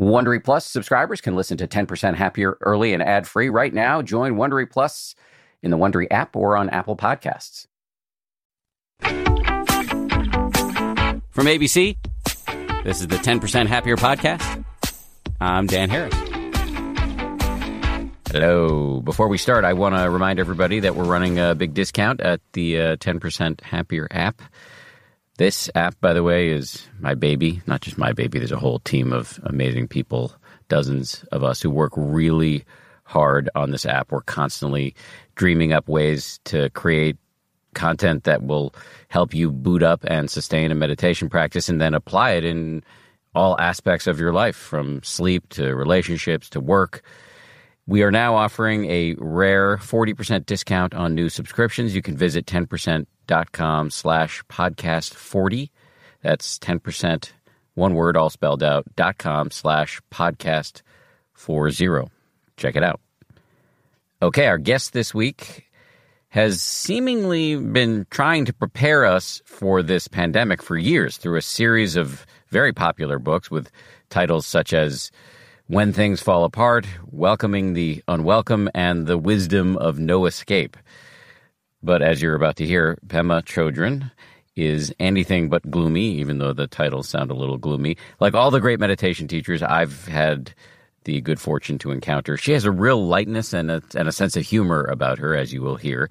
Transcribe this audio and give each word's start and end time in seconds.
Wondery 0.00 0.42
Plus 0.42 0.64
subscribers 0.66 1.20
can 1.20 1.36
listen 1.36 1.58
to 1.58 1.68
10% 1.68 2.14
Happier 2.14 2.56
early 2.62 2.94
and 2.94 3.02
ad 3.02 3.28
free 3.28 3.50
right 3.50 3.72
now. 3.72 4.00
Join 4.00 4.36
Wondery 4.36 4.68
Plus 4.70 5.14
in 5.62 5.70
the 5.70 5.76
Wondery 5.76 6.06
app 6.10 6.34
or 6.34 6.56
on 6.56 6.70
Apple 6.70 6.96
Podcasts. 6.96 7.66
From 11.30 11.46
ABC, 11.46 11.96
this 12.82 13.00
is 13.00 13.08
the 13.08 13.16
10% 13.16 13.66
Happier 13.66 13.96
podcast. 13.96 14.64
I'm 15.38 15.66
Dan 15.66 15.90
Harris. 15.90 16.14
Hello. 18.30 19.02
Before 19.02 19.28
we 19.28 19.36
start, 19.36 19.66
I 19.66 19.74
want 19.74 19.96
to 19.96 20.08
remind 20.08 20.40
everybody 20.40 20.80
that 20.80 20.96
we're 20.96 21.04
running 21.04 21.38
a 21.38 21.54
big 21.54 21.74
discount 21.74 22.22
at 22.22 22.40
the 22.54 22.80
uh, 22.80 22.96
10% 22.96 23.60
Happier 23.60 24.08
app. 24.10 24.40
This 25.40 25.70
app, 25.74 25.98
by 26.02 26.12
the 26.12 26.22
way, 26.22 26.50
is 26.50 26.86
my 26.98 27.14
baby. 27.14 27.62
Not 27.66 27.80
just 27.80 27.96
my 27.96 28.12
baby. 28.12 28.38
There's 28.38 28.52
a 28.52 28.58
whole 28.58 28.80
team 28.80 29.10
of 29.10 29.40
amazing 29.44 29.88
people, 29.88 30.34
dozens 30.68 31.24
of 31.32 31.42
us 31.42 31.62
who 31.62 31.70
work 31.70 31.94
really 31.96 32.66
hard 33.04 33.48
on 33.54 33.70
this 33.70 33.86
app. 33.86 34.12
We're 34.12 34.20
constantly 34.20 34.94
dreaming 35.36 35.72
up 35.72 35.88
ways 35.88 36.40
to 36.44 36.68
create 36.68 37.16
content 37.72 38.24
that 38.24 38.42
will 38.42 38.74
help 39.08 39.32
you 39.32 39.50
boot 39.50 39.82
up 39.82 40.04
and 40.04 40.30
sustain 40.30 40.72
a 40.72 40.74
meditation 40.74 41.30
practice 41.30 41.70
and 41.70 41.80
then 41.80 41.94
apply 41.94 42.32
it 42.32 42.44
in 42.44 42.84
all 43.34 43.58
aspects 43.58 44.06
of 44.06 44.20
your 44.20 44.34
life 44.34 44.56
from 44.56 45.02
sleep 45.02 45.48
to 45.54 45.74
relationships 45.74 46.50
to 46.50 46.60
work. 46.60 47.00
We 47.90 48.04
are 48.04 48.12
now 48.12 48.36
offering 48.36 48.88
a 48.88 49.16
rare 49.18 49.76
40% 49.76 50.46
discount 50.46 50.94
on 50.94 51.16
new 51.16 51.28
subscriptions. 51.28 51.92
You 51.92 52.02
can 52.02 52.16
visit 52.16 52.46
10%.com 52.46 53.90
slash 53.90 54.44
podcast 54.44 55.12
40. 55.12 55.72
That's 56.22 56.56
10%, 56.60 57.32
one 57.74 57.94
word 57.94 58.16
all 58.16 58.30
spelled 58.30 58.62
out, 58.62 58.86
dot 58.94 59.18
com 59.18 59.50
slash 59.50 60.00
podcast 60.08 60.82
40. 61.32 62.08
Check 62.56 62.76
it 62.76 62.84
out. 62.84 63.00
Okay, 64.22 64.46
our 64.46 64.58
guest 64.58 64.92
this 64.92 65.12
week 65.12 65.66
has 66.28 66.62
seemingly 66.62 67.56
been 67.56 68.06
trying 68.08 68.44
to 68.44 68.52
prepare 68.52 69.04
us 69.04 69.42
for 69.44 69.82
this 69.82 70.06
pandemic 70.06 70.62
for 70.62 70.76
years 70.76 71.16
through 71.16 71.38
a 71.38 71.42
series 71.42 71.96
of 71.96 72.24
very 72.50 72.72
popular 72.72 73.18
books 73.18 73.50
with 73.50 73.68
titles 74.10 74.46
such 74.46 74.72
as 74.72 75.10
when 75.70 75.92
Things 75.92 76.20
Fall 76.20 76.42
Apart, 76.42 76.84
Welcoming 77.12 77.74
the 77.74 78.02
Unwelcome, 78.08 78.68
and 78.74 79.06
The 79.06 79.16
Wisdom 79.16 79.76
of 79.76 80.00
No 80.00 80.26
Escape. 80.26 80.76
But 81.80 82.02
as 82.02 82.20
you're 82.20 82.34
about 82.34 82.56
to 82.56 82.66
hear, 82.66 82.98
Pema 83.06 83.44
Chodron 83.44 84.10
is 84.56 84.92
anything 84.98 85.48
but 85.48 85.70
gloomy, 85.70 86.10
even 86.18 86.38
though 86.38 86.52
the 86.52 86.66
titles 86.66 87.08
sound 87.08 87.30
a 87.30 87.34
little 87.34 87.56
gloomy. 87.56 87.96
Like 88.18 88.34
all 88.34 88.50
the 88.50 88.58
great 88.58 88.80
meditation 88.80 89.28
teachers 89.28 89.62
I've 89.62 90.08
had 90.08 90.52
the 91.04 91.20
good 91.20 91.40
fortune 91.40 91.78
to 91.78 91.92
encounter, 91.92 92.36
she 92.36 92.50
has 92.50 92.64
a 92.64 92.72
real 92.72 93.06
lightness 93.06 93.52
and 93.52 93.70
a, 93.70 93.80
and 93.94 94.08
a 94.08 94.12
sense 94.12 94.34
of 94.34 94.44
humor 94.44 94.82
about 94.86 95.20
her, 95.20 95.36
as 95.36 95.52
you 95.52 95.62
will 95.62 95.76
hear. 95.76 96.10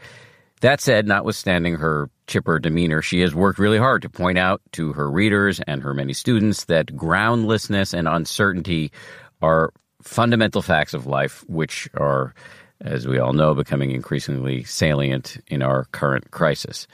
That 0.62 0.80
said, 0.80 1.06
notwithstanding 1.06 1.76
her 1.76 2.10
chipper 2.28 2.60
demeanor, 2.60 3.02
she 3.02 3.20
has 3.22 3.36
worked 3.36 3.60
really 3.60 3.78
hard 3.78 4.04
to 4.04 4.10
point 4.10 4.38
out 4.38 4.62
to 4.74 4.94
her 4.94 5.12
readers 5.12 5.60
and 5.68 5.82
her 5.82 5.94
many 5.94 6.14
students 6.14 6.64
that 6.66 6.96
groundlessness 6.96 7.94
and 7.94 8.08
uncertainty 8.08 8.94
are 9.42 9.72
fundamental 10.02 10.62
facts 10.62 10.94
of 10.94 11.06
life, 11.06 11.44
which 11.48 11.90
are, 11.96 12.34
as 12.82 13.08
we 13.08 13.20
all 13.20 13.34
know, 13.34 13.54
becoming 13.54 13.92
increasingly 13.92 14.64
salient 14.64 15.38
in 15.48 15.62
our 15.62 15.86
current 15.92 16.32
crisis. 16.32 16.88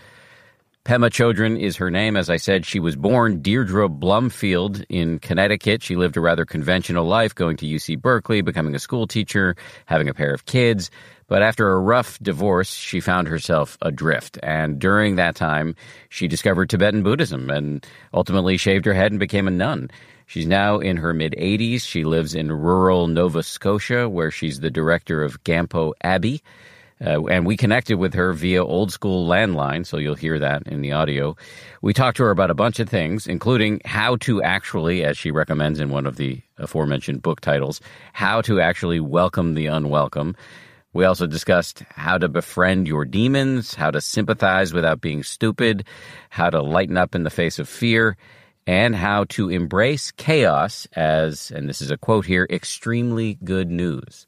Pema 0.85 1.09
Chodron 1.09 1.59
is 1.59 1.75
her 1.77 1.89
name. 1.89 2.15
As 2.15 2.29
I 2.29 2.37
said, 2.37 2.63
she 2.63 2.79
was 2.79 2.95
born 2.95 3.41
Deirdre 3.41 3.89
Blomfield 3.89 4.85
in 4.87 5.17
Connecticut. 5.17 5.81
She 5.81 5.95
lived 5.95 6.15
a 6.15 6.21
rather 6.21 6.45
conventional 6.45 7.07
life, 7.07 7.33
going 7.33 7.57
to 7.57 7.65
UC 7.65 7.99
Berkeley, 7.99 8.41
becoming 8.41 8.75
a 8.75 8.79
school 8.79 9.07
teacher, 9.07 9.55
having 9.87 10.07
a 10.07 10.13
pair 10.13 10.31
of 10.31 10.45
kids. 10.45 10.91
But 11.27 11.41
after 11.41 11.71
a 11.71 11.79
rough 11.79 12.19
divorce, 12.19 12.71
she 12.71 12.99
found 12.99 13.27
herself 13.27 13.79
adrift. 13.81 14.37
And 14.43 14.77
during 14.77 15.15
that 15.15 15.35
time, 15.35 15.75
she 16.09 16.27
discovered 16.27 16.69
Tibetan 16.69 17.01
Buddhism 17.01 17.49
and 17.49 17.83
ultimately 18.13 18.55
shaved 18.57 18.85
her 18.85 18.93
head 18.93 19.11
and 19.11 19.19
became 19.19 19.47
a 19.47 19.51
nun. 19.51 19.89
She's 20.25 20.47
now 20.47 20.79
in 20.79 20.97
her 20.97 21.13
mid 21.13 21.33
80s. 21.37 21.81
She 21.81 22.03
lives 22.03 22.33
in 22.33 22.51
rural 22.51 23.07
Nova 23.07 23.43
Scotia, 23.43 24.09
where 24.09 24.31
she's 24.31 24.59
the 24.59 24.71
director 24.71 25.23
of 25.23 25.43
Gampo 25.43 25.93
Abbey. 26.01 26.41
Uh, 27.03 27.25
and 27.25 27.45
we 27.45 27.57
connected 27.57 27.95
with 27.95 28.13
her 28.13 28.31
via 28.31 28.63
old 28.63 28.91
school 28.91 29.27
landline, 29.27 29.85
so 29.85 29.97
you'll 29.97 30.15
hear 30.15 30.39
that 30.39 30.65
in 30.65 30.81
the 30.81 30.93
audio. 30.93 31.35
We 31.81 31.93
talked 31.93 32.17
to 32.17 32.23
her 32.23 32.31
about 32.31 32.51
a 32.51 32.55
bunch 32.55 32.79
of 32.79 32.87
things, 32.87 33.27
including 33.27 33.81
how 33.83 34.15
to 34.17 34.41
actually, 34.41 35.03
as 35.03 35.17
she 35.17 35.29
recommends 35.29 35.81
in 35.81 35.89
one 35.89 36.05
of 36.05 36.15
the 36.15 36.41
aforementioned 36.57 37.21
book 37.21 37.41
titles, 37.41 37.81
how 38.13 38.41
to 38.43 38.61
actually 38.61 39.01
welcome 39.01 39.55
the 39.55 39.65
unwelcome. 39.67 40.37
We 40.93 41.03
also 41.03 41.27
discussed 41.27 41.83
how 41.89 42.17
to 42.17 42.29
befriend 42.29 42.87
your 42.87 43.03
demons, 43.03 43.73
how 43.75 43.91
to 43.91 43.99
sympathize 43.99 44.73
without 44.73 45.01
being 45.01 45.23
stupid, 45.23 45.85
how 46.29 46.49
to 46.49 46.61
lighten 46.61 46.95
up 46.95 47.13
in 47.13 47.23
the 47.23 47.29
face 47.29 47.59
of 47.59 47.67
fear, 47.67 48.15
and 48.67 48.95
how 48.95 49.25
to 49.25 49.49
embrace 49.49 50.11
chaos 50.11 50.87
as, 50.95 51.51
and 51.51 51.69
this 51.69 51.81
is 51.81 51.91
a 51.91 51.97
quote 51.97 52.25
here, 52.25 52.47
extremely 52.49 53.35
good 53.43 53.69
news. 53.69 54.25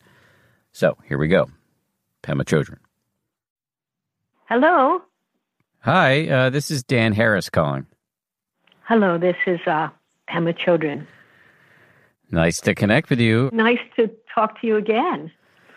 So 0.71 0.97
here 1.07 1.17
we 1.17 1.27
go. 1.27 1.49
Pema 2.23 2.43
Chodron. 2.43 2.77
Hello. 4.45 5.01
Hi, 5.79 6.27
uh, 6.27 6.49
this 6.49 6.71
is 6.71 6.83
Dan 6.83 7.13
Harris 7.13 7.49
calling. 7.49 7.87
Hello, 8.83 9.17
this 9.17 9.35
is 9.45 9.59
uh, 9.65 9.89
Pema 10.29 10.57
Chodron. 10.57 11.07
Nice 12.29 12.59
to 12.61 12.75
connect 12.75 13.09
with 13.09 13.19
you. 13.19 13.49
Nice 13.53 13.79
to 13.95 14.11
talk 14.33 14.59
to 14.61 14.67
you 14.67 14.75
again. 14.75 15.31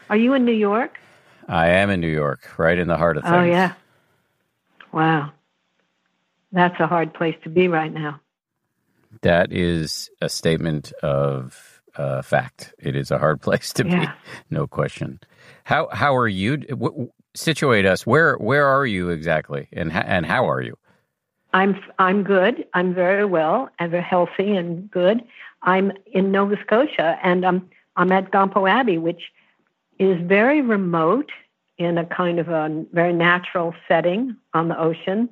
Are 0.09 0.17
you 0.17 0.35
in 0.35 0.45
New 0.45 0.53
York? 0.53 0.99
I 1.49 1.69
am 1.69 1.91
in 1.91 2.01
New 2.01 2.09
York, 2.09 2.59
right 2.59 2.79
in 2.79 2.89
the 2.89 2.97
heart 2.97 3.17
of 3.17 3.23
things. 3.23 3.35
Oh, 3.35 3.43
yeah. 3.43 3.75
Wow. 4.93 5.33
That's 6.53 6.79
a 6.81 6.87
hard 6.87 7.15
place 7.15 7.37
to 7.45 7.49
be 7.49 7.69
right 7.69 7.93
now. 7.93 8.21
That 9.23 9.53
is 9.53 10.11
a 10.21 10.29
statement 10.29 10.93
of 11.03 11.83
uh, 11.97 12.23
fact. 12.23 12.75
It 12.79 12.97
is 12.97 13.11
a 13.11 13.19
hard 13.19 13.41
place 13.47 13.73
to 13.75 13.87
yeah. 13.87 14.07
be, 14.07 14.13
no 14.51 14.67
question. 14.67 15.21
How 15.65 15.89
how 15.93 16.17
are 16.17 16.29
you? 16.29 16.59
W- 16.59 17.11
situate 17.35 17.87
us. 17.87 18.07
Where 18.07 18.37
where 18.37 18.67
are 18.67 18.87
you 18.87 19.11
exactly, 19.11 19.69
and 19.73 19.93
and 19.93 20.27
how 20.27 20.49
are 20.49 20.63
you? 20.63 20.77
I'm 21.53 21.81
I'm 21.99 22.23
good. 22.23 22.65
I'm 22.75 22.95
very 22.95 23.25
well 23.25 23.69
and 23.79 23.91
very 23.91 24.03
healthy 24.03 24.57
and 24.57 24.91
good. 24.91 25.23
I'm 25.63 25.93
in 26.07 26.33
Nova 26.33 26.57
Scotia, 26.65 27.19
and 27.23 27.45
I'm 27.45 27.69
I'm 27.97 28.13
at 28.13 28.31
Gampo 28.31 28.69
Abbey, 28.71 28.99
which 28.99 29.23
is 29.99 30.17
very 30.27 30.63
remote 30.63 31.31
in 31.79 31.99
a 31.99 32.05
kind 32.05 32.39
of 32.39 32.49
a 32.49 32.85
very 32.93 33.13
natural 33.13 33.75
setting 33.89 34.37
on 34.55 34.69
the 34.69 34.79
ocean 34.79 35.29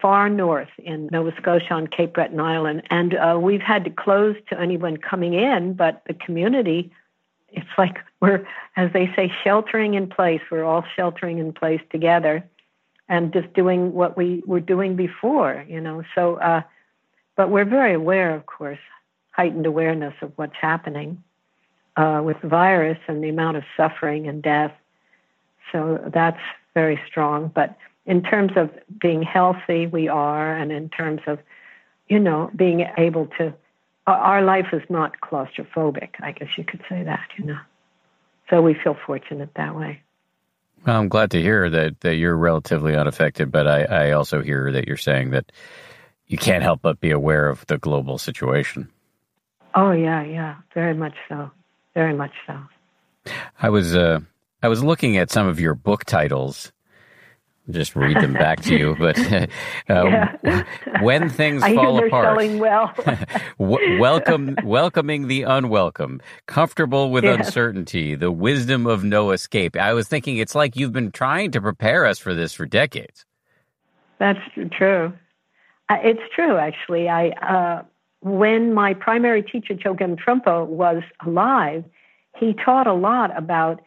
far 0.00 0.28
north 0.28 0.68
in 0.78 1.08
Nova 1.10 1.32
Scotia 1.40 1.74
on 1.74 1.86
Cape 1.86 2.12
Breton 2.12 2.40
Island. 2.40 2.82
And 2.90 3.14
uh, 3.14 3.38
we've 3.40 3.62
had 3.62 3.84
to 3.84 3.90
close 3.90 4.36
to 4.50 4.60
anyone 4.60 4.96
coming 4.96 5.34
in, 5.34 5.74
but 5.74 6.02
the 6.06 6.14
community, 6.14 6.92
it's 7.48 7.66
like 7.78 7.98
we're, 8.20 8.46
as 8.76 8.92
they 8.92 9.10
say, 9.16 9.32
sheltering 9.42 9.94
in 9.94 10.08
place. 10.08 10.40
We're 10.50 10.64
all 10.64 10.84
sheltering 10.94 11.38
in 11.38 11.52
place 11.52 11.80
together 11.90 12.44
and 13.08 13.32
just 13.32 13.52
doing 13.54 13.92
what 13.92 14.16
we 14.16 14.42
were 14.46 14.60
doing 14.60 14.96
before, 14.96 15.64
you 15.68 15.80
know. 15.80 16.02
So, 16.14 16.36
uh, 16.36 16.62
but 17.36 17.50
we're 17.50 17.64
very 17.64 17.94
aware, 17.94 18.34
of 18.34 18.46
course, 18.46 18.78
heightened 19.30 19.66
awareness 19.66 20.14
of 20.22 20.32
what's 20.36 20.56
happening 20.60 21.22
uh, 21.96 22.20
with 22.24 22.40
the 22.42 22.48
virus 22.48 22.98
and 23.06 23.22
the 23.22 23.28
amount 23.28 23.56
of 23.56 23.64
suffering 23.76 24.26
and 24.26 24.42
death. 24.42 24.72
So 25.72 26.10
that's 26.12 26.40
very 26.74 27.00
strong. 27.06 27.50
But 27.54 27.76
in 28.06 28.22
terms 28.22 28.52
of 28.56 28.70
being 29.00 29.22
healthy, 29.22 29.86
we 29.86 30.08
are, 30.08 30.54
and 30.54 30.72
in 30.72 30.88
terms 30.88 31.20
of, 31.26 31.38
you 32.08 32.18
know, 32.18 32.50
being 32.54 32.86
able 32.96 33.26
to, 33.38 33.52
our 34.06 34.42
life 34.42 34.68
is 34.72 34.82
not 34.88 35.20
claustrophobic, 35.20 36.10
I 36.20 36.32
guess 36.32 36.48
you 36.56 36.64
could 36.64 36.82
say 36.88 37.02
that, 37.02 37.28
you 37.36 37.44
know. 37.44 37.58
So 38.48 38.62
we 38.62 38.74
feel 38.74 38.96
fortunate 39.06 39.50
that 39.56 39.74
way. 39.74 40.02
Well, 40.86 41.00
I'm 41.00 41.08
glad 41.08 41.32
to 41.32 41.42
hear 41.42 41.68
that, 41.68 42.00
that 42.00 42.14
you're 42.14 42.36
relatively 42.36 42.94
unaffected, 42.94 43.50
but 43.50 43.66
I, 43.66 43.82
I 43.82 44.10
also 44.12 44.40
hear 44.40 44.70
that 44.70 44.86
you're 44.86 44.96
saying 44.96 45.30
that 45.30 45.50
you 46.28 46.38
can't 46.38 46.62
help 46.62 46.82
but 46.82 47.00
be 47.00 47.10
aware 47.10 47.48
of 47.48 47.66
the 47.66 47.78
global 47.78 48.18
situation. 48.18 48.88
Oh 49.74 49.90
yeah, 49.90 50.22
yeah, 50.22 50.56
very 50.74 50.94
much 50.94 51.14
so, 51.28 51.50
very 51.94 52.14
much 52.14 52.32
so. 52.46 52.58
I 53.60 53.68
was 53.68 53.94
uh, 53.94 54.20
I 54.62 54.68
was 54.68 54.82
looking 54.82 55.16
at 55.16 55.30
some 55.30 55.46
of 55.46 55.60
your 55.60 55.74
book 55.74 56.04
titles, 56.04 56.72
just 57.70 57.96
read 57.96 58.16
them 58.16 58.32
back 58.32 58.62
to 58.62 58.76
you. 58.76 58.96
But 58.98 59.18
uh, 59.32 59.46
yeah. 59.88 60.64
when 61.00 61.28
things 61.28 61.62
I 61.64 61.74
fall 61.74 62.04
apart, 62.04 62.36
well. 62.58 62.94
welcome, 63.98 64.56
welcoming 64.64 65.28
the 65.28 65.42
unwelcome, 65.42 66.20
comfortable 66.46 67.10
with 67.10 67.24
uncertainty, 67.24 68.14
the 68.14 68.30
wisdom 68.30 68.86
of 68.86 69.04
no 69.04 69.30
escape. 69.30 69.76
I 69.76 69.92
was 69.92 70.08
thinking 70.08 70.38
it's 70.38 70.54
like 70.54 70.76
you've 70.76 70.92
been 70.92 71.12
trying 71.12 71.50
to 71.52 71.60
prepare 71.60 72.06
us 72.06 72.18
for 72.18 72.34
this 72.34 72.52
for 72.52 72.66
decades. 72.66 73.24
That's 74.18 74.40
true. 74.72 75.12
Uh, 75.88 75.96
it's 76.02 76.22
true, 76.34 76.56
actually. 76.56 77.08
I 77.08 77.28
uh, 77.28 77.82
when 78.20 78.74
my 78.74 78.94
primary 78.94 79.42
teacher, 79.42 79.74
Chogyam 79.74 80.18
Trungpa, 80.18 80.66
was 80.66 81.02
alive, 81.24 81.84
he 82.38 82.54
taught 82.54 82.86
a 82.86 82.94
lot 82.94 83.36
about 83.36 83.80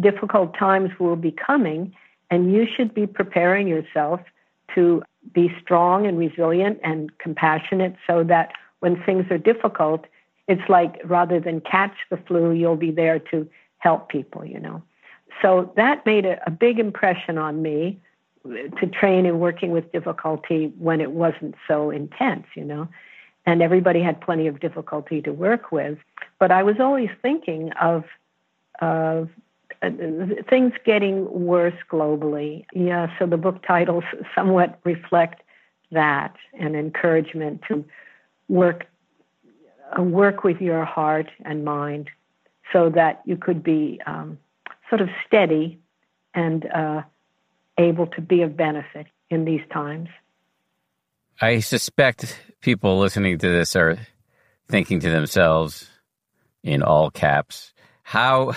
difficult 0.00 0.56
times 0.58 0.90
will 0.98 1.16
be 1.16 1.30
coming, 1.30 1.94
and 2.30 2.52
you 2.52 2.66
should 2.66 2.94
be 2.94 3.06
preparing 3.06 3.68
yourself 3.68 4.20
to 4.74 5.02
be 5.32 5.52
strong 5.62 6.06
and 6.06 6.18
resilient 6.18 6.78
and 6.82 7.16
compassionate 7.18 7.96
so 8.06 8.24
that 8.24 8.52
when 8.80 9.02
things 9.04 9.26
are 9.30 9.38
difficult, 9.38 10.04
it's 10.48 10.68
like 10.68 11.00
rather 11.04 11.40
than 11.40 11.60
catch 11.60 11.96
the 12.10 12.16
flu, 12.16 12.52
you'll 12.52 12.76
be 12.76 12.90
there 12.90 13.18
to 13.18 13.48
help 13.78 14.08
people, 14.08 14.44
you 14.44 14.60
know. 14.60 14.82
So 15.42 15.72
that 15.76 16.04
made 16.06 16.24
a, 16.24 16.38
a 16.46 16.50
big 16.50 16.78
impression 16.78 17.38
on 17.38 17.62
me 17.62 18.00
to 18.44 18.86
train 18.86 19.26
in 19.26 19.38
working 19.38 19.72
with 19.72 19.90
difficulty 19.92 20.72
when 20.78 21.00
it 21.00 21.12
wasn't 21.12 21.54
so 21.66 21.90
intense, 21.90 22.46
you 22.54 22.64
know. 22.64 22.88
And 23.44 23.62
everybody 23.62 24.02
had 24.02 24.20
plenty 24.20 24.46
of 24.46 24.60
difficulty 24.60 25.22
to 25.22 25.32
work 25.32 25.70
with. 25.72 25.98
But 26.38 26.50
I 26.50 26.62
was 26.62 26.76
always 26.80 27.10
thinking 27.22 27.72
of, 27.80 28.04
of 28.80 29.28
things 30.48 30.72
getting 30.84 31.30
worse 31.30 31.74
globally. 31.90 32.64
Yeah, 32.72 33.08
so 33.18 33.26
the 33.26 33.36
book 33.36 33.62
titles 33.66 34.04
somewhat 34.34 34.78
reflect 34.84 35.42
that 35.92 36.34
and 36.58 36.74
encouragement 36.74 37.62
to 37.68 37.84
work 38.48 38.86
uh, 39.96 40.02
work 40.02 40.42
with 40.42 40.60
your 40.60 40.84
heart 40.84 41.30
and 41.44 41.64
mind 41.64 42.10
so 42.72 42.90
that 42.90 43.22
you 43.24 43.36
could 43.36 43.62
be 43.62 44.00
um, 44.06 44.38
sort 44.88 45.00
of 45.00 45.08
steady 45.26 45.78
and 46.34 46.66
uh, 46.66 47.02
able 47.78 48.06
to 48.08 48.20
be 48.20 48.42
of 48.42 48.56
benefit 48.56 49.06
in 49.30 49.44
these 49.44 49.60
times. 49.72 50.08
I 51.40 51.60
suspect 51.60 52.40
people 52.60 52.98
listening 52.98 53.38
to 53.38 53.48
this 53.48 53.76
are 53.76 53.98
thinking 54.68 55.00
to 55.00 55.10
themselves 55.10 55.88
in 56.62 56.82
all 56.82 57.10
caps, 57.10 57.72
how 58.02 58.54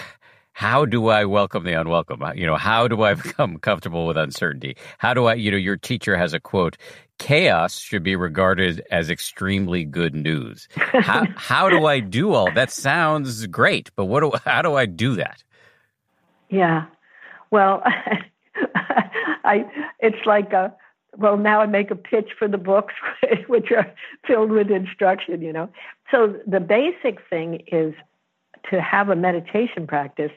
how 0.59 0.83
do 0.83 1.07
I 1.07 1.23
welcome 1.23 1.63
the 1.63 1.71
unwelcome? 1.71 2.21
Uh, 2.21 2.33
you 2.33 2.45
know, 2.45 2.57
how 2.57 2.89
do 2.89 3.01
I 3.03 3.13
become 3.27 3.59
comfortable 3.59 4.05
with 4.05 4.17
uncertainty? 4.17 4.75
How 4.97 5.13
do 5.13 5.27
I, 5.27 5.35
you 5.35 5.51
know, 5.51 5.55
your 5.55 5.77
teacher 5.77 6.17
has 6.17 6.33
a 6.33 6.39
quote, 6.41 6.75
chaos 7.17 7.79
should 7.79 8.03
be 8.03 8.17
regarded 8.17 8.85
as 8.91 9.09
extremely 9.09 9.85
good 9.85 10.13
news. 10.13 10.67
How, 10.75 11.25
how 11.37 11.69
do 11.69 11.85
I 11.85 12.01
do 12.01 12.33
all 12.33 12.51
that? 12.51 12.71
Sounds 12.71 13.47
great, 13.47 13.89
but 13.95 14.05
what 14.07 14.19
do, 14.19 14.33
how 14.43 14.61
do 14.61 14.75
I 14.75 14.85
do 14.85 15.15
that? 15.15 15.41
Yeah. 16.49 16.87
Well, 17.51 17.81
I, 19.45 19.63
it's 20.01 20.25
like 20.25 20.51
a, 20.51 20.75
well, 21.17 21.37
now 21.37 21.61
I 21.61 21.67
make 21.67 21.89
a 21.89 21.95
pitch 21.95 22.31
for 22.37 22.49
the 22.49 22.57
books, 22.57 22.95
which 23.47 23.71
are 23.71 23.89
filled 24.27 24.51
with 24.51 24.71
instruction, 24.71 25.41
you 25.41 25.53
know. 25.53 25.69
So 26.11 26.35
the 26.45 26.59
basic 26.59 27.19
thing 27.29 27.63
is 27.71 27.93
to 28.71 28.81
have 28.81 29.07
a 29.07 29.15
meditation 29.15 29.87
practice 29.87 30.31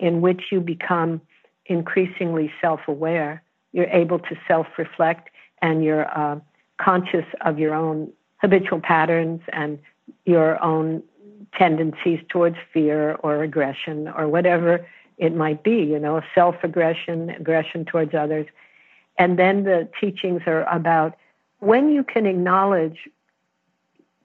in 0.00 0.20
which 0.20 0.44
you 0.50 0.60
become 0.60 1.20
increasingly 1.66 2.52
self 2.60 2.80
aware. 2.88 3.42
You're 3.72 3.86
able 3.86 4.18
to 4.20 4.36
self 4.46 4.66
reflect 4.76 5.30
and 5.60 5.84
you're 5.84 6.06
uh, 6.16 6.40
conscious 6.80 7.26
of 7.42 7.58
your 7.58 7.74
own 7.74 8.12
habitual 8.38 8.80
patterns 8.80 9.40
and 9.52 9.78
your 10.24 10.62
own 10.62 11.02
tendencies 11.56 12.20
towards 12.28 12.56
fear 12.72 13.14
or 13.22 13.42
aggression 13.42 14.08
or 14.08 14.28
whatever 14.28 14.86
it 15.18 15.34
might 15.34 15.62
be, 15.64 15.82
you 15.82 15.98
know, 15.98 16.22
self 16.34 16.56
aggression, 16.62 17.30
aggression 17.30 17.84
towards 17.84 18.14
others. 18.14 18.46
And 19.18 19.38
then 19.38 19.64
the 19.64 19.88
teachings 20.00 20.42
are 20.46 20.62
about 20.72 21.16
when 21.58 21.90
you 21.90 22.04
can 22.04 22.24
acknowledge 22.24 23.08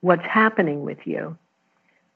what's 0.01 0.25
happening 0.25 0.83
with 0.83 0.99
you, 1.05 1.35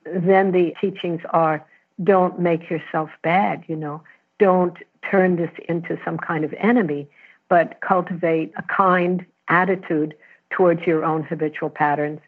then 0.05 0.51
the 0.51 0.73
teachings 0.79 1.21
are 1.31 1.65
don't 2.03 2.39
make 2.39 2.69
yourself 2.69 3.09
bad, 3.23 3.63
you 3.67 3.75
know, 3.75 4.01
don't 4.39 4.77
turn 5.09 5.35
this 5.35 5.51
into 5.67 5.97
some 6.05 6.17
kind 6.17 6.43
of 6.43 6.53
enemy, 6.59 7.07
but 7.49 7.79
cultivate 7.81 8.53
a 8.57 8.63
kind 8.63 9.25
attitude 9.47 10.13
towards 10.49 10.81
your 10.85 11.03
own 11.03 11.23
habitual 11.23 11.69
patterns 11.69 12.19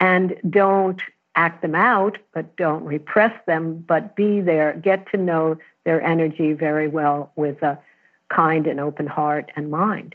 and 0.00 0.36
don't 0.48 1.00
act 1.34 1.62
them 1.62 1.74
out, 1.74 2.18
but 2.32 2.56
don't 2.56 2.84
repress 2.84 3.32
them, 3.46 3.84
but 3.86 4.16
be 4.16 4.40
there, 4.40 4.74
get 4.74 5.10
to 5.10 5.16
know 5.16 5.56
their 5.84 6.02
energy 6.02 6.52
very 6.52 6.88
well 6.88 7.30
with 7.36 7.62
a 7.62 7.78
kind 8.28 8.66
and 8.66 8.80
open 8.80 9.06
heart 9.06 9.50
and 9.56 9.70
mind. 9.70 10.14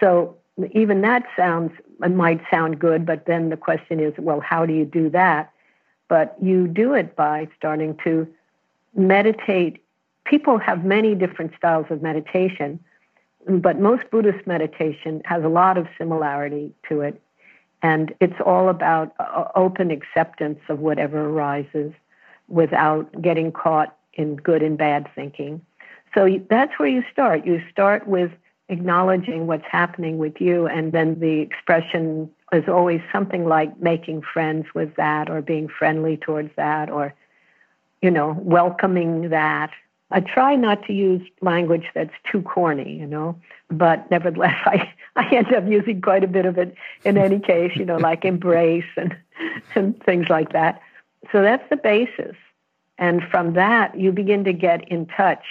So 0.00 0.36
even 0.72 1.00
that 1.02 1.24
sounds 1.36 1.72
might 1.98 2.40
sound 2.50 2.78
good, 2.78 3.06
but 3.06 3.26
then 3.26 3.50
the 3.50 3.56
question 3.56 4.00
is, 4.00 4.12
well, 4.18 4.40
how 4.40 4.66
do 4.66 4.72
you 4.72 4.84
do 4.84 5.10
that? 5.10 5.52
But 6.08 6.36
you 6.40 6.66
do 6.66 6.94
it 6.94 7.16
by 7.16 7.48
starting 7.56 7.96
to 8.04 8.26
meditate. 8.94 9.82
People 10.24 10.58
have 10.58 10.84
many 10.84 11.14
different 11.14 11.52
styles 11.56 11.86
of 11.90 12.02
meditation, 12.02 12.80
but 13.46 13.78
most 13.78 14.10
Buddhist 14.10 14.46
meditation 14.46 15.22
has 15.24 15.44
a 15.44 15.48
lot 15.48 15.76
of 15.76 15.86
similarity 15.98 16.72
to 16.88 17.00
it. 17.02 17.20
And 17.82 18.14
it's 18.20 18.40
all 18.44 18.70
about 18.70 19.12
uh, 19.18 19.48
open 19.54 19.90
acceptance 19.90 20.60
of 20.68 20.78
whatever 20.78 21.26
arises 21.26 21.92
without 22.48 23.20
getting 23.20 23.52
caught 23.52 23.96
in 24.14 24.36
good 24.36 24.62
and 24.62 24.78
bad 24.78 25.08
thinking. 25.14 25.60
So 26.14 26.40
that's 26.48 26.78
where 26.78 26.88
you 26.88 27.02
start. 27.12 27.44
You 27.44 27.60
start 27.70 28.06
with 28.06 28.30
acknowledging 28.68 29.46
what's 29.46 29.66
happening 29.70 30.16
with 30.16 30.40
you, 30.40 30.66
and 30.66 30.92
then 30.92 31.20
the 31.20 31.40
expression 31.40 32.30
is 32.52 32.68
always 32.68 33.00
something 33.12 33.46
like 33.46 33.78
making 33.80 34.22
friends 34.22 34.66
with 34.74 34.94
that, 34.96 35.28
or 35.28 35.42
being 35.42 35.68
friendly 35.68 36.16
towards 36.16 36.50
that, 36.56 36.88
or 36.88 37.12
you 38.04 38.10
know, 38.10 38.36
welcoming 38.42 39.30
that. 39.30 39.70
I 40.10 40.20
try 40.20 40.56
not 40.56 40.84
to 40.88 40.92
use 40.92 41.22
language 41.40 41.86
that's 41.94 42.12
too 42.30 42.42
corny, 42.42 42.98
you 42.98 43.06
know, 43.06 43.34
but 43.70 44.08
nevertheless, 44.10 44.60
I, 44.66 44.92
I 45.16 45.34
end 45.34 45.54
up 45.54 45.66
using 45.66 46.02
quite 46.02 46.22
a 46.22 46.26
bit 46.26 46.44
of 46.44 46.58
it 46.58 46.74
in 47.04 47.16
any 47.16 47.40
case, 47.40 47.72
you 47.76 47.86
know, 47.86 47.96
like 47.96 48.26
embrace 48.26 48.84
and, 48.98 49.16
and 49.74 49.98
things 50.04 50.28
like 50.28 50.52
that. 50.52 50.82
So 51.32 51.40
that's 51.40 51.66
the 51.70 51.78
basis. 51.78 52.36
And 52.98 53.22
from 53.30 53.54
that, 53.54 53.98
you 53.98 54.12
begin 54.12 54.44
to 54.44 54.52
get 54.52 54.86
in 54.90 55.06
touch. 55.06 55.42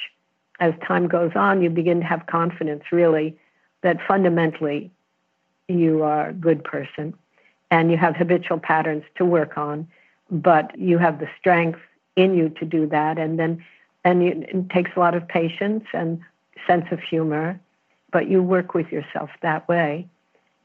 As 0.59 0.75
time 0.87 1.07
goes 1.07 1.31
on, 1.33 1.63
you 1.63 1.71
begin 1.71 2.01
to 2.01 2.05
have 2.05 2.27
confidence, 2.27 2.83
really, 2.91 3.35
that 3.81 3.97
fundamentally 4.07 4.91
you 5.67 6.03
are 6.03 6.29
a 6.29 6.33
good 6.33 6.63
person 6.63 7.15
and 7.71 7.89
you 7.89 7.97
have 7.97 8.15
habitual 8.15 8.59
patterns 8.59 9.03
to 9.15 9.25
work 9.25 9.57
on, 9.57 9.87
but 10.29 10.77
you 10.77 10.99
have 10.99 11.19
the 11.19 11.27
strength 11.39 11.79
in 12.15 12.35
you 12.35 12.49
to 12.49 12.65
do 12.65 12.87
that. 12.87 13.17
And 13.17 13.39
then, 13.39 13.63
and 14.03 14.23
it 14.23 14.69
takes 14.69 14.91
a 14.95 14.99
lot 14.99 15.15
of 15.15 15.27
patience 15.27 15.85
and 15.93 16.19
sense 16.67 16.85
of 16.91 16.99
humor, 16.99 17.59
but 18.11 18.27
you 18.27 18.41
work 18.41 18.73
with 18.73 18.91
yourself 18.91 19.29
that 19.41 19.67
way. 19.67 20.07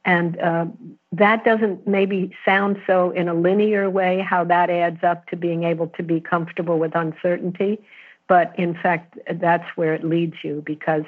And 0.05 0.39
uh, 0.41 0.67
that 1.13 1.45
doesn't 1.45 1.87
maybe 1.87 2.35
sound 2.45 2.81
so 2.87 3.11
in 3.11 3.29
a 3.29 3.35
linear 3.35 3.91
way 3.91 4.21
how 4.21 4.45
that 4.45 4.71
adds 4.71 5.03
up 5.03 5.27
to 5.29 5.37
being 5.37 5.65
able 5.65 5.89
to 5.89 6.03
be 6.03 6.21
comfortable 6.21 6.79
with 6.79 6.95
uncertainty. 6.95 7.79
But 8.27 8.59
in 8.59 8.75
fact, 8.75 9.19
that's 9.35 9.69
where 9.77 9.95
it 9.95 10.05
leads 10.05 10.37
you 10.43 10.63
because 10.65 11.05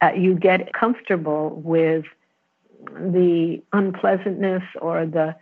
uh, 0.00 0.12
you 0.16 0.34
get 0.34 0.72
comfortable 0.72 1.50
with 1.50 2.04
the 2.90 3.62
unpleasantness 3.72 4.62
or 4.80 5.06
the 5.06 5.36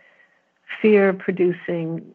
fear 0.81 1.13
producing 1.13 2.13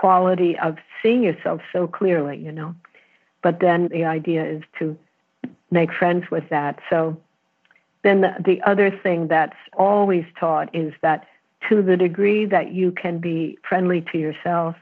quality 0.00 0.58
of 0.58 0.78
seeing 1.02 1.22
yourself 1.22 1.60
so 1.74 1.86
clearly, 1.86 2.38
you 2.38 2.50
know. 2.50 2.74
But 3.42 3.60
then 3.60 3.88
the 3.88 4.04
idea 4.06 4.42
is 4.44 4.62
to 4.78 4.96
make 5.70 5.92
friends 5.92 6.30
with 6.30 6.48
that. 6.48 6.78
So 6.88 7.18
then 8.02 8.22
the, 8.22 8.34
the 8.42 8.62
other 8.62 8.90
thing 8.90 9.28
that's 9.28 9.62
always 9.74 10.24
taught 10.38 10.74
is 10.74 10.94
that 11.02 11.26
to 11.68 11.82
the 11.82 11.98
degree 11.98 12.46
that 12.46 12.72
you 12.72 12.92
can 12.92 13.18
be 13.18 13.58
friendly 13.68 14.00
to 14.10 14.16
yourself, 14.18 14.74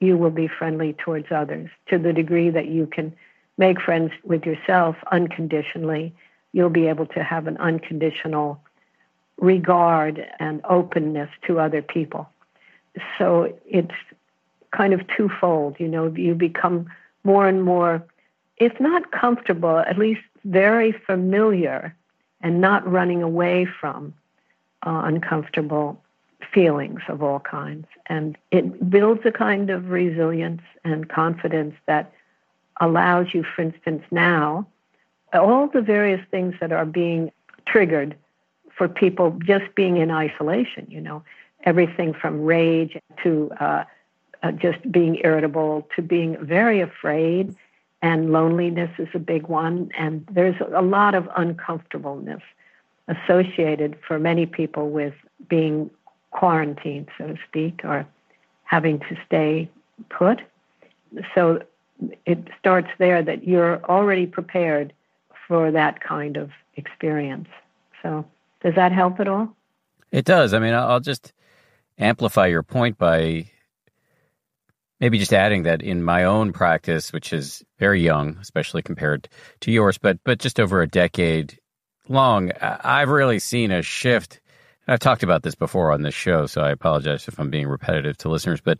you 0.00 0.18
will 0.18 0.36
be 0.44 0.48
friendly 0.48 0.92
towards 0.92 1.28
others. 1.30 1.70
To 1.88 1.98
the 1.98 2.12
degree 2.12 2.50
that 2.50 2.68
you 2.68 2.86
can 2.86 3.14
make 3.56 3.80
friends 3.80 4.12
with 4.22 4.44
yourself 4.44 4.96
unconditionally, 5.10 6.14
you'll 6.52 6.68
be 6.68 6.88
able 6.88 7.06
to 7.06 7.22
have 7.22 7.46
an 7.46 7.56
unconditional 7.56 8.60
regard 9.38 10.26
and 10.38 10.60
openness 10.68 11.30
to 11.46 11.58
other 11.58 11.80
people. 11.80 12.28
So 13.18 13.54
it's 13.66 13.94
kind 14.76 14.92
of 14.92 15.00
twofold. 15.16 15.76
You 15.78 15.88
know, 15.88 16.12
you 16.14 16.34
become 16.34 16.86
more 17.24 17.48
and 17.48 17.62
more, 17.62 18.04
if 18.58 18.78
not 18.80 19.10
comfortable, 19.10 19.78
at 19.78 19.98
least 19.98 20.20
very 20.44 20.92
familiar 20.92 21.94
and 22.40 22.60
not 22.60 22.86
running 22.90 23.22
away 23.22 23.66
from 23.80 24.14
uh, 24.86 25.02
uncomfortable 25.04 26.00
feelings 26.52 27.00
of 27.08 27.22
all 27.22 27.40
kinds. 27.40 27.86
And 28.06 28.38
it 28.50 28.88
builds 28.88 29.22
a 29.24 29.32
kind 29.32 29.70
of 29.70 29.90
resilience 29.90 30.62
and 30.84 31.08
confidence 31.08 31.74
that 31.86 32.12
allows 32.80 33.26
you, 33.32 33.42
for 33.42 33.62
instance, 33.62 34.02
now, 34.10 34.66
all 35.32 35.66
the 35.66 35.82
various 35.82 36.20
things 36.30 36.54
that 36.60 36.72
are 36.72 36.86
being 36.86 37.32
triggered 37.66 38.16
for 38.76 38.88
people 38.88 39.36
just 39.44 39.74
being 39.74 39.96
in 39.96 40.10
isolation, 40.10 40.86
you 40.88 41.00
know, 41.00 41.22
everything 41.64 42.14
from 42.14 42.44
rage 42.44 42.96
to 43.22 43.50
uh, 43.58 43.84
uh, 44.46 44.52
just 44.52 44.90
being 44.90 45.20
irritable 45.24 45.88
to 45.96 46.02
being 46.02 46.36
very 46.44 46.80
afraid. 46.80 47.54
And 48.02 48.30
loneliness 48.30 48.90
is 48.98 49.08
a 49.14 49.18
big 49.18 49.46
one. 49.48 49.90
And 49.98 50.26
there's 50.30 50.56
a 50.74 50.82
lot 50.82 51.14
of 51.14 51.28
uncomfortableness 51.36 52.42
associated 53.08 53.98
for 54.06 54.18
many 54.18 54.46
people 54.46 54.90
with 54.90 55.14
being 55.48 55.90
quarantined, 56.30 57.08
so 57.16 57.28
to 57.28 57.36
speak, 57.48 57.80
or 57.84 58.06
having 58.64 59.00
to 59.00 59.16
stay 59.26 59.70
put. 60.10 60.40
So 61.34 61.62
it 62.26 62.38
starts 62.58 62.88
there 62.98 63.22
that 63.22 63.44
you're 63.44 63.82
already 63.84 64.26
prepared 64.26 64.92
for 65.48 65.70
that 65.70 66.02
kind 66.02 66.36
of 66.36 66.50
experience. 66.76 67.48
So, 68.02 68.26
does 68.62 68.74
that 68.74 68.92
help 68.92 69.20
at 69.20 69.28
all? 69.28 69.54
It 70.10 70.24
does. 70.24 70.52
I 70.52 70.58
mean, 70.58 70.74
I'll 70.74 71.00
just 71.00 71.32
amplify 71.98 72.46
your 72.46 72.62
point 72.62 72.98
by 72.98 73.46
maybe 75.00 75.18
just 75.18 75.32
adding 75.32 75.64
that 75.64 75.82
in 75.82 76.02
my 76.02 76.24
own 76.24 76.52
practice, 76.52 77.12
which 77.12 77.32
is 77.32 77.62
very 77.78 78.02
young, 78.02 78.38
especially 78.40 78.82
compared 78.82 79.28
to 79.60 79.70
yours, 79.70 79.98
but 79.98 80.18
but 80.24 80.38
just 80.38 80.60
over 80.60 80.82
a 80.82 80.88
decade 80.88 81.58
long, 82.08 82.52
I've 82.60 83.08
really 83.08 83.38
seen 83.38 83.70
a 83.70 83.82
shift 83.82 84.40
I've 84.88 85.00
talked 85.00 85.24
about 85.24 85.42
this 85.42 85.56
before 85.56 85.90
on 85.92 86.02
this 86.02 86.14
show, 86.14 86.46
so 86.46 86.60
I 86.62 86.70
apologize 86.70 87.26
if 87.26 87.40
I'm 87.40 87.50
being 87.50 87.66
repetitive 87.66 88.16
to 88.18 88.28
listeners, 88.28 88.60
but 88.60 88.78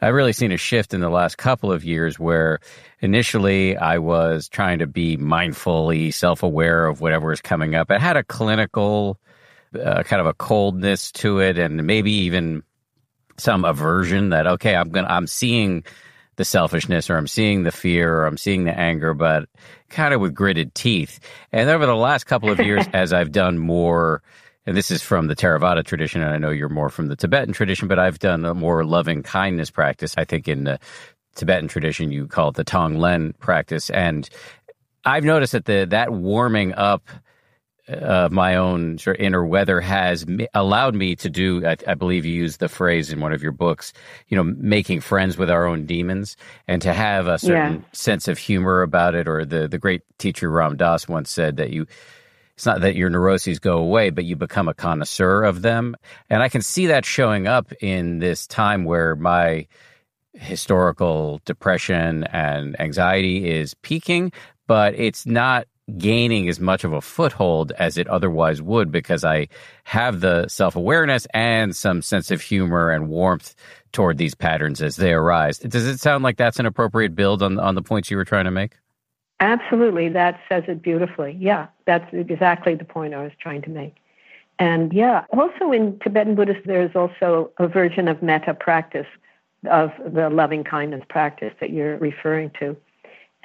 I've 0.00 0.14
really 0.14 0.32
seen 0.32 0.52
a 0.52 0.56
shift 0.56 0.94
in 0.94 1.00
the 1.00 1.08
last 1.08 1.36
couple 1.36 1.72
of 1.72 1.84
years 1.84 2.16
where 2.18 2.60
initially 3.00 3.76
I 3.76 3.98
was 3.98 4.48
trying 4.48 4.78
to 4.78 4.86
be 4.86 5.16
mindfully 5.16 6.14
self 6.14 6.44
aware 6.44 6.86
of 6.86 7.00
whatever 7.00 7.28
was 7.28 7.40
coming 7.40 7.74
up. 7.74 7.90
I 7.90 7.98
had 7.98 8.16
a 8.16 8.22
clinical, 8.22 9.18
uh, 9.74 10.04
kind 10.04 10.20
of 10.20 10.26
a 10.26 10.34
coldness 10.34 11.10
to 11.12 11.40
it, 11.40 11.58
and 11.58 11.84
maybe 11.84 12.12
even 12.12 12.62
some 13.38 13.64
aversion 13.64 14.30
that, 14.30 14.46
okay, 14.46 14.74
I'm 14.74 14.90
to, 14.90 15.10
I'm 15.10 15.26
seeing 15.26 15.84
the 16.36 16.44
selfishness 16.44 17.10
or 17.10 17.16
I'm 17.16 17.26
seeing 17.26 17.64
the 17.64 17.72
fear 17.72 18.18
or 18.20 18.26
I'm 18.26 18.36
seeing 18.36 18.64
the 18.64 18.78
anger, 18.78 19.12
but 19.12 19.48
kind 19.90 20.14
of 20.14 20.20
with 20.20 20.34
gritted 20.34 20.74
teeth. 20.74 21.18
And 21.52 21.68
over 21.68 21.84
the 21.84 21.96
last 21.96 22.24
couple 22.24 22.50
of 22.50 22.60
years, 22.60 22.86
as 22.92 23.12
I've 23.12 23.32
done 23.32 23.58
more, 23.58 24.22
and 24.64 24.76
this 24.76 24.90
is 24.90 25.02
from 25.02 25.26
the 25.26 25.34
Theravada 25.34 25.84
tradition, 25.84 26.22
and 26.22 26.30
I 26.30 26.38
know 26.38 26.50
you're 26.50 26.68
more 26.68 26.90
from 26.90 27.08
the 27.08 27.16
Tibetan 27.16 27.52
tradition, 27.52 27.88
but 27.88 27.98
I've 27.98 28.18
done 28.18 28.44
a 28.44 28.54
more 28.54 28.84
loving 28.84 29.22
kindness 29.22 29.70
practice. 29.70 30.14
I 30.16 30.24
think 30.24 30.46
in 30.46 30.64
the 30.64 30.78
Tibetan 31.34 31.68
tradition, 31.68 32.12
you 32.12 32.26
call 32.26 32.50
it 32.50 32.54
the 32.54 32.64
Tonglen 32.64 33.36
practice. 33.38 33.90
And 33.90 34.28
I've 35.04 35.24
noticed 35.24 35.52
that 35.52 35.64
the 35.64 35.86
that 35.90 36.12
warming 36.12 36.74
up 36.74 37.08
of 37.88 38.32
my 38.32 38.56
own 38.56 38.98
sort 38.98 39.16
of 39.16 39.24
inner 39.24 39.44
weather 39.44 39.80
has 39.80 40.26
allowed 40.54 40.94
me 40.94 41.16
to 41.16 41.30
do, 41.30 41.66
I, 41.66 41.76
I, 41.86 41.94
believe 41.94 42.26
you 42.26 42.34
used 42.34 42.60
the 42.60 42.68
phrase 42.68 43.10
in 43.10 43.20
one 43.20 43.32
of 43.32 43.42
your 43.42 43.52
books, 43.52 43.92
you 44.28 44.36
know, 44.36 44.44
making 44.44 45.00
friends 45.00 45.38
with 45.38 45.50
our 45.50 45.66
own 45.66 45.86
demons 45.86 46.36
and 46.66 46.82
to 46.82 46.92
have 46.92 47.26
a 47.26 47.38
certain 47.38 47.74
yeah. 47.74 47.88
sense 47.92 48.28
of 48.28 48.38
humor 48.38 48.82
about 48.82 49.14
it. 49.14 49.26
Or 49.26 49.44
the, 49.44 49.68
the 49.68 49.78
great 49.78 50.02
teacher 50.18 50.50
Ram 50.50 50.76
Dass 50.76 51.08
once 51.08 51.30
said 51.30 51.56
that 51.56 51.70
you, 51.70 51.86
it's 52.54 52.66
not 52.66 52.82
that 52.82 52.96
your 52.96 53.08
neuroses 53.08 53.58
go 53.58 53.78
away, 53.78 54.10
but 54.10 54.24
you 54.24 54.36
become 54.36 54.68
a 54.68 54.74
connoisseur 54.74 55.44
of 55.44 55.62
them. 55.62 55.96
And 56.28 56.42
I 56.42 56.48
can 56.48 56.62
see 56.62 56.88
that 56.88 57.06
showing 57.06 57.46
up 57.46 57.72
in 57.80 58.18
this 58.18 58.46
time 58.46 58.84
where 58.84 59.16
my 59.16 59.66
historical 60.34 61.40
depression 61.44 62.24
and 62.24 62.78
anxiety 62.80 63.50
is 63.50 63.74
peaking, 63.74 64.32
but 64.66 64.94
it's 64.94 65.24
not 65.24 65.66
gaining 65.96 66.48
as 66.48 66.60
much 66.60 66.84
of 66.84 66.92
a 66.92 67.00
foothold 67.00 67.72
as 67.72 67.96
it 67.96 68.06
otherwise 68.08 68.60
would 68.60 68.92
because 68.92 69.24
I 69.24 69.48
have 69.84 70.20
the 70.20 70.48
self 70.48 70.76
awareness 70.76 71.26
and 71.32 71.74
some 71.74 72.02
sense 72.02 72.30
of 72.30 72.42
humor 72.42 72.90
and 72.90 73.08
warmth 73.08 73.54
toward 73.92 74.18
these 74.18 74.34
patterns 74.34 74.82
as 74.82 74.96
they 74.96 75.12
arise. 75.12 75.58
Does 75.58 75.86
it 75.86 75.98
sound 75.98 76.24
like 76.24 76.36
that's 76.36 76.58
an 76.58 76.66
appropriate 76.66 77.14
build 77.14 77.42
on 77.42 77.58
on 77.58 77.74
the 77.74 77.82
points 77.82 78.10
you 78.10 78.16
were 78.16 78.24
trying 78.24 78.44
to 78.44 78.50
make? 78.50 78.72
Absolutely, 79.40 80.08
that 80.08 80.40
says 80.48 80.64
it 80.66 80.82
beautifully. 80.82 81.36
Yeah, 81.38 81.68
that's 81.86 82.12
exactly 82.12 82.74
the 82.74 82.84
point 82.84 83.14
I 83.14 83.22
was 83.22 83.32
trying 83.40 83.62
to 83.62 83.70
make. 83.70 83.94
And 84.58 84.92
yeah, 84.92 85.24
also 85.30 85.70
in 85.70 85.98
Tibetan 86.00 86.34
Buddhist, 86.34 86.66
there's 86.66 86.94
also 86.96 87.52
a 87.58 87.68
version 87.68 88.08
of 88.08 88.22
metta 88.22 88.54
practice, 88.54 89.06
of 89.70 89.90
the 90.04 90.28
loving 90.30 90.64
kindness 90.64 91.04
practice 91.08 91.52
that 91.60 91.70
you're 91.70 91.96
referring 91.98 92.50
to. 92.58 92.76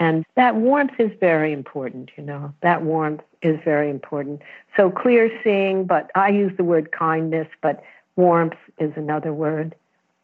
And 0.03 0.25
that 0.35 0.55
warmth 0.57 0.99
is 0.99 1.11
very 1.21 1.53
important, 1.53 2.11
you 2.17 2.23
know, 2.25 2.53
that 2.61 2.83
warmth 2.83 3.21
is 3.41 3.57
very 3.63 3.89
important. 3.89 4.41
So 4.75 4.91
clear 4.91 5.31
seeing, 5.45 5.85
but 5.85 6.11
I 6.13 6.27
use 6.27 6.51
the 6.57 6.65
word 6.65 6.91
kindness, 6.91 7.47
but 7.61 7.81
warmth 8.17 8.57
is 8.79 8.91
another 8.97 9.31
word. 9.31 9.75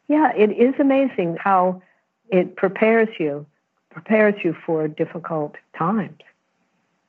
Yeah, 0.06 0.32
it 0.36 0.50
is 0.50 0.74
amazing 0.78 1.38
how 1.40 1.80
it 2.28 2.56
prepares 2.56 3.08
you 3.18 3.46
prepares 3.90 4.34
you 4.44 4.54
for 4.66 4.86
difficult 4.86 5.56
times. 5.76 6.20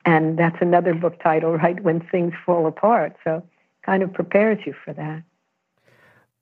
And 0.05 0.39
that's 0.39 0.57
another 0.61 0.93
book 0.93 1.21
title, 1.21 1.57
right? 1.63 1.77
When 1.83 1.99
things 1.99 2.33
fall 2.45 2.67
apart. 2.67 3.17
So 3.25 3.43
kind 3.83 4.01
of 4.01 4.13
prepares 4.13 4.59
you 4.65 4.73
for 4.85 4.93
that. 4.93 5.23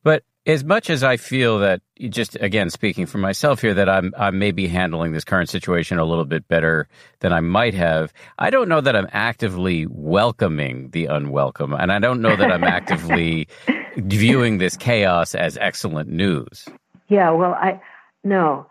But 0.03 0.23
as 0.45 0.63
much 0.63 0.89
as 0.89 1.03
I 1.03 1.17
feel 1.17 1.59
that 1.59 1.81
just 2.09 2.35
again 2.35 2.69
speaking 2.69 3.05
for 3.05 3.17
myself 3.17 3.61
here 3.61 3.73
that 3.73 3.89
I'm 3.89 4.13
I'm 4.17 4.39
maybe 4.39 4.67
handling 4.67 5.11
this 5.11 5.23
current 5.23 5.49
situation 5.49 5.99
a 5.99 6.05
little 6.05 6.25
bit 6.25 6.47
better 6.47 6.87
than 7.19 7.33
I 7.33 7.39
might 7.41 7.73
have, 7.73 8.13
I 8.37 8.49
don't 8.49 8.69
know 8.69 8.81
that 8.81 8.95
I'm 8.95 9.07
actively 9.11 9.85
welcoming 9.89 10.89
the 10.91 11.05
unwelcome 11.05 11.73
and 11.73 11.91
I 11.91 11.99
don't 11.99 12.21
know 12.21 12.35
that 12.35 12.51
I'm 12.51 12.63
actively 12.79 13.47
viewing 13.97 14.57
this 14.57 14.77
chaos 14.77 15.35
as 15.35 15.57
excellent 15.57 16.09
news. 16.09 16.67
Yeah, 17.09 17.31
well 17.31 17.53
I 17.53 17.81
no 18.23 18.67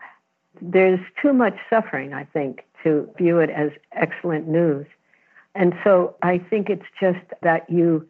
there's 0.61 0.99
too 1.21 1.33
much 1.33 1.55
suffering, 1.69 2.13
I 2.13 2.25
think, 2.25 2.65
to 2.83 3.09
view 3.17 3.39
it 3.39 3.49
as 3.49 3.71
excellent 3.93 4.47
news. 4.47 4.85
And 5.55 5.73
so 5.83 6.15
I 6.21 6.37
think 6.37 6.69
it's 6.69 6.85
just 6.99 7.25
that 7.41 7.69
you 7.69 8.07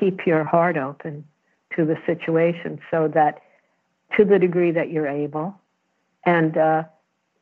keep 0.00 0.26
your 0.26 0.44
heart 0.44 0.76
open 0.76 1.24
to 1.76 1.84
the 1.84 1.96
situation 2.06 2.80
so 2.90 3.08
that 3.08 3.40
to 4.16 4.24
the 4.24 4.38
degree 4.38 4.70
that 4.70 4.90
you're 4.90 5.08
able, 5.08 5.54
and 6.24 6.56
uh, 6.56 6.84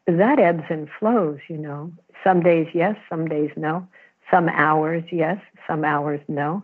that 0.07 0.39
ebbs 0.39 0.65
and 0.71 0.89
flows, 0.99 1.39
you 1.49 1.57
know. 1.57 1.93
Some 2.25 2.43
days 2.43 2.69
yes, 2.73 2.97
some 3.09 3.29
days 3.29 3.51
no. 3.57 3.87
Some 4.31 4.49
hours 4.49 5.05
yes, 5.11 5.39
some 5.67 5.85
hours 5.85 6.21
no. 6.29 6.63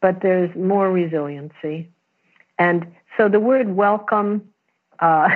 But 0.00 0.20
there's 0.22 0.54
more 0.54 0.90
resiliency. 0.92 1.90
And 2.58 2.86
so 3.16 3.28
the 3.28 3.40
word 3.40 3.74
welcome, 3.74 4.48
uh, 5.00 5.28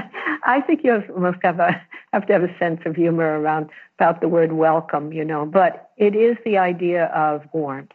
I 0.44 0.62
think 0.66 0.84
you 0.84 1.02
must 1.16 1.38
have 1.42 1.58
a 1.58 1.80
have 2.12 2.26
to 2.26 2.32
have 2.32 2.42
a 2.42 2.58
sense 2.58 2.80
of 2.86 2.96
humor 2.96 3.40
around 3.40 3.70
about 3.98 4.20
the 4.20 4.28
word 4.28 4.52
welcome, 4.52 5.12
you 5.12 5.24
know. 5.24 5.46
But 5.46 5.90
it 5.96 6.16
is 6.16 6.36
the 6.44 6.58
idea 6.58 7.06
of 7.06 7.42
warmth, 7.52 7.92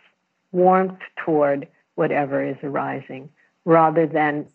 warmth 0.52 1.00
toward 1.18 1.68
whatever 1.96 2.44
is 2.44 2.56
arising, 2.64 3.30
rather 3.66 4.08
than 4.08 4.48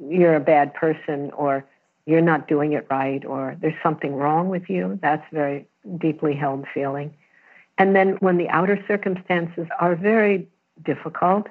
you're 0.00 0.36
a 0.36 0.40
bad 0.40 0.74
person 0.74 1.30
or 1.32 1.64
you're 2.06 2.20
not 2.20 2.48
doing 2.48 2.72
it 2.72 2.86
right 2.90 3.24
or 3.24 3.56
there's 3.60 3.74
something 3.82 4.14
wrong 4.14 4.48
with 4.48 4.68
you. 4.68 4.98
That's 5.02 5.24
very 5.32 5.66
deeply 5.98 6.34
held 6.34 6.66
feeling. 6.72 7.14
And 7.76 7.94
then 7.94 8.16
when 8.20 8.38
the 8.38 8.48
outer 8.48 8.82
circumstances 8.88 9.66
are 9.78 9.94
very 9.94 10.48
difficult, 10.82 11.48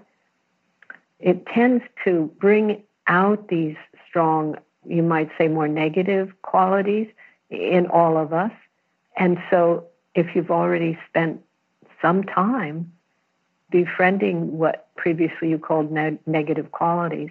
it 1.20 1.46
tends 1.46 1.84
to 2.04 2.32
bring 2.39 2.84
out 3.08 3.48
these 3.48 3.75
strong 4.10 4.58
you 4.88 5.04
might 5.04 5.30
say, 5.38 5.48
more 5.48 5.68
negative 5.68 6.32
qualities 6.42 7.08
in 7.50 7.88
all 7.88 8.18
of 8.18 8.34
us. 8.34 8.51
And 9.18 9.38
so, 9.50 9.86
if 10.16 10.36
you've 10.36 10.51
already 10.51 10.98
spent 11.10 11.42
some 12.01 12.24
time 12.24 12.92
befriending 13.69 14.57
what 14.57 14.88
previously 14.95 15.50
you 15.50 15.59
called 15.59 15.91
ne- 15.91 16.19
negative 16.25 16.71
qualities, 16.71 17.29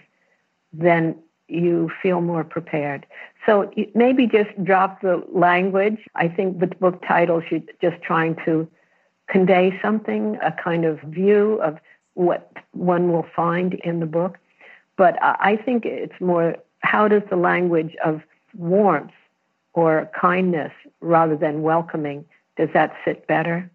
then 0.72 1.16
you 1.48 1.90
feel 2.02 2.20
more 2.20 2.44
prepared. 2.44 3.06
So 3.44 3.70
maybe 3.94 4.26
just 4.26 4.50
drop 4.64 5.00
the 5.00 5.24
language. 5.32 5.98
I 6.14 6.28
think 6.28 6.58
the 6.58 6.66
book 6.66 7.02
title 7.06 7.40
should 7.40 7.70
just 7.80 8.02
trying 8.02 8.36
to 8.44 8.68
convey 9.28 9.78
something, 9.80 10.38
a 10.42 10.52
kind 10.52 10.84
of 10.84 11.00
view 11.02 11.60
of 11.62 11.78
what 12.14 12.52
one 12.72 13.12
will 13.12 13.26
find 13.34 13.74
in 13.74 14.00
the 14.00 14.06
book. 14.06 14.38
But 14.96 15.18
I 15.22 15.56
think 15.64 15.84
it's 15.84 16.20
more 16.20 16.56
how 16.80 17.08
does 17.08 17.22
the 17.28 17.36
language 17.36 17.94
of 18.04 18.22
warmth 18.56 19.12
or 19.74 20.10
kindness 20.18 20.72
rather 21.00 21.36
than 21.36 21.62
welcoming 21.62 22.24
does 22.56 22.68
that 22.72 22.92
sit 23.04 23.26
better 23.26 23.70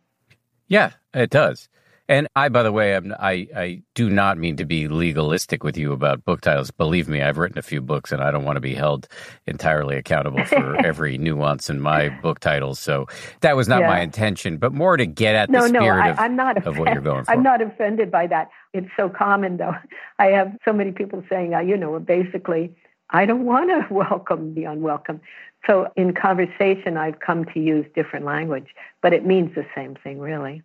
yeah 0.68 0.92
it 1.14 1.30
does 1.30 1.70
And 2.08 2.28
I, 2.36 2.50
by 2.50 2.64
the 2.64 2.72
way, 2.72 2.96
I'm, 2.96 3.14
I, 3.20 3.48
I 3.56 3.82
do 3.96 4.10
not 4.10 4.38
mean 4.38 4.58
to 4.58 4.66
be 4.66 4.88
legalistic 4.88 5.64
with 5.64 5.78
you 5.78 5.94
about 5.94 6.26
book 6.26 6.42
titles. 6.42 6.72
Believe 6.72 7.08
me, 7.08 7.22
I've 7.22 7.38
written 7.38 7.58
a 7.58 7.62
few 7.62 7.82
books 7.82 8.12
and 8.12 8.22
I 8.22 8.32
don't 8.32 8.44
want 8.44 8.58
to 8.58 8.62
be 8.62 8.74
held 8.74 9.08
entirely 9.46 9.96
accountable 9.96 10.44
for 10.46 10.76
every 10.86 11.18
nuance 11.18 11.70
in 11.70 11.80
my 11.80 12.10
book 12.10 12.40
titles. 12.40 12.80
So 12.80 13.08
that 13.42 13.56
was 13.56 13.68
not 13.68 13.82
yeah. 13.82 13.90
my 13.90 14.02
intention, 14.02 14.58
but 14.58 14.74
more 14.74 14.98
to 14.98 15.06
get 15.06 15.36
at 15.36 15.50
no, 15.50 15.62
the 15.62 15.70
spirit 15.70 15.84
no, 15.84 16.04
I, 16.04 16.10
of, 16.10 16.20
I'm 16.20 16.36
not 16.36 16.66
of 16.66 16.78
what 16.78 16.94
you're 16.94 17.02
going 17.02 17.24
for. 17.26 17.32
I'm 17.32 17.44
not 17.44 17.62
offended 17.62 18.12
by 18.12 18.28
that. 18.28 18.50
It's 18.74 18.90
so 18.98 19.10
common, 19.10 19.58
though. 19.58 19.76
I 20.20 20.28
have 20.28 20.56
so 20.66 20.74
many 20.74 20.92
people 20.92 21.24
saying, 21.30 21.54
uh, 21.54 21.60
you 21.60 21.78
know, 21.78 22.00
basically, 22.00 22.76
I 23.10 23.26
don't 23.26 23.46
want 23.46 23.70
to 23.70 23.94
welcome 23.94 24.56
the 24.56 24.66
unwelcome. 24.66 25.22
So 25.68 25.92
in 25.96 26.14
conversation, 26.14 26.98
I've 26.98 27.20
come 27.20 27.46
to 27.54 27.60
use 27.60 27.86
different 27.94 28.26
language, 28.26 28.68
but 29.02 29.14
it 29.14 29.26
means 29.26 29.54
the 29.54 29.66
same 29.76 29.96
thing, 29.96 30.20
really. 30.20 30.64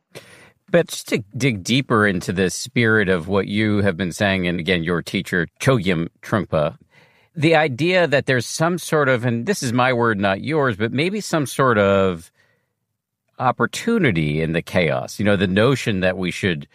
But 0.70 0.88
just 0.88 1.08
to 1.08 1.18
dig 1.36 1.62
deeper 1.62 2.06
into 2.06 2.32
the 2.32 2.50
spirit 2.50 3.08
of 3.08 3.28
what 3.28 3.46
you 3.46 3.82
have 3.82 3.96
been 3.96 4.12
saying, 4.12 4.46
and 4.48 4.58
again, 4.58 4.82
your 4.82 5.00
teacher, 5.00 5.46
Chogyam 5.60 6.08
Trungpa, 6.22 6.76
the 7.36 7.54
idea 7.54 8.06
that 8.06 8.26
there's 8.26 8.46
some 8.46 8.78
sort 8.78 9.08
of, 9.08 9.24
and 9.24 9.46
this 9.46 9.62
is 9.62 9.72
my 9.72 9.92
word, 9.92 10.18
not 10.18 10.40
yours, 10.40 10.76
but 10.76 10.92
maybe 10.92 11.20
some 11.20 11.46
sort 11.46 11.78
of 11.78 12.32
opportunity 13.38 14.40
in 14.40 14.52
the 14.52 14.62
chaos. 14.62 15.18
You 15.18 15.24
know, 15.24 15.36
the 15.36 15.46
notion 15.46 16.00
that 16.00 16.16
we 16.16 16.30
should 16.30 16.66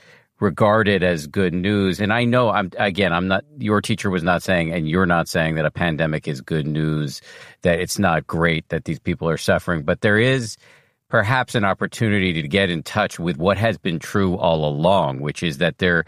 regard 0.42 0.88
it 0.88 1.04
as 1.04 1.28
good 1.28 1.54
news. 1.54 2.00
And 2.00 2.12
I 2.12 2.26
know 2.26 2.50
I'm 2.50 2.72
again, 2.78 3.14
I'm 3.14 3.28
not 3.28 3.46
your 3.60 3.80
teacher 3.80 4.10
was 4.10 4.24
not 4.24 4.42
saying 4.44 4.74
and 4.74 4.90
you're 4.90 5.06
not 5.06 5.30
saying 5.30 5.56
that 5.56 5.66
a 5.66 5.72
pandemic 5.72 6.28
is 6.28 6.42
good 6.42 6.66
news, 6.66 7.22
that 7.62 7.80
it's 7.80 8.00
not 8.00 8.28
great 8.28 8.68
that 8.70 8.86
these 8.86 9.00
people 9.00 9.30
are 9.30 9.38
suffering, 9.38 9.84
but 9.84 10.02
there 10.02 10.18
is 10.18 10.58
perhaps 11.12 11.56
an 11.56 11.66
opportunity 11.66 12.34
to 12.42 12.48
get 12.48 12.70
in 12.70 12.82
touch 12.82 13.20
with 13.20 13.38
what 13.38 13.58
has 13.58 13.78
been 13.78 14.00
true 14.00 14.38
all 14.38 14.66
along, 14.66 15.20
which 15.20 15.44
is 15.44 15.58
that 15.60 15.78
there 15.78 16.06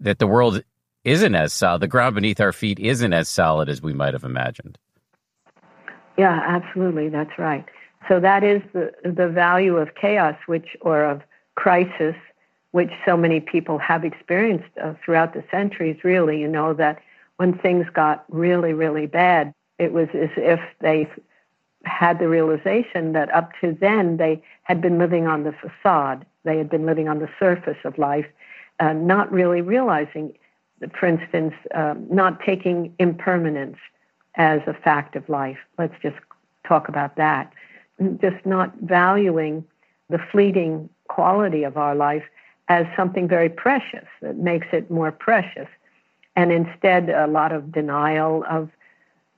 that 0.00 0.18
the 0.18 0.26
world 0.26 0.62
isn't 1.02 1.34
as 1.34 1.52
solid, 1.52 1.80
the 1.80 1.88
ground 1.88 2.14
beneath 2.14 2.40
our 2.40 2.52
feet 2.52 2.78
isn't 2.78 3.12
as 3.12 3.28
solid 3.28 3.68
as 3.68 3.80
we 3.80 3.94
might 3.94 4.12
have 4.12 4.24
imagined. 4.24 4.78
Yeah, 6.18 6.40
absolutely, 6.46 7.08
that's 7.08 7.38
right. 7.38 7.64
So 8.06 8.20
that 8.20 8.44
is 8.44 8.60
the 8.74 8.92
the 9.02 9.28
value 9.28 9.78
of 9.78 9.94
chaos, 9.94 10.36
which 10.46 10.76
or 10.82 11.04
of 11.04 11.22
crisis, 11.54 12.14
which 12.72 12.90
so 13.06 13.16
many 13.16 13.40
people 13.40 13.78
have 13.78 14.04
experienced 14.04 14.68
uh, 14.82 14.92
throughout 15.02 15.32
the 15.32 15.42
centuries. 15.50 16.04
Really, 16.04 16.38
you 16.38 16.48
know 16.48 16.74
that 16.74 17.00
when 17.38 17.56
things 17.58 17.86
got 17.94 18.26
really, 18.28 18.74
really 18.74 19.06
bad, 19.06 19.54
it 19.78 19.92
was 19.94 20.08
as 20.12 20.30
if 20.36 20.60
they 20.80 21.08
had 21.86 22.18
the 22.18 22.28
realization 22.28 23.12
that 23.12 23.32
up 23.34 23.50
to 23.60 23.76
then 23.80 24.16
they 24.16 24.42
had 24.62 24.80
been 24.80 24.98
living 24.98 25.26
on 25.26 25.44
the 25.44 25.52
facade. 25.52 26.24
They 26.44 26.58
had 26.58 26.68
been 26.68 26.86
living 26.86 27.08
on 27.08 27.18
the 27.18 27.28
surface 27.38 27.78
of 27.84 27.98
life, 27.98 28.26
uh, 28.80 28.92
not 28.92 29.30
really 29.32 29.60
realizing, 29.60 30.36
for 30.98 31.06
instance, 31.06 31.54
um, 31.74 32.06
not 32.10 32.40
taking 32.40 32.94
impermanence 32.98 33.78
as 34.36 34.60
a 34.66 34.74
fact 34.74 35.16
of 35.16 35.28
life. 35.28 35.58
Let's 35.78 35.94
just 36.02 36.16
talk 36.66 36.88
about 36.88 37.16
that. 37.16 37.52
Just 38.20 38.44
not 38.44 38.74
valuing 38.80 39.64
the 40.10 40.18
fleeting 40.18 40.88
quality 41.08 41.62
of 41.62 41.76
our 41.76 41.94
life 41.94 42.24
as 42.68 42.86
something 42.96 43.28
very 43.28 43.48
precious 43.48 44.06
that 44.22 44.36
makes 44.36 44.66
it 44.72 44.90
more 44.90 45.12
precious. 45.12 45.68
And 46.36 46.50
instead, 46.50 47.10
a 47.10 47.26
lot 47.26 47.52
of 47.52 47.70
denial 47.70 48.44
of 48.48 48.70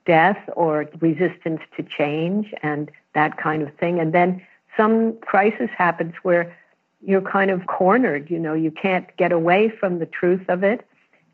death 0.07 0.39
or 0.55 0.89
resistance 1.01 1.61
to 1.77 1.83
change 1.83 2.53
and 2.63 2.91
that 3.15 3.37
kind 3.37 3.63
of 3.63 3.75
thing. 3.77 3.99
And 3.99 4.13
then 4.13 4.41
some 4.77 5.19
crisis 5.21 5.71
happens 5.77 6.15
where 6.23 6.57
you're 7.03 7.23
kind 7.23 7.51
of 7.51 7.67
cornered, 7.67 8.31
you 8.31 8.39
know, 8.39 8.55
you 8.55 8.71
can't 8.71 9.15
get 9.17 9.33
away 9.33 9.69
from 9.69 9.99
the 9.99 10.07
truth 10.07 10.49
of 10.49 10.63
it. 10.63 10.87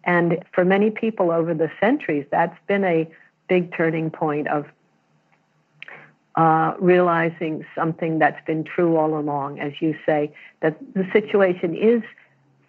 And 0.05 0.45
for 0.53 0.65
many 0.65 0.91
people 0.91 1.31
over 1.31 1.55
the 1.55 1.71
centuries, 1.81 2.27
that's 2.31 2.59
been 2.67 2.85
a 2.85 3.09
big 3.49 3.75
turning 3.77 4.11
point 4.11 4.49
of 4.49 4.67
uh, 6.35 6.75
realizing 6.81 7.65
something 7.75 8.19
that's 8.19 8.45
been 8.47 8.65
true 8.65 8.97
all 8.97 9.19
along, 9.19 9.61
as 9.61 9.73
you 9.81 9.95
say, 10.07 10.33
that 10.61 10.77
the 10.95 11.07
situation 11.13 11.75
is 11.75 12.03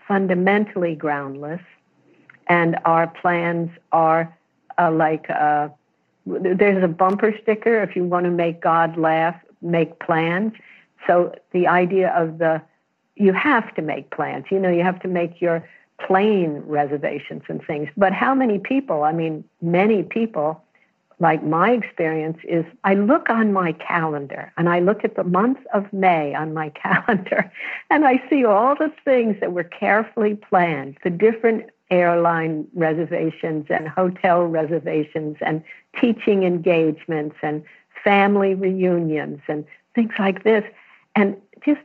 fundamentally 0.07 0.95
groundless 0.95 1.61
and 2.47 2.77
our 2.85 3.07
plans 3.07 3.69
are 3.91 4.35
uh, 4.77 4.91
like 4.91 5.29
uh, 5.29 5.69
there's 6.25 6.83
a 6.83 6.87
bumper 6.87 7.33
sticker 7.41 7.81
if 7.81 7.95
you 7.95 8.03
want 8.03 8.25
to 8.25 8.31
make 8.31 8.61
God 8.61 8.97
laugh, 8.97 9.35
make 9.61 9.99
plans. 9.99 10.53
So 11.05 11.33
the 11.51 11.67
idea 11.67 12.09
of 12.11 12.37
the 12.37 12.61
you 13.15 13.33
have 13.33 13.73
to 13.75 13.81
make 13.81 14.09
plans. 14.09 14.45
You 14.49 14.59
know, 14.59 14.69
you 14.69 14.83
have 14.83 14.99
to 15.01 15.07
make 15.07 15.41
your 15.41 15.67
plane 16.05 16.63
reservations 16.65 17.43
and 17.47 17.63
things. 17.65 17.89
But 17.95 18.13
how 18.13 18.33
many 18.33 18.59
people? 18.59 19.03
I 19.03 19.11
mean, 19.11 19.43
many 19.61 20.03
people, 20.03 20.63
like 21.19 21.43
my 21.43 21.71
experience 21.71 22.37
is 22.43 22.65
I 22.83 22.95
look 22.95 23.29
on 23.29 23.53
my 23.53 23.73
calendar 23.73 24.51
and 24.57 24.67
I 24.67 24.79
look 24.79 25.03
at 25.03 25.15
the 25.15 25.23
month 25.23 25.59
of 25.73 25.91
May 25.93 26.33
on 26.33 26.53
my 26.53 26.69
calendar 26.83 27.51
and 27.89 28.05
I 28.05 28.21
see 28.29 28.45
all 28.45 28.75
the 28.75 28.91
things 29.05 29.37
that 29.39 29.53
were 29.53 29.63
carefully 29.63 30.35
planned, 30.35 30.97
the 31.03 31.09
different 31.09 31.69
airline 31.91 32.67
reservations 32.73 33.67
and 33.69 33.87
hotel 33.87 34.43
reservations 34.43 35.37
and 35.41 35.63
teaching 35.99 36.43
engagements 36.43 37.35
and 37.41 37.63
family 38.03 38.53
reunions 38.55 39.39
and 39.47 39.65
things 39.95 40.13
like 40.19 40.43
this. 40.43 40.63
And 41.15 41.37
just 41.65 41.81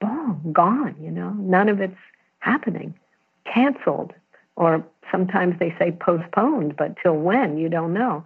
boom, 0.00 0.40
gone, 0.52 0.94
you 1.00 1.10
know, 1.10 1.30
none 1.30 1.68
of 1.68 1.80
it's 1.80 1.96
happening, 2.38 2.94
canceled, 3.44 4.12
or 4.56 4.84
sometimes 5.10 5.58
they 5.58 5.74
say 5.78 5.92
postponed, 5.92 6.76
but 6.76 6.96
till 7.02 7.16
when, 7.16 7.58
you 7.58 7.68
don't 7.68 7.92
know. 7.92 8.24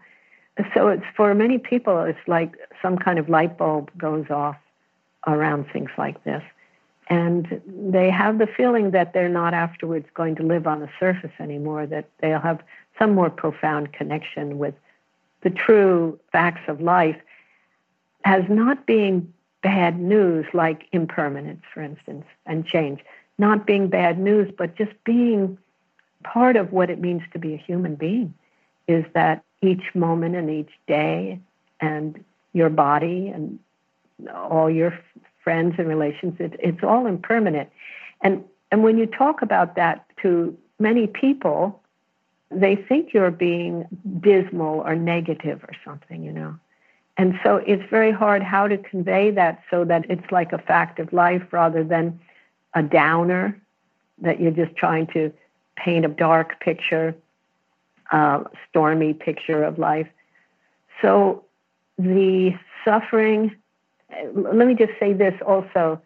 So 0.74 0.88
it's 0.88 1.04
for 1.16 1.34
many 1.34 1.58
people, 1.58 2.02
it's 2.02 2.18
like 2.26 2.56
some 2.82 2.98
kind 2.98 3.18
of 3.18 3.28
light 3.28 3.56
bulb 3.56 3.90
goes 3.96 4.26
off 4.28 4.56
around 5.26 5.66
things 5.72 5.90
like 5.96 6.22
this 6.24 6.42
and 7.08 7.60
they 7.66 8.10
have 8.10 8.38
the 8.38 8.46
feeling 8.46 8.92
that 8.92 9.12
they're 9.12 9.28
not 9.28 9.54
afterwards 9.54 10.06
going 10.14 10.34
to 10.36 10.42
live 10.42 10.66
on 10.66 10.80
the 10.80 10.88
surface 10.98 11.32
anymore, 11.40 11.86
that 11.86 12.08
they'll 12.20 12.40
have 12.40 12.60
some 12.98 13.14
more 13.14 13.28
profound 13.28 13.92
connection 13.92 14.58
with 14.58 14.74
the 15.42 15.50
true 15.50 16.18
facts 16.30 16.62
of 16.68 16.80
life 16.80 17.16
as 18.24 18.44
not 18.48 18.86
being 18.86 19.32
bad 19.62 19.98
news 19.98 20.46
like 20.52 20.86
impermanence, 20.92 21.62
for 21.72 21.82
instance, 21.82 22.24
and 22.46 22.66
change. 22.66 23.00
Not 23.38 23.66
being 23.66 23.88
bad 23.88 24.18
news, 24.18 24.52
but 24.56 24.76
just 24.76 24.92
being 25.04 25.58
part 26.22 26.56
of 26.56 26.72
what 26.72 26.90
it 26.90 27.00
means 27.00 27.22
to 27.32 27.38
be 27.38 27.54
a 27.54 27.56
human 27.56 27.94
being 27.94 28.34
is 28.86 29.04
that 29.14 29.42
each 29.60 29.94
moment 29.94 30.36
and 30.36 30.50
each 30.50 30.70
day 30.86 31.40
and 31.80 32.24
your 32.52 32.68
body 32.68 33.28
and 33.28 33.58
all 34.34 34.70
your 34.70 34.98
friends 35.42 35.74
and 35.78 35.88
relations. 35.88 36.34
It, 36.38 36.54
it's 36.60 36.82
all 36.82 37.06
impermanent. 37.06 37.70
And, 38.20 38.44
and 38.70 38.82
when 38.82 38.98
you 38.98 39.06
talk 39.06 39.42
about 39.42 39.76
that 39.76 40.04
to 40.22 40.56
many 40.78 41.06
people, 41.06 41.81
they 42.54 42.76
think 42.76 43.12
you're 43.12 43.30
being 43.30 43.86
dismal 44.20 44.80
or 44.80 44.94
negative 44.94 45.62
or 45.64 45.74
something, 45.84 46.22
you 46.22 46.32
know. 46.32 46.56
And 47.16 47.38
so 47.44 47.56
it's 47.56 47.82
very 47.90 48.10
hard 48.10 48.42
how 48.42 48.68
to 48.68 48.78
convey 48.78 49.30
that 49.32 49.62
so 49.70 49.84
that 49.84 50.10
it's 50.10 50.30
like 50.30 50.52
a 50.52 50.58
fact 50.58 50.98
of 50.98 51.12
life 51.12 51.42
rather 51.52 51.84
than 51.84 52.18
a 52.74 52.82
downer, 52.82 53.60
that 54.18 54.40
you're 54.40 54.50
just 54.50 54.74
trying 54.76 55.06
to 55.08 55.32
paint 55.76 56.04
a 56.04 56.08
dark 56.08 56.58
picture, 56.60 57.14
uh, 58.10 58.44
stormy 58.68 59.12
picture 59.12 59.62
of 59.62 59.78
life. 59.78 60.08
So 61.02 61.44
the 61.98 62.54
suffering 62.84 63.56
let 64.34 64.66
me 64.66 64.74
just 64.74 64.92
say 64.98 65.12
this 65.12 65.34
also. 65.46 66.00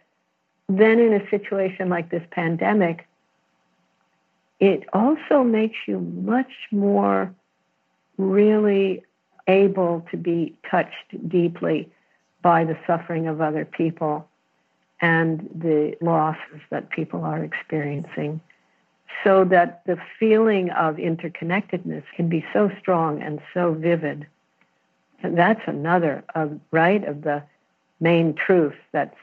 Then, 0.68 0.98
in 0.98 1.12
a 1.12 1.30
situation 1.30 1.88
like 1.88 2.10
this 2.10 2.22
pandemic, 2.30 3.05
it 4.60 4.84
also 4.92 5.42
makes 5.42 5.76
you 5.86 6.00
much 6.00 6.52
more 6.70 7.34
really 8.16 9.04
able 9.46 10.06
to 10.10 10.16
be 10.16 10.54
touched 10.70 11.28
deeply 11.28 11.88
by 12.42 12.64
the 12.64 12.78
suffering 12.86 13.26
of 13.26 13.40
other 13.40 13.64
people 13.64 14.28
and 15.00 15.48
the 15.54 15.96
losses 16.00 16.60
that 16.70 16.90
people 16.90 17.22
are 17.24 17.44
experiencing 17.44 18.40
so 19.22 19.44
that 19.44 19.82
the 19.86 19.98
feeling 20.18 20.70
of 20.70 20.96
interconnectedness 20.96 22.02
can 22.14 22.28
be 22.28 22.44
so 22.52 22.70
strong 22.78 23.22
and 23.22 23.40
so 23.52 23.72
vivid. 23.72 24.26
And 25.22 25.36
that's 25.36 25.60
another, 25.66 26.24
uh, 26.34 26.48
right, 26.70 27.04
of 27.04 27.22
the 27.22 27.42
main 28.00 28.34
truth 28.34 28.74
that's 28.92 29.16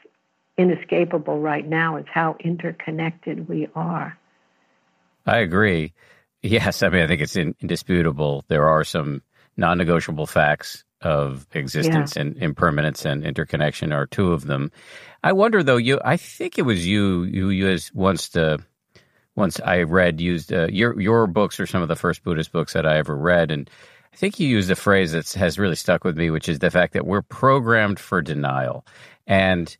inescapable 0.56 1.40
right 1.40 1.66
now 1.66 1.96
is 1.96 2.06
how 2.12 2.36
interconnected 2.40 3.48
we 3.48 3.68
are. 3.74 4.16
I 5.26 5.38
agree. 5.38 5.92
Yes, 6.42 6.82
I 6.82 6.88
mean, 6.90 7.02
I 7.02 7.06
think 7.06 7.22
it's 7.22 7.36
indisputable. 7.36 8.44
There 8.48 8.68
are 8.68 8.84
some 8.84 9.22
non 9.56 9.78
negotiable 9.78 10.26
facts 10.26 10.84
of 11.00 11.46
existence, 11.52 12.16
yeah. 12.16 12.22
and 12.22 12.36
impermanence 12.36 13.04
and 13.04 13.24
interconnection 13.24 13.92
are 13.92 14.06
two 14.06 14.32
of 14.32 14.46
them. 14.46 14.70
I 15.22 15.32
wonder, 15.32 15.62
though. 15.62 15.76
You, 15.76 16.00
I 16.04 16.16
think 16.16 16.58
it 16.58 16.62
was 16.62 16.86
you. 16.86 17.24
You 17.24 17.48
used 17.48 17.94
once 17.94 18.28
the 18.28 18.62
once 19.36 19.60
I 19.60 19.82
read 19.82 20.20
used 20.20 20.52
uh, 20.52 20.68
your 20.68 21.00
your 21.00 21.26
books 21.26 21.58
are 21.60 21.66
some 21.66 21.82
of 21.82 21.88
the 21.88 21.96
first 21.96 22.22
Buddhist 22.22 22.52
books 22.52 22.74
that 22.74 22.86
I 22.86 22.98
ever 22.98 23.16
read, 23.16 23.50
and 23.50 23.70
I 24.12 24.16
think 24.16 24.38
you 24.38 24.48
used 24.48 24.70
a 24.70 24.76
phrase 24.76 25.12
that 25.12 25.32
has 25.32 25.58
really 25.58 25.76
stuck 25.76 26.04
with 26.04 26.16
me, 26.16 26.30
which 26.30 26.48
is 26.48 26.58
the 26.58 26.70
fact 26.70 26.92
that 26.92 27.06
we're 27.06 27.22
programmed 27.22 27.98
for 27.98 28.22
denial, 28.22 28.86
and 29.26 29.74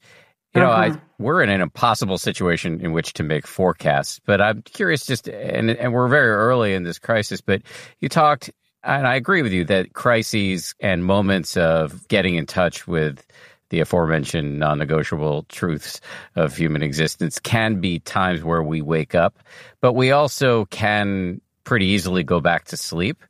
you 0.54 0.60
know, 0.60 0.70
uh-huh. 0.70 0.94
I 0.94 1.00
we're 1.18 1.42
in 1.42 1.50
an 1.50 1.60
impossible 1.60 2.18
situation 2.18 2.80
in 2.80 2.92
which 2.92 3.12
to 3.14 3.22
make 3.22 3.46
forecasts. 3.46 4.20
But 4.24 4.40
I'm 4.40 4.62
curious, 4.62 5.06
just 5.06 5.28
and 5.28 5.70
and 5.70 5.92
we're 5.92 6.08
very 6.08 6.30
early 6.30 6.74
in 6.74 6.82
this 6.82 6.98
crisis. 6.98 7.40
But 7.40 7.62
you 8.00 8.08
talked, 8.08 8.50
and 8.82 9.06
I 9.06 9.14
agree 9.14 9.42
with 9.42 9.52
you 9.52 9.64
that 9.66 9.92
crises 9.94 10.74
and 10.80 11.04
moments 11.04 11.56
of 11.56 12.06
getting 12.08 12.36
in 12.36 12.46
touch 12.46 12.86
with 12.86 13.26
the 13.70 13.80
aforementioned 13.80 14.58
non-negotiable 14.58 15.46
truths 15.48 16.00
of 16.36 16.56
human 16.56 16.82
existence 16.82 17.40
can 17.40 17.80
be 17.80 17.98
times 17.98 18.44
where 18.44 18.62
we 18.62 18.82
wake 18.82 19.14
up, 19.14 19.38
but 19.80 19.94
we 19.94 20.12
also 20.12 20.66
can 20.66 21.40
pretty 21.64 21.86
easily 21.86 22.22
go 22.22 22.40
back 22.40 22.66
to 22.66 22.76
sleep. 22.76 23.24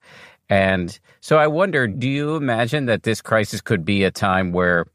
And 0.51 0.99
so 1.21 1.39
I 1.39 1.47
wonder, 1.47 1.87
do 1.87 2.09
you 2.09 2.37
imagine 2.37 2.87
that 2.87 3.05
this 3.05 3.23
crisis 3.23 3.61
could 3.63 3.85
be 3.85 4.05
a 4.05 4.11
time 4.11 4.53
where 4.53 4.87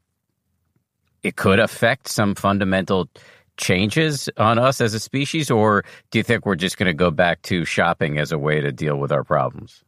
it 1.22 1.36
could 1.36 1.58
affect 1.58 2.08
some 2.08 2.34
fundamental 2.34 3.08
changes 3.56 4.28
on 4.36 4.58
us 4.58 4.80
as 4.80 4.94
a 4.94 5.00
species, 5.00 5.50
or 5.50 5.84
do 6.10 6.18
you 6.18 6.22
think 6.22 6.46
we're 6.46 6.56
just 6.56 6.78
going 6.78 6.86
to 6.86 6.94
go 6.94 7.10
back 7.10 7.42
to 7.42 7.64
shopping 7.64 8.18
as 8.18 8.32
a 8.32 8.38
way 8.38 8.60
to 8.60 8.72
deal 8.72 8.96
with 8.96 9.12
our 9.12 9.22
problems? 9.22 9.84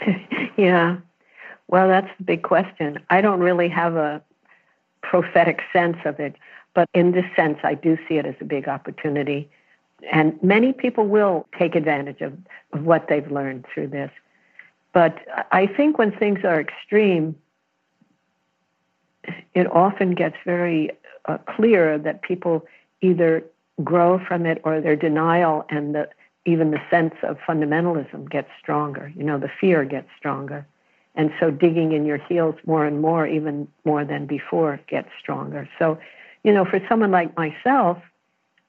yeah. 0.56 0.96
Well, 1.68 1.88
that's 1.88 2.10
the 2.18 2.24
big 2.24 2.42
question. 2.42 2.98
I 3.10 3.20
don't 3.20 3.40
really 3.40 3.68
have 3.68 3.96
a 3.96 4.22
prophetic 5.02 5.60
sense 5.72 5.96
of 6.04 6.20
it, 6.20 6.36
but 6.74 6.88
in 6.92 7.12
this 7.12 7.24
sense, 7.36 7.58
I 7.62 7.74
do 7.74 7.96
see 8.08 8.16
it 8.16 8.26
as 8.26 8.34
a 8.40 8.44
big 8.44 8.68
opportunity. 8.68 9.48
And 10.12 10.40
many 10.42 10.72
people 10.72 11.06
will 11.06 11.46
take 11.58 11.74
advantage 11.74 12.20
of, 12.20 12.36
of 12.72 12.84
what 12.84 13.06
they've 13.08 13.30
learned 13.30 13.64
through 13.72 13.88
this. 13.88 14.10
But 14.92 15.18
I 15.50 15.66
think 15.66 15.98
when 15.98 16.12
things 16.12 16.40
are 16.44 16.60
extreme, 16.60 17.34
it 19.54 19.70
often 19.70 20.14
gets 20.14 20.36
very 20.44 20.90
uh, 21.26 21.38
clear 21.38 21.98
that 21.98 22.22
people 22.22 22.66
either 23.00 23.44
grow 23.82 24.18
from 24.18 24.46
it 24.46 24.60
or 24.64 24.80
their 24.80 24.96
denial 24.96 25.64
and 25.68 25.94
the, 25.94 26.08
even 26.46 26.70
the 26.70 26.80
sense 26.90 27.14
of 27.22 27.38
fundamentalism 27.38 28.30
gets 28.30 28.48
stronger. 28.60 29.12
You 29.16 29.24
know, 29.24 29.38
the 29.38 29.50
fear 29.60 29.84
gets 29.84 30.08
stronger. 30.16 30.66
And 31.14 31.32
so 31.38 31.50
digging 31.50 31.92
in 31.92 32.04
your 32.04 32.18
heels 32.18 32.56
more 32.66 32.84
and 32.84 33.00
more, 33.00 33.26
even 33.26 33.68
more 33.84 34.04
than 34.04 34.26
before, 34.26 34.80
gets 34.88 35.08
stronger. 35.20 35.68
So, 35.78 35.98
you 36.42 36.52
know, 36.52 36.64
for 36.64 36.80
someone 36.88 37.10
like 37.10 37.36
myself, 37.36 37.98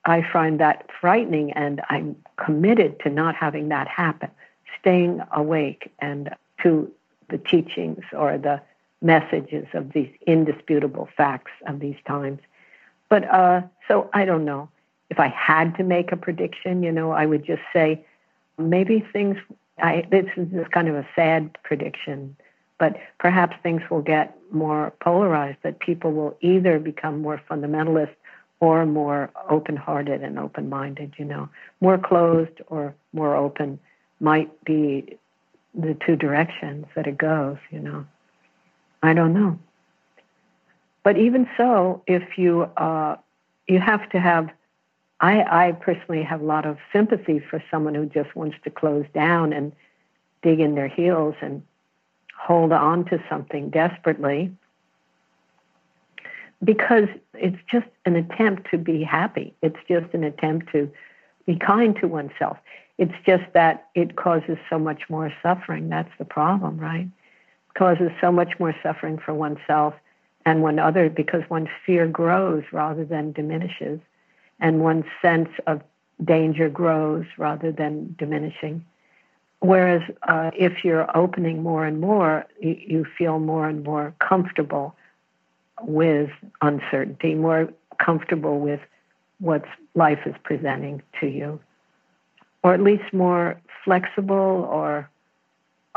I 0.06 0.24
find 0.32 0.60
that 0.60 0.88
frightening 1.02 1.52
and 1.54 1.82
I'm 1.90 2.16
committed 2.38 3.00
to 3.02 3.10
not 3.10 3.36
having 3.36 3.70
that 3.70 3.88
happen, 3.88 4.30
staying 4.80 5.22
awake 5.32 5.92
and 6.00 6.30
to 6.62 6.92
the 7.30 7.40
teachings 7.40 8.04
or 8.14 8.38
the 8.38 8.62
messages 9.06 9.68
of 9.74 9.94
these 9.94 10.12
indisputable 10.26 11.08
facts 11.16 11.52
of 11.68 11.80
these 11.80 11.98
times. 12.08 12.40
But 13.08 13.24
uh, 13.32 13.62
so 13.88 14.10
I 14.14 14.26
don't 14.26 14.46
know. 14.46 14.70
If 15.12 15.20
I 15.20 15.28
had 15.28 15.76
to 15.78 15.84
make 15.84 16.12
a 16.12 16.18
prediction, 16.18 16.82
you 16.82 16.92
know, 16.92 17.12
I 17.12 17.28
would 17.28 17.46
just 17.46 17.62
say 17.72 18.04
maybe 18.58 19.06
things 19.14 19.38
I, 19.82 20.08
this 20.10 20.26
is 20.36 20.68
kind 20.72 20.88
of 20.88 20.96
a 20.96 21.08
sad 21.16 21.56
prediction, 21.64 22.36
but 22.80 22.96
perhaps 23.20 23.56
things 23.62 23.82
will 23.92 24.02
get 24.02 24.36
more 24.52 24.94
polarized, 25.02 25.60
that 25.64 25.80
people 25.80 26.12
will 26.14 26.38
either 26.42 26.80
become 26.80 27.22
more 27.22 27.42
fundamentalist 27.50 28.16
or 28.62 28.86
more 28.86 29.30
open 29.50 29.76
hearted 29.76 30.24
and 30.24 30.40
open 30.40 30.70
minded, 30.70 31.14
you 31.18 31.26
know. 31.26 31.50
More 31.82 31.98
closed 31.98 32.62
or 32.68 32.96
more 33.14 33.36
open 33.36 33.80
might 34.20 34.50
be 34.64 35.18
the 35.74 35.96
two 36.06 36.16
directions 36.16 36.86
that 36.96 37.06
it 37.06 37.18
goes, 37.18 37.58
you 37.70 37.80
know. 37.80 38.06
I 39.06 39.14
don't 39.14 39.34
know. 39.34 39.60
But 41.04 41.18
even 41.18 41.48
so, 41.56 42.02
if 42.08 42.38
you 42.38 42.64
uh, 42.78 43.18
you 43.68 43.80
have 43.80 44.10
to 44.10 44.20
have 44.20 44.50
I, 45.20 45.68
I 45.68 45.72
personally 45.74 46.24
have 46.24 46.42
a 46.42 46.46
lot 46.46 46.66
of 46.66 46.78
sympathy 46.92 47.40
for 47.40 47.64
someone 47.72 47.96
who 47.96 48.06
just 48.06 48.36
wants 48.36 48.58
to 48.64 48.70
close 48.70 49.06
down 49.14 49.54
and 49.54 49.72
dig 50.42 50.60
in 50.60 50.76
their 50.76 50.88
heels 50.88 51.36
and 51.42 51.64
hold 52.38 52.72
on 52.72 53.06
to 53.06 53.24
something 53.30 53.70
desperately 53.70 54.52
because 56.64 57.08
it's 57.34 57.58
just 57.72 57.88
an 58.06 58.16
attempt 58.16 58.70
to 58.72 58.78
be 58.78 59.04
happy. 59.04 59.54
It's 59.62 59.80
just 59.88 60.14
an 60.14 60.24
attempt 60.24 60.72
to 60.74 60.92
be 61.46 61.56
kind 61.56 61.96
to 62.02 62.08
oneself. 62.08 62.58
It's 62.98 63.14
just 63.26 63.44
that 63.54 63.88
it 63.94 64.16
causes 64.16 64.58
so 64.70 64.80
much 64.80 65.10
more 65.10 65.32
suffering. 65.44 65.90
That's 65.90 66.12
the 66.18 66.26
problem, 66.26 66.78
right? 66.78 67.08
Causes 67.78 68.12
so 68.22 68.32
much 68.32 68.60
more 68.60 68.76
suffering 68.82 69.18
for 69.18 69.34
oneself 69.34 69.94
and 70.46 70.62
one 70.62 70.80
other 70.80 71.10
because 71.10 71.44
one's 71.50 71.70
fear 71.86 72.08
grows 72.08 72.64
rather 72.72 73.04
than 73.04 73.32
diminishes 73.32 74.00
and 74.60 74.80
one's 74.80 75.06
sense 75.22 75.50
of 75.68 75.82
danger 76.24 76.70
grows 76.70 77.26
rather 77.38 77.72
than 77.72 78.16
diminishing. 78.18 78.86
Whereas 79.60 80.02
uh, 80.28 80.52
if 80.56 80.84
you're 80.86 81.16
opening 81.18 81.64
more 81.64 81.86
and 81.86 82.00
more, 82.00 82.46
you, 82.62 82.78
you 82.80 83.06
feel 83.18 83.40
more 83.40 83.68
and 83.68 83.84
more 83.84 84.14
comfortable 84.20 84.96
with 85.82 86.30
uncertainty, 86.62 87.36
more 87.36 87.70
comfortable 87.98 88.60
with 88.60 88.80
what 89.40 89.66
life 89.96 90.20
is 90.26 90.36
presenting 90.44 91.02
to 91.20 91.28
you, 91.28 91.60
or 92.64 92.74
at 92.74 92.82
least 92.82 93.12
more 93.12 93.60
flexible 93.84 94.68
or 94.70 95.10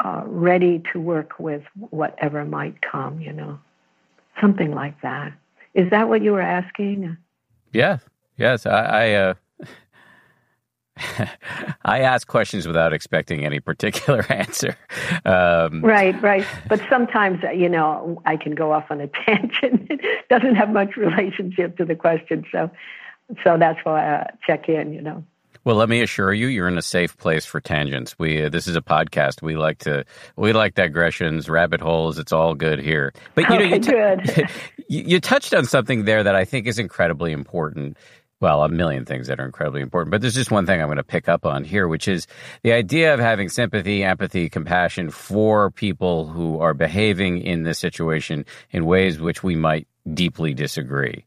uh, 0.03 0.23
ready 0.27 0.83
to 0.93 1.01
work 1.01 1.39
with 1.39 1.63
whatever 1.91 2.45
might 2.45 2.81
come, 2.83 3.21
you 3.21 3.33
know, 3.33 3.59
something 4.41 4.73
like 4.73 5.01
that. 5.03 5.33
Is 5.75 5.91
that 5.91 6.09
what 6.09 6.23
you 6.23 6.33
were 6.33 6.41
asking? 6.41 7.17
Yeah, 7.73 7.99
Yes, 8.39 8.67
I. 8.67 8.85
I, 8.85 9.13
uh, 9.15 9.35
I 11.85 12.01
ask 12.01 12.27
questions 12.27 12.67
without 12.67 12.93
expecting 12.93 13.45
any 13.45 13.61
particular 13.61 14.25
answer. 14.33 14.77
Um, 15.25 15.85
right, 15.85 16.21
right. 16.23 16.47
But 16.69 16.81
sometimes, 16.89 17.43
uh, 17.45 17.51
you 17.51 17.69
know, 17.69 18.23
I 18.25 18.37
can 18.37 18.55
go 18.55 18.73
off 18.73 18.87
on 18.91 19.01
a 19.01 19.09
tangent. 19.27 19.89
it 19.91 20.29
doesn't 20.31 20.55
have 20.55 20.71
much 20.71 20.97
relationship 20.97 21.77
to 21.79 21.85
the 21.85 21.97
question, 21.97 22.45
so 22.51 22.71
so 23.45 23.59
that's 23.59 23.79
why 23.85 24.17
I 24.17 24.31
check 24.47 24.69
in. 24.69 24.93
You 24.93 25.03
know. 25.03 25.25
Well, 25.69 25.77
let 25.77 25.91
me 25.91 26.01
assure 26.01 26.33
you, 26.33 26.47
you're 26.47 26.67
in 26.67 26.79
a 26.79 26.83
safe 26.83 27.19
place 27.19 27.45
for 27.45 27.61
tangents. 27.61 28.19
We 28.19 28.45
uh, 28.45 28.49
this 28.49 28.69
is 28.69 28.75
a 28.75 28.81
podcast. 28.81 29.43
We 29.43 29.55
like 29.55 29.81
to 29.81 30.07
we 30.35 30.55
like 30.55 30.75
digressions, 30.75 31.47
rabbit 31.47 31.83
holes. 31.83 32.19
It's 32.19 32.33
all 32.33 32.55
good 32.55 32.79
here. 32.79 33.13
But 33.35 33.51
you 33.51 33.59
know, 33.59 33.65
you, 33.77 33.79
t- 33.79 34.45
you, 34.89 35.03
you 35.03 35.21
touched 35.21 35.53
on 35.53 35.67
something 35.67 36.07
there 36.07 36.23
that 36.23 36.35
I 36.35 36.47
think 36.47 36.67
is 36.67 36.79
incredibly 36.79 37.33
important 37.33 37.99
well, 38.41 38.63
a 38.63 38.69
million 38.69 39.05
things 39.05 39.27
that 39.27 39.41
are 39.41 39.45
incredibly 39.45 39.83
important, 39.83 40.13
but 40.13 40.21
there's 40.21 40.37
just 40.37 40.51
one 40.51 40.65
thing 40.65 40.81
I'm 40.81 40.87
going 40.87 40.97
to 40.97 41.03
pick 41.03 41.29
up 41.29 41.45
on 41.45 41.65
here, 41.65 41.89
which 41.89 42.07
is 42.07 42.29
the 42.63 42.73
idea 42.73 43.13
of 43.13 43.19
having 43.19 43.49
sympathy, 43.49 44.05
empathy, 44.05 44.49
compassion 44.49 45.11
for 45.11 45.73
people 45.73 46.29
who 46.29 46.61
are 46.61 46.73
behaving 46.73 47.43
in 47.43 47.65
this 47.65 47.81
situation 47.81 48.47
in 48.71 48.87
ways 48.87 49.21
which 49.21 49.43
we 49.43 49.57
might 49.57 49.89
deeply 50.15 50.55
disagree. 50.55 51.25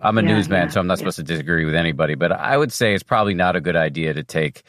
I'm 0.00 0.18
a 0.18 0.22
yeah, 0.22 0.28
newsman, 0.28 0.62
yeah, 0.62 0.68
so 0.68 0.80
I'm 0.80 0.86
not 0.86 0.94
yeah. 0.94 0.98
supposed 0.98 1.16
to 1.16 1.22
disagree 1.22 1.64
with 1.64 1.74
anybody, 1.74 2.14
but 2.14 2.32
I 2.32 2.56
would 2.56 2.72
say 2.72 2.94
it's 2.94 3.02
probably 3.02 3.34
not 3.34 3.56
a 3.56 3.60
good 3.60 3.76
idea 3.76 4.14
to 4.14 4.22
take 4.22 4.62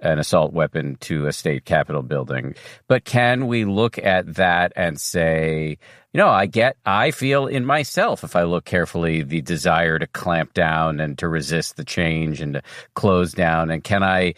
an 0.00 0.18
assault 0.18 0.52
weapon 0.52 0.96
to 1.00 1.26
a 1.26 1.32
state 1.32 1.64
capitol 1.64 2.02
building. 2.02 2.54
But 2.88 3.04
can 3.04 3.46
we 3.46 3.64
look 3.64 3.98
at 3.98 4.34
that 4.34 4.72
and 4.76 5.00
say, 5.00 5.78
you 6.12 6.18
know, 6.18 6.28
I 6.28 6.46
get, 6.46 6.76
I 6.84 7.10
feel 7.10 7.46
in 7.46 7.64
myself, 7.64 8.22
if 8.22 8.36
I 8.36 8.42
look 8.42 8.64
carefully, 8.64 9.22
the 9.22 9.40
desire 9.40 9.98
to 9.98 10.06
clamp 10.06 10.52
down 10.52 11.00
and 11.00 11.16
to 11.18 11.28
resist 11.28 11.76
the 11.76 11.84
change 11.84 12.40
and 12.40 12.54
to 12.54 12.62
close 12.94 13.32
down. 13.32 13.70
And 13.70 13.82
can 13.82 14.02
I 14.02 14.34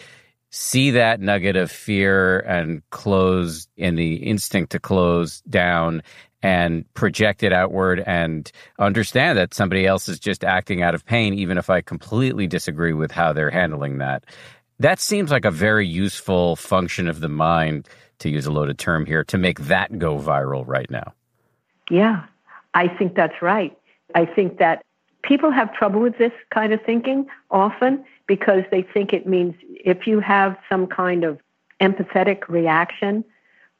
see 0.50 0.92
that 0.92 1.20
nugget 1.20 1.56
of 1.56 1.70
fear 1.70 2.38
and 2.40 2.82
close 2.90 3.68
in 3.76 3.96
the 3.96 4.14
instinct 4.16 4.72
to 4.72 4.78
close 4.78 5.40
down 5.42 6.02
and 6.46 6.84
project 6.94 7.42
it 7.42 7.52
outward 7.52 8.04
and 8.06 8.52
understand 8.78 9.36
that 9.36 9.52
somebody 9.52 9.84
else 9.84 10.08
is 10.08 10.20
just 10.20 10.44
acting 10.44 10.80
out 10.80 10.94
of 10.94 11.04
pain, 11.04 11.34
even 11.34 11.58
if 11.58 11.68
I 11.68 11.80
completely 11.80 12.46
disagree 12.46 12.92
with 12.92 13.10
how 13.10 13.32
they're 13.32 13.50
handling 13.50 13.98
that. 13.98 14.22
That 14.78 15.00
seems 15.00 15.32
like 15.32 15.44
a 15.44 15.50
very 15.50 15.88
useful 15.88 16.54
function 16.54 17.08
of 17.08 17.18
the 17.18 17.28
mind, 17.28 17.88
to 18.20 18.30
use 18.30 18.46
a 18.46 18.52
loaded 18.52 18.78
term 18.78 19.06
here, 19.06 19.24
to 19.24 19.36
make 19.36 19.58
that 19.62 19.98
go 19.98 20.18
viral 20.18 20.62
right 20.64 20.88
now. 20.88 21.12
Yeah, 21.90 22.26
I 22.74 22.86
think 22.96 23.16
that's 23.16 23.42
right. 23.42 23.76
I 24.14 24.24
think 24.24 24.58
that 24.58 24.84
people 25.24 25.50
have 25.50 25.74
trouble 25.74 26.00
with 26.00 26.16
this 26.16 26.32
kind 26.54 26.72
of 26.72 26.80
thinking 26.86 27.26
often 27.50 28.04
because 28.28 28.62
they 28.70 28.82
think 28.82 29.12
it 29.12 29.26
means 29.26 29.56
if 29.84 30.06
you 30.06 30.20
have 30.20 30.56
some 30.68 30.86
kind 30.86 31.24
of 31.24 31.40
empathetic 31.80 32.48
reaction, 32.48 33.24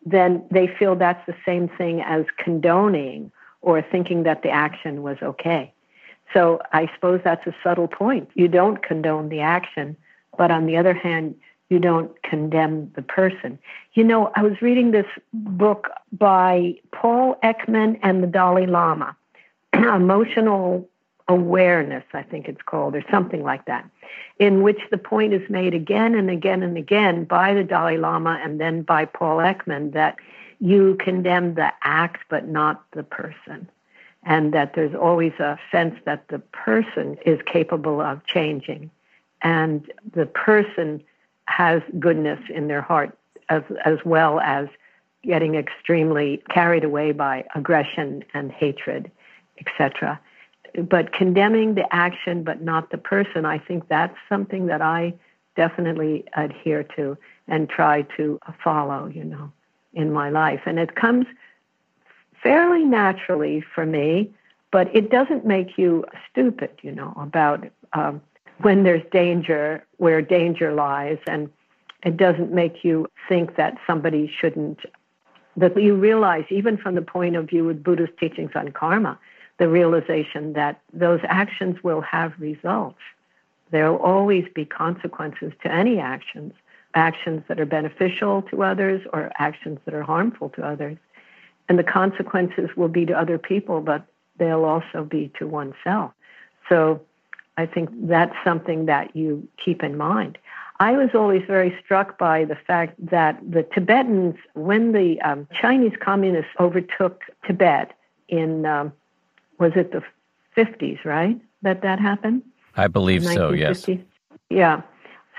then 0.07 0.45
they 0.51 0.69
feel 0.69 0.95
that's 0.95 1.27
the 1.27 1.35
same 1.45 1.69
thing 1.69 2.01
as 2.01 2.25
condoning 2.39 3.31
or 3.61 3.83
thinking 3.83 4.23
that 4.23 4.43
the 4.43 4.51
action 4.51 5.03
was 5.03 5.19
okay. 5.21 5.73
So 6.33 6.61
I 6.73 6.89
suppose 6.95 7.21
that's 7.25 7.47
a 7.47 7.55
subtle 7.63 7.89
point. 7.89 8.31
You 8.35 8.49
don't 8.49 8.83
condone 8.83 9.29
the 9.29 9.41
action, 9.41 9.97
but 10.39 10.51
on 10.51 10.67
the 10.67 10.77
other 10.77 10.95
hand, 10.95 11.35
you 11.69 11.81
don't 11.81 12.23
condemn 12.23 12.93
the 12.95 13.03
person. 13.03 13.59
You 13.95 14.05
know, 14.05 14.31
I 14.37 14.43
was 14.43 14.63
reading 14.63 14.93
this 14.93 15.07
book 15.33 15.89
by 16.13 16.77
Paul 16.93 17.37
Ekman 17.43 17.99
and 18.03 18.23
the 18.23 18.29
Dalai 18.29 18.67
Lama, 18.67 19.17
Emotional 19.73 20.89
Awareness, 21.29 22.05
I 22.15 22.23
think 22.23 22.47
it's 22.47 22.63
called, 22.63 22.95
or 22.95 23.05
something 23.11 23.43
like 23.43 23.65
that, 23.65 23.85
in 24.39 24.63
which 24.63 24.81
the 24.91 24.99
point 24.99 25.33
is 25.33 25.49
made 25.49 25.75
again 25.75 26.15
and 26.15 26.31
again 26.31 26.63
and 26.63 26.77
again 26.77 27.25
by 27.25 27.55
the 27.55 27.65
Dalai 27.65 27.97
Lama 27.97 28.41
and 28.43 28.61
then 28.61 28.83
by 28.83 29.05
Paul 29.05 29.39
Ekman 29.39 29.93
that 29.93 30.17
you 30.61 30.97
condemn 31.01 31.55
the 31.55 31.73
act 31.83 32.25
but 32.29 32.49
not 32.49 32.85
the 32.93 33.03
person. 33.03 33.69
And 34.23 34.53
that 34.55 34.75
there's 34.75 34.95
always 34.95 35.33
a 35.39 35.59
sense 35.71 35.95
that 36.05 36.27
the 36.29 36.41
person 36.41 37.17
is 37.25 37.39
capable 37.47 38.01
of 38.01 38.25
changing 38.27 38.91
and 39.43 39.91
the 40.13 40.27
person 40.27 41.03
has 41.47 41.81
goodness 41.99 42.41
in 42.53 42.69
their 42.69 42.83
heart 42.83 43.17
as, 43.49 43.63
as 43.85 43.99
well 44.05 44.41
as 44.41 44.69
getting 45.23 45.55
extremely 45.55 46.43
carried 46.51 46.85
away 46.85 47.13
by 47.13 47.45
aggression 47.55 48.25
and 48.35 48.51
hatred, 48.53 49.11
etc. 49.59 50.21
But 50.83 51.13
condemning 51.13 51.75
the 51.75 51.93
action 51.95 52.43
but 52.43 52.61
not 52.63 52.91
the 52.91 52.99
person, 52.99 53.45
I 53.45 53.59
think 53.59 53.89
that's 53.89 54.17
something 54.29 54.67
that 54.67 54.83
I 54.83 55.15
definitely 55.57 56.25
adhere 56.35 56.83
to 56.97 57.17
and 57.49 57.69
try 57.69 58.03
to 58.17 58.39
follow, 58.63 59.07
you 59.07 59.25
know, 59.25 59.53
in 59.95 60.13
my 60.13 60.31
life. 60.31 60.61
And 60.67 60.79
it 60.79 60.95
comes 60.95 61.27
fairly 62.43 62.85
naturally 62.85 63.65
for 63.75 63.87
me, 63.87 64.31
but 64.71 64.95
it 64.95 65.11
doesn't 65.11 65.47
make 65.47 65.79
you 65.79 66.05
stupid, 66.31 66.71
you 66.83 66.93
know, 66.93 67.15
about 67.17 67.67
um, 67.93 68.21
when 68.59 68.83
there's 68.85 69.03
danger, 69.11 69.85
where 69.97 70.21
danger 70.21 70.73
lies, 70.73 71.19
and 71.27 71.51
it 72.05 72.17
doesn't 72.17 72.53
make 72.53 72.85
you 72.85 73.09
think 73.29 73.57
that 73.57 73.79
somebody 73.87 74.31
shouldn't, 74.41 74.81
that 75.57 75.81
you 75.81 75.95
realize, 75.95 76.45
even 76.51 76.77
from 76.77 76.95
the 76.95 77.03
point 77.03 77.37
of 77.37 77.49
view 77.49 77.69
of 77.71 77.83
Buddhist 77.83 78.13
teachings 78.19 78.51
on 78.55 78.71
karma, 78.73 79.19
the 79.59 79.69
realization 79.69 80.53
that 80.53 80.81
those 80.93 81.21
actions 81.25 81.83
will 81.83 82.01
have 82.03 82.33
results. 82.39 82.99
There 83.71 83.91
will 83.91 83.99
always 83.99 84.47
be 84.55 84.65
consequences 84.65 85.53
to 85.63 85.73
any 85.73 85.99
actions, 85.99 86.53
actions 86.95 87.43
that 87.49 87.59
are 87.59 87.67
beneficial 87.67 88.43
to 88.43 88.63
others 88.63 89.03
or 89.13 89.33
actions 89.39 89.79
that 89.85 89.95
are 89.95 90.03
harmful 90.03 90.51
to 90.51 90.67
others. 90.67 90.99
And 91.69 91.79
the 91.79 91.85
consequences 91.85 92.71
will 92.77 92.89
be 92.89 93.07
to 93.07 93.19
other 93.19 93.39
people, 93.39 93.81
but 93.81 94.07
they'll 94.39 94.65
also 94.65 95.05
be 95.05 95.33
to 95.39 95.47
oneself. 95.47 96.13
So 96.69 97.01
I 97.57 97.67
think 97.67 97.91
that's 98.07 98.35
something 98.45 98.87
that 98.87 99.17
you 99.17 99.49
keep 99.63 99.83
in 99.83 99.97
mind. 99.97 100.39
I 100.79 100.93
was 100.93 101.11
always 101.15 101.43
very 101.47 101.77
struck 101.83 102.19
by 102.19 102.45
the 102.45 102.55
fact 102.55 102.95
that 103.11 103.41
the 103.51 103.63
Tibetans, 103.63 104.37
when 104.55 104.93
the 104.93 105.21
um, 105.23 105.49
Chinese 105.59 105.95
communists 105.99 106.51
overtook 106.61 107.23
Tibet 107.47 107.93
in, 108.29 108.67
um, 108.67 108.93
was 109.59 109.73
it 109.77 109.93
the 109.93 110.03
50s, 110.57 111.05
right? 111.05 111.41
That 111.63 111.83
that 111.83 111.99
happened? 111.99 112.43
I 112.77 112.89
believe 112.89 113.25
so, 113.25 113.53
yes. 113.53 113.87
Yeah. 114.51 114.83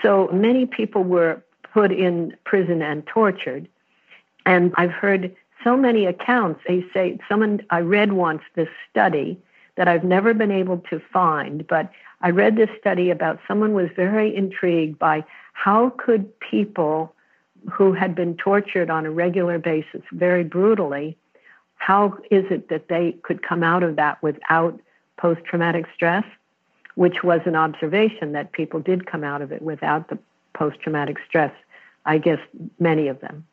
So 0.02 0.30
many 0.34 0.66
people 0.66 1.04
were 1.04 1.42
put 1.74 1.92
in 1.92 2.36
prison 2.46 2.82
and 2.82 3.06
tortured. 3.08 3.68
And 4.46 4.74
I've 4.76 4.92
heard 4.92 5.36
so 5.64 5.76
many 5.76 6.06
accounts. 6.06 6.62
They 6.68 6.86
say, 6.94 7.20
someone, 7.30 7.62
I 7.70 7.80
read 7.80 8.14
once 8.14 8.42
this 8.56 8.70
study 8.90 9.40
that 9.76 9.88
I've 9.88 10.04
never 10.04 10.34
been 10.34 10.52
able 10.52 10.80
to 10.90 11.00
find, 11.14 11.68
but 11.68 11.92
I 12.22 12.32
read 12.32 12.56
this 12.56 12.70
study 12.80 13.12
about 13.12 13.40
someone 13.48 13.74
was 13.74 13.90
very 13.96 14.36
intrigued 14.36 14.98
by 14.98 15.24
how 15.54 15.92
could 15.98 16.40
people 16.40 17.14
who 17.72 17.94
had 17.94 18.16
been 18.16 18.36
tortured 18.38 18.90
on 18.90 19.06
a 19.06 19.12
regular 19.12 19.60
basis 19.60 20.02
very 20.12 20.44
brutally, 20.44 21.18
how 21.78 22.18
is 22.30 22.46
it 22.50 22.70
that 22.70 22.90
they 22.90 23.14
could 23.24 23.42
come 23.42 23.64
out 23.64 23.84
of 23.84 23.96
that 23.96 24.22
without 24.22 24.80
post 25.18 25.44
traumatic 25.46 25.86
stress? 25.94 26.26
Which 26.96 27.24
was 27.24 27.42
an 27.46 27.56
observation 27.56 28.32
that 28.32 28.52
people 28.52 28.80
did 28.80 29.06
come 29.06 29.24
out 29.24 29.42
of 29.42 29.52
it 29.52 29.62
without 29.62 30.10
the 30.10 30.18
post 30.54 30.80
traumatic 30.80 31.18
stress, 31.28 31.54
I 32.06 32.18
guess 32.18 32.40
many 32.80 33.08
of 33.08 33.22
them. 33.22 33.46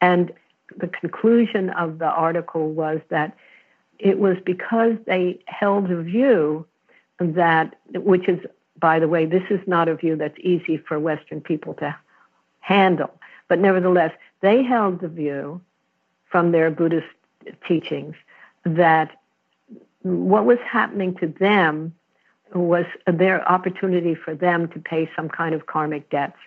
And 0.00 0.32
the 0.76 0.88
conclusion 0.88 1.70
of 1.70 1.98
the 1.98 2.06
article 2.06 2.70
was 2.70 3.00
that 3.10 3.36
it 3.98 4.18
was 4.18 4.36
because 4.44 4.94
they 5.06 5.40
held 5.46 5.90
a 5.90 6.02
view 6.02 6.66
that, 7.18 7.74
which 7.94 8.28
is, 8.28 8.38
by 8.78 8.98
the 8.98 9.08
way, 9.08 9.26
this 9.26 9.42
is 9.50 9.60
not 9.66 9.88
a 9.88 9.94
view 9.94 10.16
that's 10.16 10.38
easy 10.40 10.76
for 10.76 10.98
Western 10.98 11.40
people 11.40 11.74
to 11.74 11.94
handle. 12.60 13.10
But 13.48 13.58
nevertheless, 13.58 14.12
they 14.40 14.62
held 14.62 15.00
the 15.00 15.08
view 15.08 15.60
from 16.30 16.52
their 16.52 16.70
Buddhist 16.70 17.08
teachings 17.66 18.14
that 18.64 19.10
what 20.02 20.44
was 20.44 20.58
happening 20.66 21.14
to 21.16 21.26
them 21.26 21.94
was 22.54 22.86
their 23.06 23.46
opportunity 23.50 24.14
for 24.14 24.34
them 24.34 24.68
to 24.68 24.78
pay 24.78 25.10
some 25.14 25.28
kind 25.28 25.54
of 25.54 25.66
karmic 25.66 26.08
debts. 26.10 26.38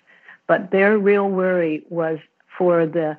But 0.47 0.71
their 0.71 0.97
real 0.97 1.29
worry 1.29 1.83
was 1.89 2.19
for 2.57 2.85
the 2.85 3.17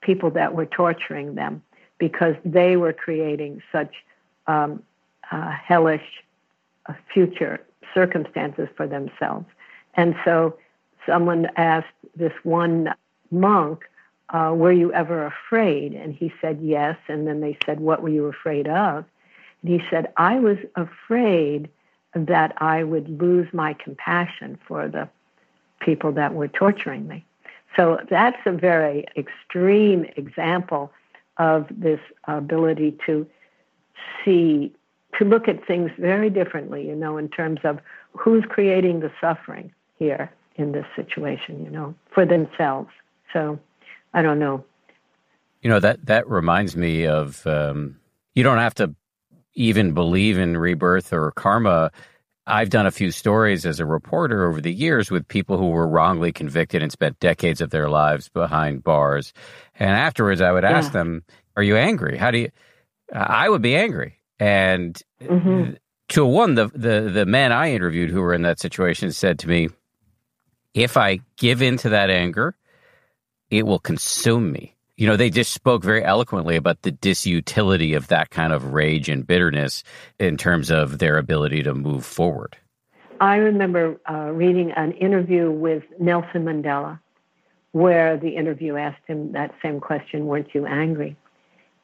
people 0.00 0.30
that 0.30 0.54
were 0.54 0.66
torturing 0.66 1.34
them 1.34 1.62
because 1.98 2.34
they 2.44 2.76
were 2.76 2.92
creating 2.92 3.62
such 3.72 3.94
um, 4.46 4.82
uh, 5.30 5.50
hellish 5.50 6.04
uh, 6.86 6.94
future 7.12 7.60
circumstances 7.94 8.68
for 8.76 8.86
themselves. 8.86 9.46
And 9.94 10.14
so 10.24 10.56
someone 11.06 11.48
asked 11.56 11.86
this 12.14 12.32
one 12.42 12.94
monk, 13.30 13.84
uh, 14.30 14.52
Were 14.54 14.72
you 14.72 14.92
ever 14.92 15.26
afraid? 15.26 15.94
And 15.94 16.14
he 16.14 16.32
said, 16.40 16.60
Yes. 16.62 16.96
And 17.08 17.26
then 17.26 17.40
they 17.40 17.56
said, 17.64 17.80
What 17.80 18.02
were 18.02 18.08
you 18.08 18.26
afraid 18.26 18.68
of? 18.68 19.04
And 19.62 19.80
he 19.80 19.82
said, 19.90 20.12
I 20.16 20.38
was 20.38 20.58
afraid 20.76 21.68
that 22.14 22.54
I 22.58 22.84
would 22.84 23.20
lose 23.20 23.48
my 23.52 23.74
compassion 23.74 24.58
for 24.66 24.88
the 24.88 25.08
people 25.80 26.12
that 26.12 26.34
were 26.34 26.48
torturing 26.48 27.06
me. 27.06 27.24
So 27.76 28.00
that's 28.10 28.38
a 28.46 28.52
very 28.52 29.06
extreme 29.16 30.06
example 30.16 30.90
of 31.36 31.66
this 31.70 32.00
ability 32.24 32.96
to 33.06 33.26
see, 34.24 34.72
to 35.18 35.24
look 35.24 35.48
at 35.48 35.64
things 35.66 35.90
very 35.98 36.30
differently, 36.30 36.86
you 36.86 36.96
know, 36.96 37.16
in 37.18 37.28
terms 37.28 37.60
of 37.64 37.78
who's 38.12 38.44
creating 38.48 39.00
the 39.00 39.12
suffering 39.20 39.72
here 39.98 40.32
in 40.56 40.72
this 40.72 40.86
situation, 40.96 41.64
you 41.64 41.70
know, 41.70 41.94
for 42.12 42.26
themselves. 42.26 42.90
So 43.32 43.58
I 44.18 44.22
don't 44.22 44.38
know. 44.38 44.64
You 45.62 45.70
know, 45.70 45.80
that, 45.80 46.06
that 46.06 46.28
reminds 46.28 46.76
me 46.76 47.06
of 47.06 47.46
um, 47.46 47.98
you 48.34 48.42
don't 48.42 48.58
have 48.58 48.74
to 48.76 48.94
even 49.54 49.92
believe 49.92 50.38
in 50.38 50.56
rebirth 50.56 51.12
or 51.12 51.30
karma 51.32 51.90
I've 52.48 52.70
done 52.70 52.86
a 52.86 52.90
few 52.90 53.10
stories 53.10 53.66
as 53.66 53.78
a 53.78 53.84
reporter 53.84 54.48
over 54.48 54.60
the 54.60 54.72
years 54.72 55.10
with 55.10 55.28
people 55.28 55.58
who 55.58 55.68
were 55.68 55.86
wrongly 55.86 56.32
convicted 56.32 56.82
and 56.82 56.90
spent 56.90 57.20
decades 57.20 57.60
of 57.60 57.68
their 57.68 57.90
lives 57.90 58.30
behind 58.30 58.82
bars. 58.82 59.34
And 59.78 59.90
afterwards, 59.90 60.40
I 60.40 60.50
would 60.50 60.64
ask 60.64 60.88
yeah. 60.88 60.92
them, 60.94 61.24
Are 61.56 61.62
you 61.62 61.76
angry? 61.76 62.16
How 62.16 62.30
do 62.30 62.38
you? 62.38 62.50
I 63.12 63.50
would 63.50 63.60
be 63.60 63.76
angry. 63.76 64.18
And 64.40 64.98
mm-hmm. 65.22 65.74
to 66.08 66.24
one, 66.24 66.54
the, 66.54 66.68
the, 66.68 67.10
the 67.12 67.26
men 67.26 67.52
I 67.52 67.72
interviewed 67.72 68.10
who 68.10 68.22
were 68.22 68.34
in 68.34 68.42
that 68.42 68.60
situation 68.60 69.12
said 69.12 69.40
to 69.40 69.48
me, 69.48 69.68
If 70.72 70.96
I 70.96 71.20
give 71.36 71.60
in 71.60 71.76
to 71.78 71.90
that 71.90 72.08
anger, 72.08 72.56
it 73.50 73.66
will 73.66 73.78
consume 73.78 74.52
me 74.52 74.76
you 74.98 75.06
know, 75.06 75.14
they 75.14 75.30
just 75.30 75.52
spoke 75.52 75.84
very 75.84 76.04
eloquently 76.04 76.56
about 76.56 76.82
the 76.82 76.90
disutility 76.90 77.96
of 77.96 78.08
that 78.08 78.30
kind 78.30 78.52
of 78.52 78.72
rage 78.72 79.08
and 79.08 79.24
bitterness 79.24 79.84
in 80.18 80.36
terms 80.36 80.72
of 80.72 80.98
their 80.98 81.18
ability 81.18 81.62
to 81.62 81.72
move 81.72 82.04
forward. 82.04 82.56
I 83.20 83.36
remember 83.36 84.00
uh, 84.10 84.32
reading 84.32 84.72
an 84.72 84.90
interview 84.92 85.52
with 85.52 85.84
Nelson 86.00 86.44
Mandela 86.44 86.98
where 87.70 88.16
the 88.16 88.30
interview 88.30 88.76
asked 88.76 89.06
him 89.06 89.32
that 89.32 89.54
same 89.62 89.78
question 89.78 90.26
Weren't 90.26 90.52
you 90.52 90.66
angry? 90.66 91.16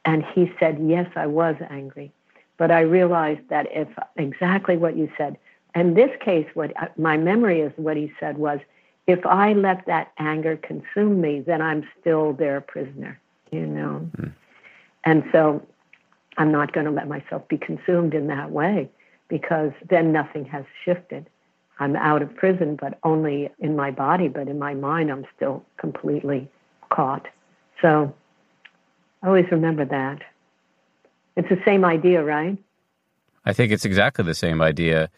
And 0.03 0.25
he 0.33 0.51
said, 0.59 0.77
Yes, 0.85 1.09
I 1.15 1.27
was 1.27 1.55
angry. 1.69 2.11
But 2.57 2.69
I 2.69 2.81
realized 2.81 3.47
that 3.49 3.67
if 3.71 3.87
exactly 4.17 4.75
what 4.75 4.97
you 4.97 5.09
said, 5.17 5.37
in 5.73 5.93
this 5.93 6.11
case, 6.19 6.47
what 6.53 6.71
uh, 6.81 6.87
my 6.97 7.15
memory 7.15 7.61
is 7.61 7.71
what 7.77 7.95
he 7.95 8.11
said 8.19 8.37
was, 8.37 8.59
if 9.07 9.25
I 9.25 9.53
let 9.53 9.85
that 9.85 10.11
anger 10.17 10.57
consume 10.57 11.21
me, 11.21 11.41
then 11.41 11.61
I'm 11.61 11.87
still 11.99 12.33
their 12.33 12.61
prisoner, 12.61 13.19
you 13.51 13.65
know. 13.65 14.09
Mm. 14.17 14.33
And 15.03 15.23
so 15.31 15.65
I'm 16.37 16.51
not 16.51 16.73
going 16.73 16.85
to 16.85 16.91
let 16.91 17.07
myself 17.07 17.47
be 17.47 17.57
consumed 17.57 18.13
in 18.13 18.27
that 18.27 18.51
way 18.51 18.89
because 19.27 19.71
then 19.89 20.11
nothing 20.11 20.45
has 20.45 20.65
shifted. 20.83 21.29
I'm 21.79 21.95
out 21.95 22.21
of 22.21 22.33
prison, 22.35 22.77
but 22.79 22.97
only 23.03 23.49
in 23.59 23.75
my 23.75 23.91
body, 23.91 24.27
but 24.27 24.47
in 24.47 24.57
my 24.57 24.73
mind, 24.73 25.11
I'm 25.11 25.25
still 25.35 25.63
completely 25.77 26.49
caught. 26.89 27.27
So 27.81 28.13
I 29.21 29.27
Always 29.27 29.45
remember 29.51 29.85
that. 29.85 30.21
It's 31.35 31.49
the 31.49 31.61
same 31.65 31.83
idea, 31.83 32.23
right? 32.23 32.57
I 33.45 33.53
think 33.53 33.71
it's 33.71 33.85
exactly 33.85 34.23
the 34.23 34.35
same 34.35 34.61
idea, 34.61 35.09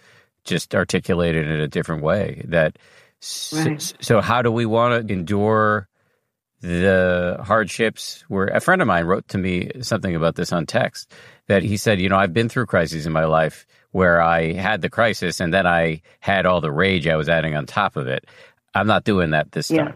just 0.44 0.74
articulated 0.74 1.46
in 1.46 1.60
a 1.60 1.68
different 1.68 2.04
way. 2.04 2.42
That 2.48 2.78
right. 3.54 3.82
so, 3.82 3.96
so, 4.00 4.22
how 4.22 4.42
do 4.42 4.52
we 4.52 4.66
want 4.66 5.08
to 5.08 5.14
endure 5.14 5.88
the 6.62 7.38
hardships? 7.44 8.24
Where 8.28 8.48
a 8.48 8.60
friend 8.60 8.82
of 8.82 8.88
mine 8.88 9.06
wrote 9.06 9.28
to 9.30 9.38
me 9.38 9.72
something 9.82 10.16
about 10.16 10.36
this 10.36 10.52
on 10.52 10.66
text 10.66 11.12
that 11.48 11.64
he 11.64 11.78
said, 11.78 12.00
you 12.00 12.10
know, 12.10 12.18
I've 12.18 12.34
been 12.34 12.50
through 12.50 12.68
crises 12.68 13.06
in 13.06 13.14
my 13.14 13.26
life 13.26 13.66
where 13.92 14.22
I 14.22 14.54
had 14.54 14.82
the 14.82 14.90
crisis 14.90 15.40
and 15.40 15.54
then 15.54 15.66
I 15.66 16.02
had 16.20 16.46
all 16.46 16.62
the 16.62 16.72
rage 16.72 17.08
I 17.08 17.16
was 17.16 17.30
adding 17.30 17.56
on 17.56 17.66
top 17.66 17.96
of 17.96 18.08
it. 18.08 18.26
I'm 18.76 18.88
not 18.88 19.04
doing 19.04 19.32
that 19.32 19.52
this 19.52 19.72
yeah. 19.72 19.86
time. 19.86 19.96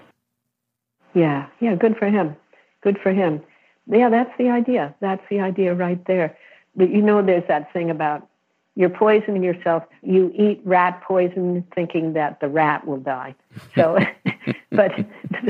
Yeah, 1.13 1.47
yeah, 1.60 1.75
good 1.75 1.97
for 1.97 2.10
him. 2.10 2.36
Good 2.81 2.97
for 3.03 3.12
him. 3.12 3.41
Yeah, 3.86 4.10
that's 4.10 4.31
the 4.38 4.49
idea. 4.49 4.95
That's 5.01 5.23
the 5.29 5.41
idea 5.41 5.73
right 5.73 6.03
there. 6.05 6.38
But 6.75 6.89
you 6.89 7.01
know, 7.01 7.21
there's 7.21 7.47
that 7.47 7.71
thing 7.73 7.89
about 7.89 8.27
you're 8.75 8.89
poisoning 8.89 9.43
yourself. 9.43 9.84
You 10.01 10.31
eat 10.36 10.62
rat 10.63 11.01
poison 11.01 11.65
thinking 11.75 12.13
that 12.13 12.39
the 12.39 12.47
rat 12.47 12.86
will 12.88 12.97
die. 12.97 13.36
So, 13.75 13.97
but 14.71 14.91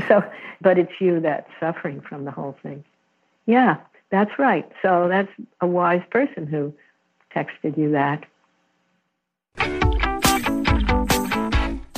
so, 0.07 0.23
but 0.62 0.77
it's 0.77 0.91
you 0.99 1.19
that's 1.19 1.49
suffering 1.60 2.01
from 2.01 2.25
the 2.25 2.31
whole 2.31 2.57
thing. 2.63 2.84
Yeah, 3.45 3.77
that's 4.10 4.31
right. 4.39 4.69
So 4.81 5.07
that's 5.07 5.31
a 5.62 5.67
wise 5.67 6.03
person 6.10 6.47
who 6.47 6.73
texted 7.36 7.77
you 7.77 7.91
that. 7.91 8.25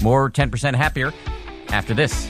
More 0.02 0.30
10% 0.30 0.76
happier 0.76 1.14
after 1.70 1.94
this. 1.94 2.30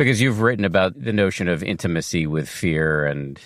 because 0.00 0.18
you've 0.18 0.40
written 0.40 0.64
about 0.64 0.98
the 0.98 1.12
notion 1.12 1.46
of 1.46 1.62
intimacy 1.62 2.26
with 2.26 2.48
fear 2.48 3.04
and 3.04 3.38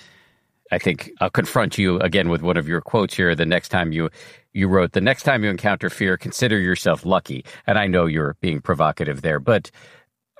I 0.70 0.78
think 0.78 1.10
I'll 1.20 1.28
confront 1.28 1.78
you 1.78 1.98
again 1.98 2.28
with 2.28 2.42
one 2.42 2.56
of 2.56 2.68
your 2.68 2.80
quotes 2.80 3.16
here. 3.16 3.34
The 3.34 3.44
next 3.44 3.70
time 3.70 3.90
you 3.90 4.08
you 4.52 4.68
wrote, 4.68 4.92
the 4.92 5.00
next 5.00 5.24
time 5.24 5.42
you 5.42 5.50
encounter 5.50 5.90
fear, 5.90 6.16
consider 6.16 6.56
yourself 6.56 7.04
lucky. 7.04 7.44
And 7.66 7.76
I 7.76 7.88
know 7.88 8.06
you're 8.06 8.36
being 8.40 8.60
provocative 8.60 9.22
there, 9.22 9.40
but 9.40 9.72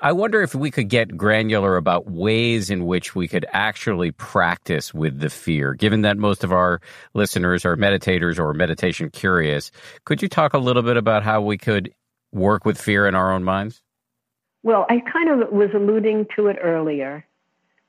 I 0.03 0.13
wonder 0.13 0.41
if 0.41 0.55
we 0.55 0.71
could 0.71 0.89
get 0.89 1.17
granular 1.17 1.77
about 1.77 2.09
ways 2.09 2.71
in 2.71 2.87
which 2.87 3.17
we 3.17 3.27
could 3.27 3.45
actually 3.53 4.13
practice 4.13 4.95
with 4.95 5.19
the 5.19 5.31
fear. 5.31 5.75
Given 5.75 6.03
that 6.03 6.17
most 6.17 6.45
of 6.45 6.53
our 6.53 6.81
listeners 7.15 7.65
are 7.65 7.77
meditators 7.77 8.39
or 8.39 8.55
meditation 8.55 9.11
curious, 9.11 9.73
could 10.05 10.23
you 10.23 10.29
talk 10.29 10.55
a 10.55 10.59
little 10.59 10.83
bit 10.85 10.97
about 10.97 11.25
how 11.25 11.41
we 11.41 11.59
could 11.59 11.93
work 12.31 12.65
with 12.65 12.81
fear 12.81 13.09
in 13.09 13.17
our 13.17 13.33
own 13.33 13.43
minds? 13.43 13.84
Well, 14.65 14.87
I 14.89 15.01
kind 15.01 15.29
of 15.29 15.53
was 15.53 15.69
alluding 15.75 16.27
to 16.37 16.47
it 16.47 16.57
earlier, 16.61 17.25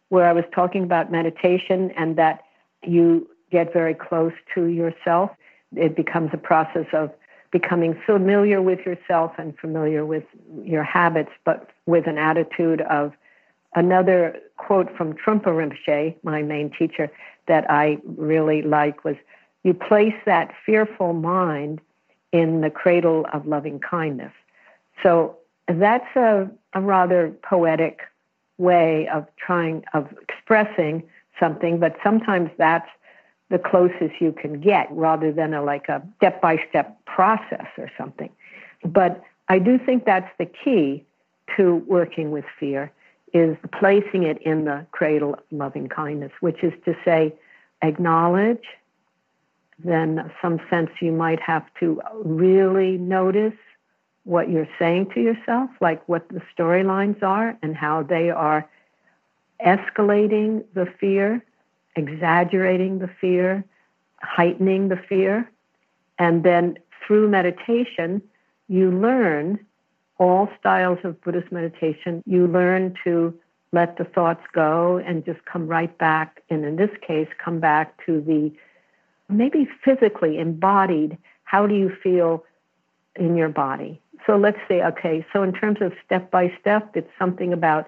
where 0.10 0.28
I 0.28 0.34
was 0.34 0.44
talking 0.54 0.84
about 0.84 1.10
meditation 1.10 1.90
and 1.92 2.18
that 2.18 2.44
you 2.84 3.30
get 3.50 3.72
very 3.72 3.94
close 3.94 4.34
to 4.54 4.66
yourself. 4.66 5.32
It 5.74 5.96
becomes 5.96 6.32
a 6.34 6.38
process 6.38 6.86
of 6.92 7.12
becoming 7.50 7.98
familiar 8.06 8.62
with 8.62 8.80
yourself 8.86 9.32
and 9.38 9.58
familiar 9.58 10.06
with 10.06 10.26
your 10.64 10.84
habits, 10.84 11.32
but 11.46 11.70
with 11.86 12.08
an 12.08 12.18
attitude 12.18 12.82
of 12.82 13.14
another 13.76 14.38
quote 14.58 14.94
from 14.98 15.14
Trungpa 15.14 15.46
Rinpoche, 15.46 16.16
my 16.24 16.44
main 16.44 16.70
teacher, 16.78 17.10
that 17.48 17.72
I 17.72 18.00
really 18.04 18.62
like 18.62 19.06
was 19.06 19.16
you 19.64 19.74
place 19.74 20.14
that 20.26 20.54
fearful 20.66 21.14
mind 21.14 21.80
in 22.34 22.60
the 22.60 22.70
cradle 22.70 23.26
of 23.32 23.48
loving 23.48 23.80
kindness. 23.80 24.34
So 25.02 25.38
that's 25.68 26.16
a, 26.16 26.50
a 26.74 26.82
rather 26.82 27.34
poetic 27.44 28.02
way 28.58 29.08
of 29.10 29.28
trying 29.38 29.84
of 29.94 30.08
expressing 30.22 31.04
something, 31.40 31.80
but 31.80 31.96
sometimes 32.04 32.50
that's 32.58 32.90
the 33.50 33.60
closest 33.60 34.20
you 34.20 34.32
can 34.32 34.60
get 34.60 34.88
rather 34.92 35.32
than 35.32 35.54
a 35.54 35.64
like 35.64 35.88
a 35.90 36.02
step 36.18 36.42
by 36.42 36.58
step 36.70 36.98
process 37.06 37.68
or 37.78 37.92
something. 37.98 38.30
But 38.84 39.22
I 39.50 39.60
do 39.60 39.78
think 39.78 40.06
that's 40.06 40.32
the 40.40 40.46
key 40.46 41.06
to 41.56 41.76
working 41.88 42.32
with 42.32 42.46
fear 42.60 42.92
is 43.34 43.58
placing 43.78 44.24
it 44.24 44.42
in 44.44 44.66
the 44.66 44.86
cradle 44.92 45.34
of 45.34 45.42
loving 45.52 45.90
kindness, 45.90 46.32
which 46.40 46.64
is 46.64 46.74
to 46.86 46.96
say, 47.04 47.34
acknowledge, 47.82 48.64
then 49.84 50.32
some 50.42 50.60
sense 50.70 50.90
you 51.02 51.12
might 51.12 51.40
have 51.42 51.66
to 51.80 52.02
really 52.24 52.98
notice 52.98 53.54
what 54.26 54.50
you're 54.50 54.68
saying 54.78 55.10
to 55.14 55.22
yourself, 55.22 55.70
like 55.80 56.08
what 56.10 56.28
the 56.30 56.42
storylines 56.56 57.24
are 57.24 57.58
and 57.62 57.76
how 57.76 58.04
they 58.04 58.30
are 58.30 58.68
escalating 59.66 60.64
the 60.74 60.88
fear, 61.00 61.44
exaggerating 61.96 63.00
the 63.00 63.10
fear, 63.22 63.64
heightening 64.18 64.90
the 64.90 64.98
fear. 64.98 65.50
And 66.20 66.44
then 66.44 66.78
through 67.06 67.30
meditation, 67.30 68.22
you 68.68 68.92
learn 68.92 69.60
all 70.18 70.50
styles 70.60 71.00
of 71.04 71.22
Buddhist 71.22 71.52
meditation. 71.52 72.24
You 72.26 72.48
learn 72.48 72.96
to 73.04 73.34
let 73.72 73.98
the 73.98 74.06
thoughts 74.06 74.44
go 74.54 74.98
and 74.98 75.26
just 75.26 75.44
come 75.46 75.68
right 75.68 75.96
back, 75.98 76.42
and 76.50 76.64
in 76.64 76.78
this 76.78 76.92
case, 77.06 77.28
come 77.44 77.60
back 77.60 78.04
to 78.06 78.22
the 78.22 78.52
maybe 79.28 79.68
physically 79.84 80.38
embodied 80.38 81.18
how 81.44 81.68
do 81.68 81.76
you 81.76 81.92
feel 82.02 82.44
in 83.16 83.36
your 83.36 83.50
body? 83.50 84.02
So 84.26 84.38
let's 84.38 84.60
say, 84.68 84.82
okay, 84.84 85.26
so 85.32 85.44
in 85.44 85.54
terms 85.54 85.78
of 85.82 85.94
step 86.06 86.32
by 86.32 86.54
step, 86.60 86.96
it's 86.96 87.12
something 87.20 87.54
about 87.54 87.88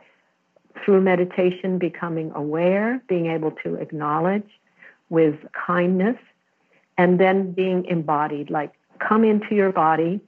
through 0.84 1.02
meditation 1.02 1.80
becoming 1.80 2.32
aware, 2.36 3.02
being 3.08 3.28
able 3.28 3.52
to 3.64 3.76
acknowledge 3.76 4.48
with 5.10 5.36
kindness, 5.54 6.18
and 6.98 7.20
then 7.20 7.52
being 7.52 7.86
embodied, 7.86 8.50
like 8.50 8.74
come 9.00 9.24
into 9.24 9.56
your 9.56 9.72
body 9.72 10.20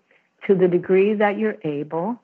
to 0.48 0.56
the 0.56 0.68
degree 0.68 1.14
that 1.14 1.38
you're 1.38 1.58
able 1.64 2.20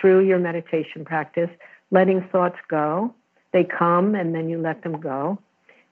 through 0.00 0.20
your 0.20 0.38
meditation 0.38 1.04
practice, 1.04 1.50
letting 1.90 2.22
thoughts 2.28 2.58
go. 2.68 3.14
They 3.52 3.64
come 3.64 4.14
and 4.14 4.34
then 4.34 4.48
you 4.48 4.58
let 4.60 4.82
them 4.82 5.00
go. 5.00 5.38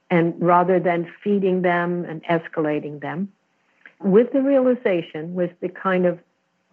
And 0.09 0.35
rather 0.39 0.79
than 0.79 1.11
feeding 1.23 1.63
them 1.63 2.05
and 2.05 2.23
escalating 2.25 3.01
them, 3.01 3.31
with 3.99 4.31
the 4.33 4.41
realization, 4.41 5.33
with 5.33 5.51
the 5.61 5.69
kind 5.69 6.05
of 6.05 6.19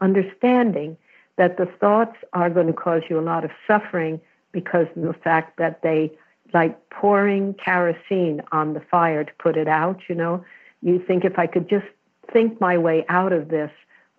understanding 0.02 0.96
that 1.36 1.56
the 1.56 1.66
thoughts 1.66 2.16
are 2.32 2.50
going 2.50 2.66
to 2.66 2.72
cause 2.72 3.02
you 3.08 3.18
a 3.18 3.22
lot 3.22 3.44
of 3.44 3.50
suffering 3.66 4.20
because 4.52 4.86
of 4.96 5.02
the 5.02 5.14
fact 5.14 5.56
that 5.56 5.80
they 5.82 6.12
like 6.52 6.90
pouring 6.90 7.54
kerosene 7.54 8.42
on 8.52 8.74
the 8.74 8.80
fire 8.80 9.24
to 9.24 9.32
put 9.38 9.56
it 9.56 9.68
out, 9.68 10.00
you 10.08 10.14
know. 10.14 10.44
You 10.82 11.02
think 11.06 11.24
if 11.24 11.38
I 11.38 11.46
could 11.46 11.68
just 11.68 11.86
think 12.32 12.60
my 12.60 12.76
way 12.76 13.06
out 13.08 13.32
of 13.32 13.48
this, 13.48 13.70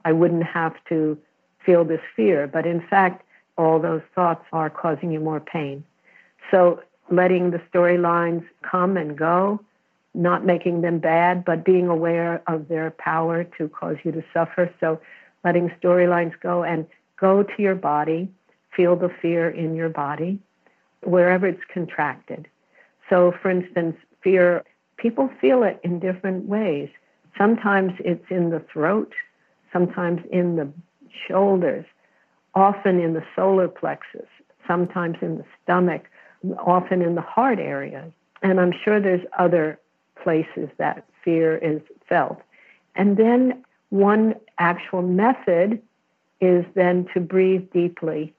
I 0.06 0.12
wouldn't 0.12 0.44
have 0.44 0.74
to 0.90 1.18
feel 1.64 1.86
this 1.86 2.02
fear. 2.16 2.48
But 2.48 2.66
in 2.66 2.82
fact, 2.82 3.24
all 3.58 3.80
those 3.80 4.02
thoughts 4.16 4.46
are 4.52 4.70
causing 4.70 5.12
you 5.12 5.20
more 5.20 5.40
pain. 5.40 5.84
So 6.50 6.82
letting 7.10 7.52
the 7.52 7.62
storylines 7.72 8.44
come 8.64 8.98
and 8.98 9.18
go, 9.18 9.62
not 10.14 10.46
making 10.46 10.82
them 10.82 11.00
bad, 11.00 11.46
but 11.46 11.64
being 11.64 11.88
aware 11.88 12.42
of 12.48 12.68
their 12.68 12.92
power 12.92 13.44
to 13.58 13.70
cause 13.70 13.98
you 14.04 14.12
to 14.12 14.24
suffer. 14.34 14.74
So 14.80 15.00
letting 15.44 15.72
storylines 15.82 16.34
go 16.42 16.64
and 16.64 16.86
go 17.20 17.44
to 17.44 17.62
your 17.62 17.76
body, 17.76 18.30
feel 18.76 18.96
the 18.96 19.10
fear 19.22 19.50
in 19.50 19.76
your 19.76 19.90
body, 19.90 20.40
wherever 21.04 21.48
it's 21.48 21.62
contracted. 21.74 22.48
So, 23.10 23.34
for 23.42 23.50
instance, 23.50 23.96
fear, 24.24 24.64
people 24.98 25.30
feel 25.42 25.64
it 25.64 25.80
in 25.84 26.00
different 26.00 26.46
ways. 26.46 26.90
Sometimes 27.38 27.94
it's 28.00 28.26
in 28.30 28.50
the 28.50 28.60
throat, 28.72 29.14
sometimes 29.72 30.22
in 30.32 30.56
the 30.56 30.72
shoulders, 31.28 31.86
often 32.56 33.00
in 33.00 33.14
the 33.14 33.24
solar 33.36 33.68
plexus, 33.68 34.28
sometimes 34.68 35.18
in 35.22 35.38
the 35.38 35.46
stomach, 35.64 36.04
often 36.66 37.02
in 37.02 37.16
the 37.16 37.22
heart 37.22 37.60
area. 37.60 38.12
And 38.42 38.60
I'm 38.60 38.74
sure 38.84 39.00
there's 39.00 39.26
other 39.38 39.80
places 40.22 40.70
that 40.78 41.06
fear 41.24 41.58
is 41.58 41.82
felt. 42.08 42.42
And 42.96 43.18
then 43.18 43.64
one 43.90 44.36
actual 44.60 45.02
method 45.02 45.82
is 46.42 46.66
then 46.76 47.08
to 47.14 47.20
breathe 47.20 47.70
deeply. 47.74 48.34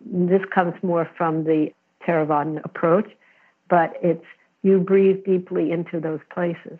This 0.00 0.42
comes 0.50 0.74
more 0.82 1.10
from 1.16 1.44
the 1.44 1.72
Theravadan 2.06 2.64
approach, 2.64 3.10
but 3.68 3.96
it's 4.02 4.24
you 4.62 4.78
breathe 4.78 5.24
deeply 5.24 5.70
into 5.70 6.00
those 6.00 6.20
places. 6.30 6.78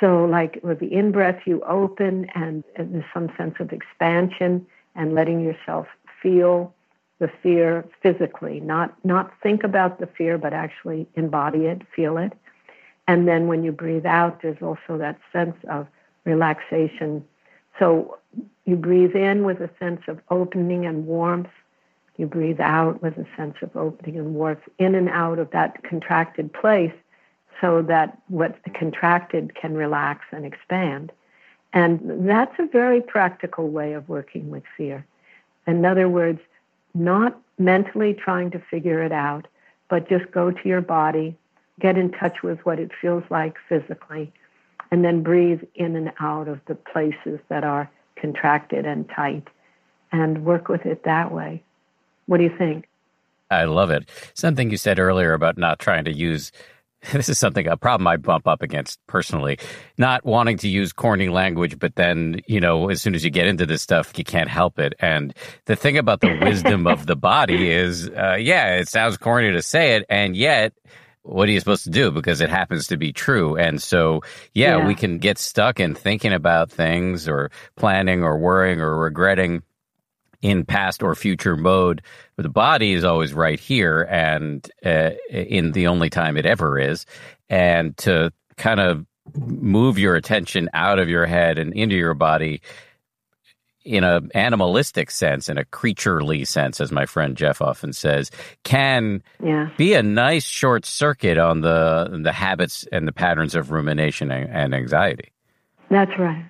So, 0.00 0.24
like 0.24 0.60
with 0.62 0.78
the 0.78 0.92
in 0.92 1.10
breath, 1.10 1.40
you 1.46 1.60
open 1.62 2.26
and, 2.34 2.62
and 2.76 2.94
there's 2.94 3.04
some 3.12 3.30
sense 3.36 3.54
of 3.58 3.72
expansion 3.72 4.66
and 4.94 5.14
letting 5.14 5.40
yourself 5.40 5.86
feel 6.22 6.72
the 7.18 7.30
fear 7.42 7.84
physically, 8.00 8.60
not 8.60 8.94
not 9.04 9.32
think 9.42 9.64
about 9.64 9.98
the 9.98 10.06
fear, 10.06 10.38
but 10.38 10.52
actually 10.52 11.08
embody 11.14 11.66
it, 11.66 11.82
feel 11.94 12.16
it. 12.16 12.32
And 13.08 13.26
then 13.26 13.48
when 13.48 13.64
you 13.64 13.72
breathe 13.72 14.06
out, 14.06 14.42
there's 14.42 14.62
also 14.62 14.98
that 14.98 15.18
sense 15.32 15.56
of 15.68 15.86
relaxation. 16.24 17.24
So 17.78 18.18
you 18.64 18.76
breathe 18.76 19.14
in 19.14 19.44
with 19.44 19.60
a 19.60 19.70
sense 19.78 20.02
of 20.08 20.20
opening 20.30 20.86
and 20.86 21.06
warmth. 21.06 21.50
You 22.16 22.26
breathe 22.26 22.60
out 22.60 23.00
with 23.02 23.16
a 23.16 23.26
sense 23.36 23.56
of 23.62 23.74
opening 23.76 24.18
and 24.18 24.34
warmth 24.34 24.68
in 24.78 24.94
and 24.94 25.08
out 25.08 25.38
of 25.38 25.50
that 25.52 25.82
contracted 25.84 26.52
place 26.52 26.92
so 27.60 27.82
that 27.82 28.18
what's 28.28 28.58
contracted 28.74 29.54
can 29.54 29.74
relax 29.74 30.24
and 30.32 30.44
expand. 30.44 31.12
And 31.72 32.28
that's 32.28 32.54
a 32.58 32.66
very 32.66 33.00
practical 33.00 33.68
way 33.68 33.92
of 33.92 34.08
working 34.08 34.50
with 34.50 34.62
fear. 34.76 35.04
In 35.66 35.84
other 35.84 36.08
words, 36.08 36.40
not 36.94 37.38
mentally 37.58 38.14
trying 38.14 38.50
to 38.52 38.58
figure 38.58 39.02
it 39.02 39.12
out, 39.12 39.46
but 39.88 40.08
just 40.08 40.30
go 40.30 40.50
to 40.50 40.68
your 40.68 40.80
body, 40.80 41.36
get 41.80 41.98
in 41.98 42.10
touch 42.10 42.42
with 42.42 42.58
what 42.64 42.78
it 42.78 42.90
feels 43.00 43.24
like 43.30 43.56
physically, 43.68 44.32
and 44.90 45.04
then 45.04 45.22
breathe 45.22 45.62
in 45.74 45.96
and 45.96 46.12
out 46.20 46.48
of 46.48 46.60
the 46.66 46.74
places 46.74 47.40
that 47.48 47.64
are 47.64 47.90
contracted 48.16 48.86
and 48.86 49.08
tight 49.14 49.46
and 50.12 50.44
work 50.44 50.68
with 50.68 50.86
it 50.86 51.04
that 51.04 51.32
way. 51.32 51.62
What 52.26 52.38
do 52.38 52.44
you 52.44 52.56
think? 52.56 52.88
I 53.50 53.64
love 53.64 53.90
it. 53.90 54.08
Something 54.34 54.70
you 54.70 54.76
said 54.76 54.98
earlier 54.98 55.32
about 55.32 55.56
not 55.56 55.78
trying 55.78 56.04
to 56.04 56.12
use 56.12 56.52
this 57.12 57.28
is 57.28 57.38
something 57.38 57.66
a 57.66 57.76
problem 57.76 58.06
I 58.06 58.16
bump 58.16 58.46
up 58.48 58.62
against 58.62 58.98
personally. 59.06 59.58
Not 59.98 60.24
wanting 60.24 60.58
to 60.58 60.68
use 60.68 60.92
corny 60.92 61.28
language, 61.28 61.78
but 61.78 61.94
then 61.94 62.40
you 62.46 62.60
know, 62.60 62.88
as 62.88 63.00
soon 63.00 63.14
as 63.14 63.24
you 63.24 63.30
get 63.30 63.46
into 63.46 63.66
this 63.66 63.82
stuff, 63.82 64.16
you 64.16 64.24
can't 64.24 64.48
help 64.48 64.78
it. 64.78 64.94
And 64.98 65.34
the 65.66 65.76
thing 65.76 65.96
about 65.96 66.20
the 66.20 66.38
wisdom 66.42 66.86
of 66.86 67.06
the 67.06 67.16
body 67.16 67.70
is, 67.70 68.08
uh, 68.10 68.36
yeah, 68.38 68.76
it 68.76 68.88
sounds 68.88 69.16
corny 69.16 69.52
to 69.52 69.62
say 69.62 69.96
it, 69.96 70.06
and 70.08 70.36
yet. 70.36 70.72
What 71.28 71.48
are 71.48 71.52
you 71.52 71.60
supposed 71.60 71.84
to 71.84 71.90
do? 71.90 72.10
Because 72.10 72.40
it 72.40 72.48
happens 72.48 72.86
to 72.88 72.96
be 72.96 73.12
true. 73.12 73.56
And 73.56 73.82
so, 73.82 74.22
yeah, 74.54 74.78
yeah, 74.78 74.86
we 74.86 74.94
can 74.94 75.18
get 75.18 75.38
stuck 75.38 75.78
in 75.78 75.94
thinking 75.94 76.32
about 76.32 76.70
things 76.70 77.28
or 77.28 77.50
planning 77.76 78.22
or 78.22 78.38
worrying 78.38 78.80
or 78.80 78.96
regretting 78.96 79.62
in 80.40 80.64
past 80.64 81.02
or 81.02 81.14
future 81.14 81.56
mode, 81.56 82.00
but 82.36 82.44
the 82.44 82.48
body 82.48 82.92
is 82.92 83.04
always 83.04 83.34
right 83.34 83.58
here 83.58 84.06
and 84.08 84.70
uh, 84.84 85.10
in 85.30 85.72
the 85.72 85.88
only 85.88 86.08
time 86.08 86.36
it 86.36 86.46
ever 86.46 86.78
is. 86.78 87.04
And 87.50 87.96
to 87.98 88.32
kind 88.56 88.80
of 88.80 89.04
move 89.34 89.98
your 89.98 90.14
attention 90.16 90.70
out 90.72 90.98
of 90.98 91.08
your 91.08 91.26
head 91.26 91.58
and 91.58 91.74
into 91.74 91.96
your 91.96 92.14
body 92.14 92.62
in 93.88 94.04
a 94.04 94.20
animalistic 94.34 95.10
sense, 95.10 95.48
in 95.48 95.56
a 95.56 95.64
creaturely 95.64 96.44
sense, 96.44 96.78
as 96.80 96.92
my 96.92 97.06
friend 97.06 97.36
Jeff 97.36 97.62
often 97.62 97.94
says, 97.94 98.30
can 98.62 99.22
yeah. 99.42 99.70
be 99.78 99.94
a 99.94 100.02
nice 100.02 100.44
short 100.44 100.84
circuit 100.84 101.38
on 101.38 101.62
the 101.62 102.20
the 102.22 102.32
habits 102.32 102.86
and 102.92 103.08
the 103.08 103.12
patterns 103.12 103.54
of 103.54 103.70
rumination 103.70 104.30
and 104.30 104.74
anxiety. 104.74 105.32
That's 105.90 106.16
right. 106.18 106.44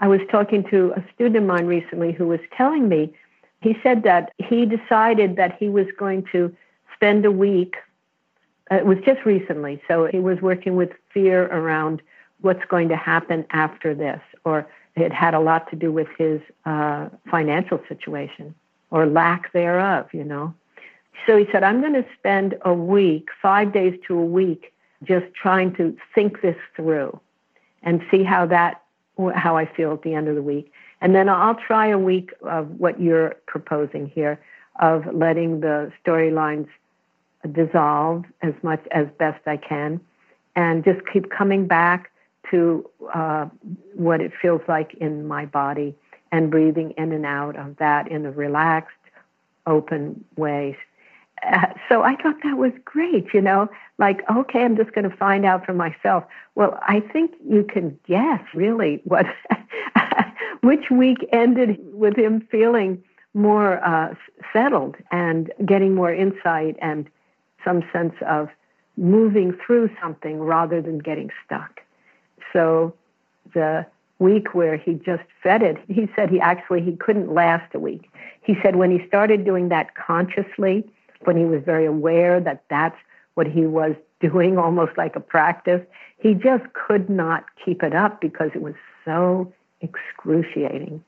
I 0.00 0.08
was 0.08 0.20
talking 0.30 0.64
to 0.70 0.92
a 0.94 1.04
student 1.14 1.36
of 1.36 1.44
mine 1.44 1.66
recently 1.66 2.12
who 2.12 2.26
was 2.26 2.40
telling 2.56 2.88
me 2.88 3.14
he 3.62 3.74
said 3.82 4.02
that 4.02 4.32
he 4.38 4.66
decided 4.66 5.36
that 5.36 5.56
he 5.58 5.68
was 5.68 5.86
going 5.98 6.26
to 6.32 6.54
spend 6.94 7.24
a 7.24 7.30
week. 7.30 7.76
Uh, 8.70 8.76
it 8.76 8.86
was 8.86 8.98
just 9.06 9.24
recently, 9.24 9.80
so 9.88 10.06
he 10.06 10.18
was 10.18 10.40
working 10.42 10.76
with 10.76 10.90
fear 11.14 11.44
around 11.46 12.02
what's 12.40 12.64
going 12.68 12.88
to 12.88 12.96
happen 12.96 13.46
after 13.50 13.94
this, 13.94 14.20
or 14.44 14.66
it 14.96 15.12
had 15.12 15.34
a 15.34 15.40
lot 15.40 15.70
to 15.70 15.76
do 15.76 15.90
with 15.90 16.08
his 16.18 16.40
uh, 16.64 17.08
financial 17.30 17.80
situation 17.88 18.54
or 18.90 19.06
lack 19.06 19.52
thereof, 19.52 20.08
you 20.12 20.24
know. 20.24 20.54
So 21.26 21.36
he 21.36 21.46
said, 21.50 21.62
I'm 21.62 21.80
going 21.80 21.94
to 21.94 22.04
spend 22.18 22.56
a 22.62 22.74
week, 22.74 23.28
five 23.40 23.72
days 23.72 23.98
to 24.08 24.18
a 24.18 24.24
week, 24.24 24.72
just 25.02 25.26
trying 25.34 25.74
to 25.76 25.96
think 26.14 26.42
this 26.42 26.56
through 26.76 27.18
and 27.82 28.02
see 28.10 28.22
how 28.22 28.46
that, 28.46 28.82
how 29.34 29.56
I 29.56 29.66
feel 29.66 29.92
at 29.92 30.02
the 30.02 30.14
end 30.14 30.28
of 30.28 30.34
the 30.34 30.42
week. 30.42 30.72
And 31.00 31.14
then 31.14 31.28
I'll 31.28 31.56
try 31.56 31.88
a 31.88 31.98
week 31.98 32.30
of 32.42 32.68
what 32.78 33.00
you're 33.00 33.36
proposing 33.46 34.06
here 34.06 34.40
of 34.80 35.04
letting 35.12 35.60
the 35.60 35.92
storylines 36.04 36.68
dissolve 37.50 38.24
as 38.40 38.54
much 38.62 38.82
as 38.92 39.06
best 39.18 39.40
I 39.46 39.56
can 39.56 40.00
and 40.54 40.84
just 40.84 41.00
keep 41.12 41.30
coming 41.30 41.66
back 41.66 42.11
to 42.52 42.88
uh, 43.12 43.46
what 43.94 44.20
it 44.20 44.32
feels 44.40 44.62
like 44.68 44.94
in 44.94 45.26
my 45.26 45.44
body 45.44 45.96
and 46.30 46.50
breathing 46.50 46.92
in 46.96 47.12
and 47.12 47.26
out 47.26 47.56
of 47.56 47.76
that 47.78 48.08
in 48.10 48.24
a 48.24 48.30
relaxed, 48.30 48.94
open 49.66 50.24
way. 50.36 50.76
Uh, 51.42 51.66
so 51.88 52.02
I 52.02 52.14
thought 52.16 52.36
that 52.44 52.56
was 52.56 52.72
great, 52.84 53.34
you 53.34 53.40
know, 53.40 53.68
like, 53.98 54.20
okay, 54.30 54.62
I'm 54.62 54.76
just 54.76 54.92
going 54.92 55.08
to 55.08 55.16
find 55.16 55.44
out 55.44 55.66
for 55.66 55.74
myself. 55.74 56.24
Well, 56.54 56.78
I 56.82 57.00
think 57.00 57.32
you 57.44 57.64
can 57.64 57.98
guess 58.06 58.40
really 58.54 59.00
what, 59.04 59.26
which 60.60 60.90
week 60.90 61.18
ended 61.32 61.78
with 61.92 62.16
him 62.16 62.46
feeling 62.50 63.02
more 63.34 63.84
uh, 63.84 64.14
settled 64.52 64.96
and 65.10 65.52
getting 65.66 65.94
more 65.94 66.12
insight 66.12 66.76
and 66.80 67.08
some 67.64 67.82
sense 67.92 68.14
of 68.26 68.48
moving 68.96 69.56
through 69.66 69.90
something 70.00 70.38
rather 70.40 70.80
than 70.80 70.98
getting 70.98 71.30
stuck. 71.44 71.81
So 72.52 72.94
the 73.54 73.86
week 74.18 74.54
where 74.54 74.76
he 74.76 74.94
just 74.94 75.24
fed 75.42 75.62
it, 75.62 75.78
he 75.88 76.08
said 76.14 76.30
he 76.30 76.40
actually 76.40 76.82
he 76.82 76.96
couldn't 76.96 77.32
last 77.32 77.74
a 77.74 77.78
week. 77.78 78.10
He 78.40 78.56
said 78.62 78.76
when 78.76 78.90
he 78.90 79.06
started 79.06 79.44
doing 79.44 79.68
that 79.68 79.94
consciously, 79.94 80.84
when 81.24 81.36
he 81.36 81.44
was 81.44 81.62
very 81.64 81.86
aware 81.86 82.40
that 82.40 82.64
that's 82.68 82.96
what 83.34 83.46
he 83.46 83.66
was 83.66 83.94
doing 84.20 84.58
almost 84.64 84.96
like 84.96 85.16
a 85.16 85.20
practice, 85.20 85.82
he 86.18 86.34
just 86.34 86.64
could 86.72 87.10
not 87.10 87.44
keep 87.64 87.82
it 87.82 87.94
up 87.94 88.20
because 88.20 88.50
it 88.54 88.62
was 88.62 88.74
so 89.04 89.52
excruciating. 89.80 91.02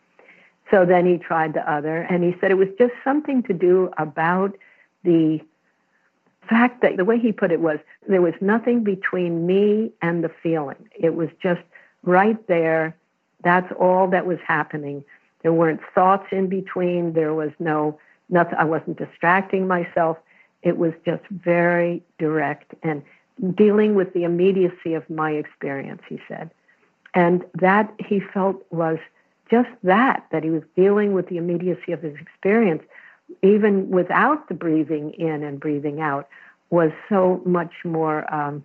So 0.71 0.85
then 0.85 1.07
he 1.07 1.19
tried 1.19 1.55
the 1.55 1.71
other, 1.71 2.03
and 2.03 2.25
he 2.25 2.35
said 2.41 2.51
it 2.51 2.55
was 2.55 2.69
just 2.79 2.95
something 3.05 3.43
to 3.45 3.53
do 3.53 3.91
about 3.99 4.57
the 5.05 5.41
fact 6.49 6.83
that 6.83 6.97
the 6.97 7.05
way 7.05 7.19
he 7.19 7.33
put 7.33 7.53
it 7.53 7.61
was 7.61 7.79
there 8.09 8.23
was 8.23 8.35
nothing 8.41 8.85
between 8.85 9.47
me 9.47 9.93
and 10.03 10.25
the 10.25 10.31
feeling. 10.43 10.89
It 10.99 11.15
was 11.15 11.29
just 11.43 11.63
right 12.03 12.47
there. 12.47 12.97
That's 13.43 13.71
all 13.79 14.09
that 14.09 14.27
was 14.27 14.39
happening. 14.47 15.05
There 15.43 15.53
weren't 15.53 15.81
thoughts 15.95 16.27
in 16.33 16.49
between. 16.49 17.13
There 17.13 17.35
was 17.35 17.51
no 17.59 17.99
nothing. 18.29 18.55
I 18.59 18.65
wasn't 18.65 18.99
distracting 18.99 19.67
myself. 19.67 20.17
It 20.63 20.79
was 20.79 20.93
just 21.05 21.23
very 21.29 22.03
direct 22.19 22.75
and 22.83 23.03
dealing 23.55 23.95
with 23.95 24.13
the 24.15 24.25
immediacy 24.25 24.95
of 24.95 25.09
my 25.11 25.33
experience. 25.33 26.03
He 26.09 26.21
said, 26.29 26.51
and 27.15 27.45
that 27.55 27.93
he 27.99 28.21
felt 28.21 28.65
was 28.71 28.99
just 29.51 29.69
that, 29.83 30.27
that 30.33 30.43
he 30.43 30.51
was 30.51 30.63
dealing 30.75 31.13
with 31.13 31.29
the 31.29 31.37
immediacy 31.37 31.93
of 31.93 32.03
his 32.03 32.15
experience, 32.17 32.83
even 33.43 33.91
without 33.91 34.49
the 34.49 34.55
breathing 34.55 35.13
in 35.13 35.43
and 35.43 35.61
breathing 35.61 36.01
out, 36.01 36.29
was 36.71 36.91
so 37.09 37.43
much 37.45 37.73
more 37.85 38.33
um, 38.35 38.65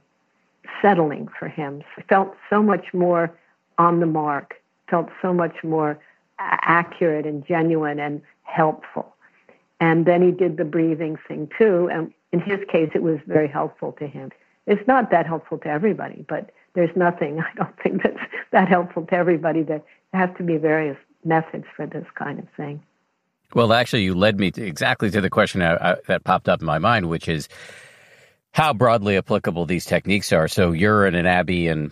settling 0.82 1.28
for 1.38 1.48
him. 1.48 1.84
Felt 2.08 2.36
so 2.50 2.62
much 2.62 2.94
more 2.94 3.32
on 3.78 4.00
the 4.00 4.06
mark, 4.06 4.56
felt 4.90 5.10
so 5.22 5.34
much 5.34 5.64
more 5.64 6.00
accurate 6.40 7.26
and 7.26 7.46
genuine 7.46 8.00
and 8.00 8.22
helpful. 8.44 9.16
And 9.80 10.06
then 10.06 10.22
he 10.22 10.32
did 10.32 10.58
the 10.58 10.66
breathing 10.66 11.18
thing 11.28 11.50
too. 11.58 11.90
And 11.92 12.14
in 12.32 12.40
his 12.40 12.60
case, 12.70 12.92
it 12.94 13.04
was 13.04 13.20
very 13.28 13.48
helpful 13.48 13.94
to 13.94 14.08
him. 14.08 14.32
It's 14.68 14.86
not 14.88 15.12
that 15.12 15.26
helpful 15.26 15.58
to 15.60 15.68
everybody, 15.68 16.26
but 16.28 16.52
there's 16.74 16.96
nothing, 16.96 17.40
I 17.42 17.50
don't 17.56 17.76
think, 17.82 18.04
that's 18.04 18.20
that 18.52 18.68
helpful 18.68 19.06
to 19.08 19.14
everybody. 19.16 19.64
There 19.64 19.82
has 20.14 20.30
to 20.38 20.44
be 20.44 20.58
various 20.58 20.98
methods 21.24 21.66
for 21.76 21.86
this 21.86 22.06
kind 22.16 22.40
of 22.40 22.48
thing. 22.56 22.82
Well, 23.54 23.74
actually, 23.74 24.04
you 24.04 24.14
led 24.14 24.40
me 24.40 24.52
to 24.52 24.64
exactly 24.64 25.10
to 25.12 25.22
the 25.22 25.30
question 25.30 25.62
I, 25.62 25.92
I, 25.92 25.96
that 26.08 26.24
popped 26.24 26.48
up 26.48 26.62
in 26.62 26.68
my 26.68 26.78
mind, 26.78 27.10
which 27.10 27.28
is 27.28 27.48
how 28.52 28.74
broadly 28.74 29.18
applicable 29.18 29.66
these 29.66 29.86
techniques 29.86 30.32
are. 30.32 30.48
So 30.48 30.72
you're 30.72 31.06
in 31.06 31.16
an 31.16 31.26
abbey 31.26 31.68
in 31.68 31.92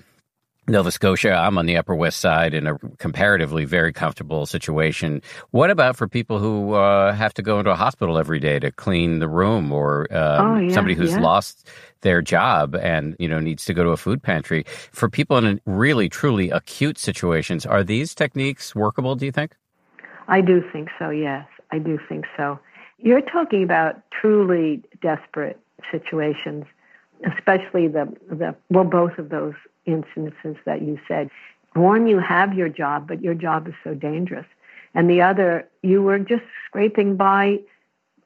Nova 0.68 0.92
Scotia. 0.92 1.32
I'm 1.32 1.58
on 1.58 1.66
the 1.66 1.78
Upper 1.78 1.96
West 1.96 2.20
Side 2.20 2.54
in 2.54 2.68
a 2.68 2.78
comparatively 2.98 3.64
very 3.64 3.94
comfortable 3.94 4.46
situation. 4.46 5.22
What 5.52 5.70
about 5.70 5.96
for 5.96 6.08
people 6.08 6.40
who 6.40 6.74
uh, 6.74 7.14
have 7.14 7.34
to 7.36 7.42
go 7.42 7.60
into 7.60 7.72
a 7.72 7.76
hospital 7.76 8.18
every 8.18 8.40
day 8.40 8.60
to 8.60 8.72
clean 8.72 9.20
the 9.20 9.30
room, 9.30 9.72
or 9.72 10.14
um, 10.14 10.46
oh, 10.46 10.60
yeah, 10.60 10.74
somebody 10.74 10.94
who's 10.94 11.14
yeah. 11.14 11.20
lost 11.20 11.68
their 12.02 12.22
job 12.22 12.76
and 12.76 13.16
you 13.18 13.30
know 13.30 13.40
needs 13.40 13.66
to 13.66 13.74
go 13.74 13.84
to 13.84 13.92
a 13.92 13.98
food 13.98 14.22
pantry? 14.22 14.66
For 14.92 15.10
people 15.10 15.38
in 15.38 15.62
really 15.66 16.10
truly 16.10 16.50
acute 16.50 16.98
situations, 16.98 17.66
are 17.66 17.84
these 17.84 18.14
techniques 18.14 18.76
workable? 18.76 19.16
Do 19.16 19.26
you 19.26 19.32
think? 19.32 19.56
I 20.28 20.42
do 20.42 20.64
think 20.72 20.90
so. 21.00 21.10
Yes, 21.10 21.48
I 21.72 21.80
do 21.80 22.00
think 22.10 22.26
so. 22.36 22.60
You're 23.00 23.22
talking 23.22 23.64
about 23.64 24.02
truly 24.12 24.84
desperate 25.02 25.60
situations, 25.92 26.66
especially 27.26 27.88
the 27.88 28.14
the 28.30 28.56
well, 28.70 28.84
both 28.84 29.18
of 29.18 29.30
those 29.30 29.54
instances 29.86 30.56
that 30.66 30.82
you 30.82 31.00
said. 31.08 31.30
One, 31.74 32.08
you 32.08 32.20
have 32.20 32.54
your 32.54 32.70
job, 32.70 33.08
but 33.08 33.22
your 33.22 33.36
job 33.36 33.68
is 33.68 33.74
so 33.84 33.94
dangerous. 33.94 34.46
And 34.96 35.10
the 35.10 35.22
other, 35.22 35.68
you 35.84 36.02
were 36.02 36.18
just 36.18 36.44
scraping 36.66 37.18
by 37.18 37.60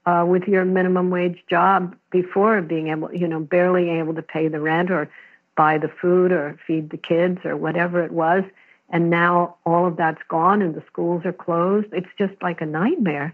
uh, 0.05 0.25
with 0.27 0.43
your 0.47 0.65
minimum 0.65 1.09
wage 1.09 1.43
job 1.49 1.95
before 2.11 2.61
being 2.61 2.87
able, 2.87 3.13
you 3.13 3.27
know, 3.27 3.39
barely 3.39 3.89
able 3.89 4.13
to 4.15 4.21
pay 4.21 4.47
the 4.47 4.59
rent 4.59 4.89
or 4.89 5.09
buy 5.55 5.77
the 5.77 5.89
food 6.01 6.31
or 6.31 6.57
feed 6.65 6.89
the 6.89 6.97
kids 6.97 7.39
or 7.43 7.57
whatever 7.57 8.03
it 8.03 8.11
was. 8.11 8.43
And 8.91 9.09
now 9.09 9.55
all 9.65 9.87
of 9.87 9.97
that's 9.97 10.21
gone 10.27 10.61
and 10.61 10.75
the 10.75 10.83
schools 10.85 11.25
are 11.25 11.33
closed. 11.33 11.87
It's 11.93 12.09
just 12.17 12.33
like 12.41 12.61
a 12.61 12.65
nightmare. 12.65 13.33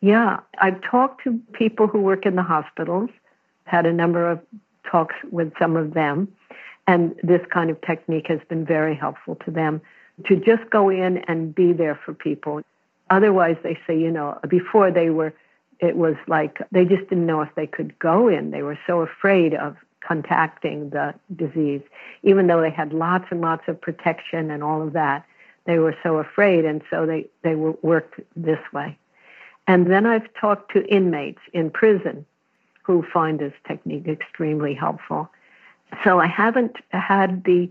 Yeah, 0.00 0.40
I've 0.58 0.80
talked 0.82 1.22
to 1.24 1.38
people 1.52 1.86
who 1.86 2.00
work 2.00 2.26
in 2.26 2.34
the 2.34 2.42
hospitals, 2.42 3.10
had 3.64 3.86
a 3.86 3.92
number 3.92 4.28
of 4.30 4.40
talks 4.90 5.14
with 5.30 5.52
some 5.58 5.76
of 5.76 5.94
them, 5.94 6.32
and 6.86 7.14
this 7.22 7.40
kind 7.50 7.70
of 7.70 7.80
technique 7.82 8.26
has 8.28 8.40
been 8.48 8.64
very 8.64 8.94
helpful 8.94 9.36
to 9.44 9.50
them 9.50 9.80
to 10.26 10.36
just 10.36 10.68
go 10.70 10.88
in 10.88 11.18
and 11.28 11.54
be 11.54 11.72
there 11.72 11.98
for 12.04 12.14
people. 12.14 12.62
Otherwise, 13.10 13.56
they 13.62 13.78
say, 13.86 13.98
you 13.98 14.10
know, 14.10 14.38
before 14.48 14.90
they 14.90 15.10
were, 15.10 15.32
it 15.80 15.96
was 15.96 16.14
like 16.26 16.58
they 16.72 16.84
just 16.84 17.08
didn't 17.08 17.26
know 17.26 17.42
if 17.42 17.54
they 17.54 17.66
could 17.66 17.98
go 17.98 18.28
in. 18.28 18.50
They 18.50 18.62
were 18.62 18.78
so 18.86 19.00
afraid 19.02 19.54
of 19.54 19.76
contacting 20.06 20.90
the 20.90 21.14
disease, 21.34 21.82
even 22.22 22.46
though 22.46 22.60
they 22.60 22.70
had 22.70 22.92
lots 22.92 23.26
and 23.30 23.40
lots 23.40 23.64
of 23.68 23.80
protection 23.80 24.50
and 24.50 24.62
all 24.62 24.82
of 24.82 24.92
that. 24.92 25.24
They 25.64 25.78
were 25.78 25.96
so 26.02 26.18
afraid, 26.18 26.64
and 26.64 26.82
so 26.90 27.06
they, 27.06 27.26
they 27.42 27.54
worked 27.56 28.20
this 28.36 28.60
way. 28.72 28.96
And 29.66 29.90
then 29.90 30.06
I've 30.06 30.32
talked 30.34 30.72
to 30.74 30.86
inmates 30.86 31.40
in 31.52 31.70
prison 31.70 32.24
who 32.82 33.04
find 33.12 33.40
this 33.40 33.52
technique 33.66 34.06
extremely 34.06 34.74
helpful. 34.74 35.28
So 36.04 36.20
I 36.20 36.26
haven't 36.26 36.76
had 36.90 37.42
the 37.44 37.68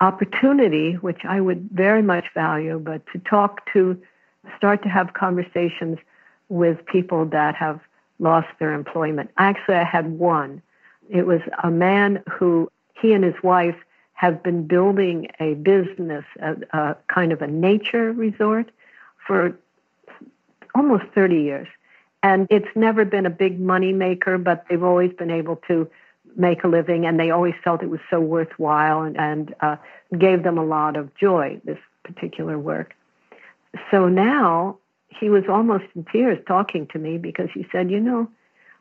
opportunity, 0.00 0.94
which 0.94 1.24
I 1.24 1.40
would 1.40 1.70
very 1.70 2.02
much 2.02 2.24
value, 2.34 2.80
but 2.80 3.02
to 3.12 3.20
talk 3.20 3.64
to, 3.72 3.96
start 4.56 4.82
to 4.82 4.88
have 4.88 5.14
conversations 5.14 5.98
with 6.48 6.84
people 6.86 7.26
that 7.26 7.54
have 7.54 7.80
lost 8.18 8.48
their 8.58 8.72
employment. 8.72 9.30
Actually, 9.38 9.76
I 9.76 9.84
had 9.84 10.18
one. 10.18 10.62
It 11.12 11.26
was 11.26 11.40
a 11.62 11.70
man 11.70 12.22
who, 12.30 12.70
he 13.00 13.12
and 13.12 13.22
his 13.22 13.34
wife 13.42 13.76
have 14.14 14.42
been 14.42 14.66
building 14.66 15.28
a 15.40 15.54
business, 15.54 16.24
a, 16.40 16.56
a 16.72 16.96
kind 17.12 17.32
of 17.32 17.42
a 17.42 17.46
nature 17.46 18.12
resort 18.12 18.70
for 19.26 19.58
almost 20.74 21.04
30 21.14 21.36
years. 21.36 21.68
And 22.22 22.46
it's 22.50 22.68
never 22.74 23.04
been 23.04 23.26
a 23.26 23.30
big 23.30 23.60
money 23.60 23.92
maker, 23.92 24.38
but 24.38 24.64
they've 24.70 24.82
always 24.82 25.12
been 25.12 25.30
able 25.30 25.56
to 25.68 25.90
make 26.36 26.64
a 26.64 26.68
living, 26.68 27.04
and 27.04 27.20
they 27.20 27.30
always 27.30 27.54
felt 27.62 27.82
it 27.82 27.90
was 27.90 28.00
so 28.08 28.18
worthwhile 28.20 29.02
and, 29.02 29.18
and 29.18 29.54
uh, 29.60 29.76
gave 30.16 30.44
them 30.44 30.56
a 30.56 30.64
lot 30.64 30.96
of 30.96 31.14
joy, 31.14 31.60
this 31.64 31.78
particular 32.04 32.58
work. 32.58 32.94
So 33.90 34.08
now 34.08 34.78
he 35.08 35.28
was 35.28 35.44
almost 35.48 35.84
in 35.94 36.06
tears 36.10 36.38
talking 36.46 36.86
to 36.88 36.98
me 36.98 37.18
because 37.18 37.50
he 37.52 37.66
said, 37.70 37.90
You 37.90 38.00
know, 38.00 38.30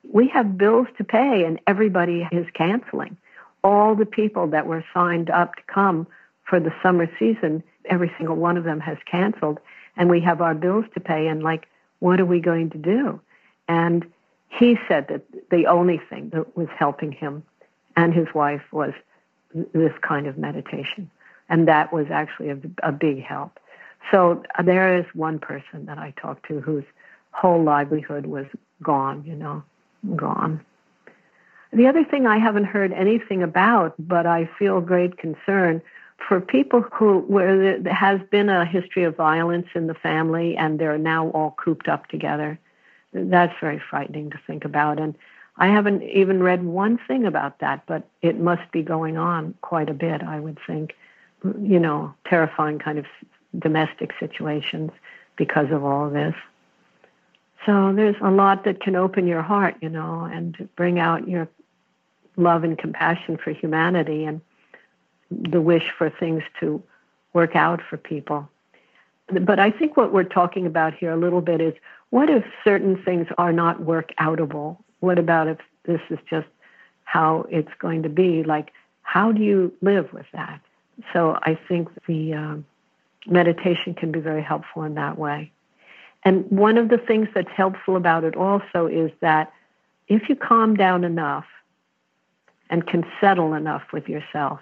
we 0.10 0.28
have 0.30 0.58
bills 0.58 0.88
to 0.98 1.04
pay, 1.04 1.44
and 1.46 1.60
everybody 1.68 2.28
is 2.32 2.48
canceling. 2.54 3.18
All 3.64 3.96
the 3.96 4.06
people 4.06 4.48
that 4.48 4.68
were 4.68 4.84
signed 4.94 5.30
up 5.30 5.56
to 5.56 5.62
come 5.68 6.08
for 6.44 6.60
the 6.60 6.74
summer 6.82 7.10
season, 7.20 7.64
every 7.86 8.12
single 8.18 8.36
one 8.36 8.58
of 8.58 8.64
them 8.64 8.80
has 8.80 8.98
canceled, 9.10 9.60
and 9.96 10.10
we 10.10 10.22
have 10.22 10.42
our 10.42 10.56
bills 10.56 10.86
to 10.94 11.00
pay, 11.00 11.28
and 11.28 11.44
like, 11.44 11.68
what 12.00 12.20
are 12.20 12.26
we 12.26 12.40
going 12.40 12.70
to 12.72 12.78
do? 12.78 13.22
And 13.68 14.06
he 14.50 14.78
said 14.88 15.08
that 15.08 15.24
the 15.50 15.68
only 15.68 15.98
thing 16.10 16.30
that 16.32 16.58
was 16.58 16.68
helping 16.76 17.12
him 17.12 17.44
and 17.96 18.14
his 18.14 18.28
wife 18.34 18.64
was 18.72 18.94
this 19.74 19.94
kind 20.02 20.28
of 20.28 20.38
meditation. 20.38 21.10
And 21.48 21.68
that 21.68 21.94
was 21.94 22.08
actually 22.10 22.50
a, 22.50 22.58
a 22.84 22.92
big 22.92 23.22
help. 23.22 23.60
So 24.10 24.44
there 24.64 24.98
is 24.98 25.06
one 25.14 25.40
person 25.40 25.86
that 25.86 25.98
I 25.98 26.14
talked 26.18 26.48
to 26.48 26.60
whose 26.60 26.86
whole 27.32 27.64
livelihood 27.64 28.26
was 28.26 28.46
gone, 28.82 29.24
you 29.26 29.36
know, 29.36 29.64
gone. 30.16 30.64
The 31.74 31.88
other 31.88 32.04
thing 32.04 32.28
I 32.28 32.38
haven't 32.38 32.66
heard 32.66 32.92
anything 32.92 33.44
about, 33.44 33.96
but 33.98 34.26
I 34.26 34.50
feel 34.60 34.82
great 34.82 35.18
concern 35.18 35.82
for 36.28 36.42
people 36.42 36.82
who 36.94 37.20
where 37.20 37.80
there 37.80 37.94
has 37.94 38.20
been 38.30 38.50
a 38.50 38.66
history 38.66 39.04
of 39.04 39.16
violence 39.16 39.68
in 39.74 39.88
the 39.88 39.94
family 39.94 40.56
and 40.58 40.80
they're 40.80 40.98
now 40.98 41.30
all 41.30 41.56
cooped 41.58 41.88
up 41.88 42.08
together 42.08 42.60
that's 43.14 43.54
very 43.60 43.82
frightening 43.90 44.30
to 44.32 44.40
think 44.48 44.66
about. 44.66 45.00
And 45.00 45.16
I 45.58 45.68
haven't 45.68 46.04
even 46.04 46.42
read 46.42 46.64
one 46.64 46.98
thing 47.08 47.26
about 47.26 47.60
that, 47.60 47.84
but 47.86 48.08
it 48.22 48.40
must 48.40 48.72
be 48.72 48.82
going 48.82 49.18
on 49.18 49.54
quite 49.62 49.90
a 49.90 49.94
bit, 49.94 50.24
I 50.24 50.40
would 50.40 50.60
think. 50.66 50.96
You 51.44 51.80
know, 51.80 52.14
terrifying 52.30 52.80
kind 52.80 53.00
of 53.00 53.06
domestic 53.58 54.12
situations 54.20 54.92
because 55.36 55.72
of 55.72 55.84
all 55.84 56.10
this. 56.10 56.36
So 57.66 57.94
there's 57.96 58.16
a 58.22 58.32
lot 58.32 58.64
that 58.66 58.82
can 58.82 58.96
open 58.96 59.28
your 59.28 59.42
heart, 59.42 59.76
you 59.82 59.90
know, 59.90 60.28
and 60.32 60.68
bring 60.76 61.00
out 61.00 61.28
your 61.28 61.48
love 62.38 62.64
and 62.64 62.78
compassion 62.78 63.38
for 63.38 63.52
humanity 63.52 64.24
and 64.24 64.42
the 65.30 65.62
wish 65.62 65.84
for 65.98 66.10
things 66.10 66.44
to 66.60 66.82
work 67.34 67.56
out 67.56 67.82
for 67.88 67.98
people. 67.98 68.50
But 69.28 69.60
I 69.60 69.72
think 69.72 69.96
what 69.96 70.12
we're 70.12 70.24
talking 70.24 70.66
about 70.66 70.94
here 70.94 71.12
a 71.12 71.18
little 71.18 71.42
bit 71.42 71.62
is 71.62 71.74
what 72.10 72.30
if 72.30 72.44
certain 72.64 73.02
things 73.04 73.28
are 73.38 73.54
not 73.54 73.82
work 73.82 74.12
outable? 74.20 74.78
What 75.00 75.18
about 75.18 75.48
if 75.48 75.60
this 75.86 76.02
is 76.10 76.20
just 76.30 76.48
how 77.06 77.46
it's 77.50 77.72
going 77.80 78.04
to 78.04 78.10
be? 78.10 78.44
Like, 78.44 78.72
how 79.04 79.32
do 79.32 79.42
you 79.42 79.74
live 79.82 80.12
with 80.12 80.26
that? 80.34 80.60
So 81.14 81.38
I 81.44 81.58
think 81.68 81.90
the 82.08 82.34
uh, 82.34 82.56
meditation 83.28 83.94
can 83.94 84.12
be 84.12 84.20
very 84.20 84.44
helpful 84.44 84.84
in 84.84 84.96
that 84.96 85.18
way. 85.18 85.52
And 86.24 86.50
one 86.52 86.78
of 86.78 86.90
the 86.90 86.98
things 86.98 87.28
that's 87.34 87.52
helpful 87.56 87.96
about 87.96 88.24
it 88.24 88.36
also 88.36 88.88
is 88.88 89.12
that 89.22 89.52
if 90.08 90.30
you 90.30 90.36
calm 90.36 90.76
down 90.76 91.04
enough 91.04 91.46
and 92.70 92.86
can 92.86 93.06
settle 93.20 93.54
enough 93.54 93.84
with 93.92 94.08
yourself 94.08 94.60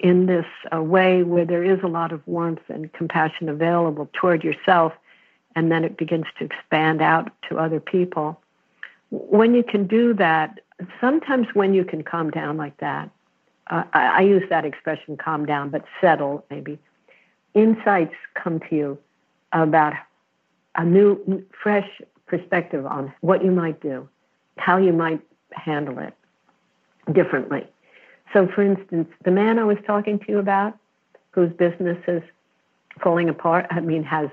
in 0.00 0.26
this 0.26 0.46
uh, 0.74 0.82
way 0.82 1.22
where 1.22 1.44
there 1.44 1.64
is 1.64 1.82
a 1.82 1.86
lot 1.86 2.12
of 2.12 2.20
warmth 2.26 2.68
and 2.68 2.92
compassion 2.92 3.48
available 3.48 4.08
toward 4.12 4.42
yourself, 4.42 4.92
and 5.54 5.70
then 5.70 5.84
it 5.84 5.96
begins 5.96 6.26
to 6.38 6.44
expand 6.44 7.00
out 7.00 7.30
to 7.48 7.58
other 7.58 7.80
people. 7.80 8.40
When 9.10 9.54
you 9.54 9.62
can 9.62 9.86
do 9.86 10.12
that, 10.14 10.60
sometimes 11.00 11.46
when 11.54 11.74
you 11.74 11.84
can 11.84 12.02
calm 12.02 12.30
down 12.30 12.56
like 12.56 12.76
that, 12.78 13.08
uh, 13.68 13.84
I, 13.92 14.06
I 14.06 14.20
use 14.22 14.42
that 14.50 14.64
expression 14.64 15.16
calm 15.16 15.46
down, 15.46 15.70
but 15.70 15.84
settle 16.00 16.44
maybe, 16.50 16.78
insights 17.54 18.14
come 18.34 18.60
to 18.68 18.76
you 18.76 18.98
about 19.52 19.94
a 20.76 20.84
new, 20.84 21.44
fresh 21.62 21.88
perspective 22.26 22.86
on 22.86 23.12
what 23.20 23.44
you 23.44 23.50
might 23.50 23.80
do, 23.80 24.08
how 24.56 24.76
you 24.76 24.92
might 24.92 25.20
handle 25.52 25.98
it 25.98 26.14
differently. 27.12 27.66
So, 28.32 28.48
for 28.48 28.62
instance, 28.62 29.08
the 29.24 29.30
man 29.30 29.58
I 29.58 29.64
was 29.64 29.78
talking 29.86 30.18
to 30.20 30.24
you 30.28 30.38
about, 30.38 30.76
whose 31.30 31.52
business 31.52 31.98
is 32.08 32.22
falling 33.02 33.28
apart, 33.28 33.66
I 33.70 33.80
mean, 33.80 34.02
has 34.04 34.28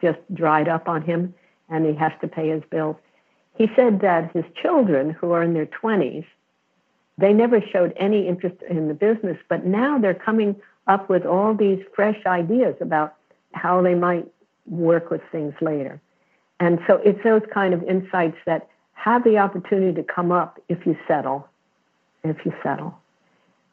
just 0.00 0.18
dried 0.34 0.68
up 0.68 0.88
on 0.88 1.02
him 1.02 1.34
and 1.68 1.84
he 1.84 1.94
has 1.94 2.12
to 2.20 2.28
pay 2.28 2.48
his 2.48 2.62
bills. 2.70 2.96
He 3.56 3.68
said 3.74 4.00
that 4.00 4.32
his 4.32 4.44
children, 4.60 5.10
who 5.10 5.32
are 5.32 5.42
in 5.42 5.52
their 5.52 5.66
20s, 5.66 6.24
they 7.18 7.32
never 7.32 7.60
showed 7.60 7.92
any 7.96 8.28
interest 8.28 8.56
in 8.70 8.86
the 8.88 8.94
business, 8.94 9.36
but 9.48 9.66
now 9.66 9.98
they're 9.98 10.14
coming 10.14 10.54
up 10.86 11.08
with 11.08 11.26
all 11.26 11.52
these 11.54 11.82
fresh 11.94 12.24
ideas 12.24 12.76
about 12.80 13.16
how 13.52 13.82
they 13.82 13.94
might 13.94 14.26
work 14.70 15.10
with 15.10 15.20
things 15.30 15.54
later. 15.60 16.00
And 16.60 16.78
so 16.86 16.96
it's 17.04 17.22
those 17.22 17.42
kind 17.52 17.74
of 17.74 17.82
insights 17.84 18.36
that 18.46 18.68
have 18.94 19.22
the 19.24 19.38
opportunity 19.38 19.94
to 19.94 20.02
come 20.02 20.32
up 20.32 20.60
if 20.68 20.84
you 20.86 20.96
settle, 21.06 21.48
if 22.24 22.36
you 22.44 22.52
settle. 22.62 22.98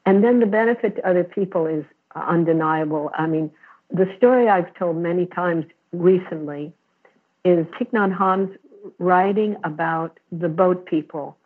And 0.05 0.23
then 0.23 0.39
the 0.39 0.45
benefit 0.45 0.97
to 0.97 1.07
other 1.07 1.23
people 1.23 1.65
is 1.65 1.83
undeniable. 2.15 3.11
I 3.17 3.25
mean, 3.25 3.51
the 3.91 4.11
story 4.17 4.47
I've 4.47 4.73
told 4.75 4.97
many 4.97 5.25
times 5.25 5.65
recently 5.91 6.73
is 7.43 7.65
Thich 7.79 7.91
Nhat 7.91 8.15
Hanh's 8.15 8.55
writing 8.99 9.55
about 9.63 10.19
the 10.31 10.49
boat 10.49 10.85
people 10.85 11.37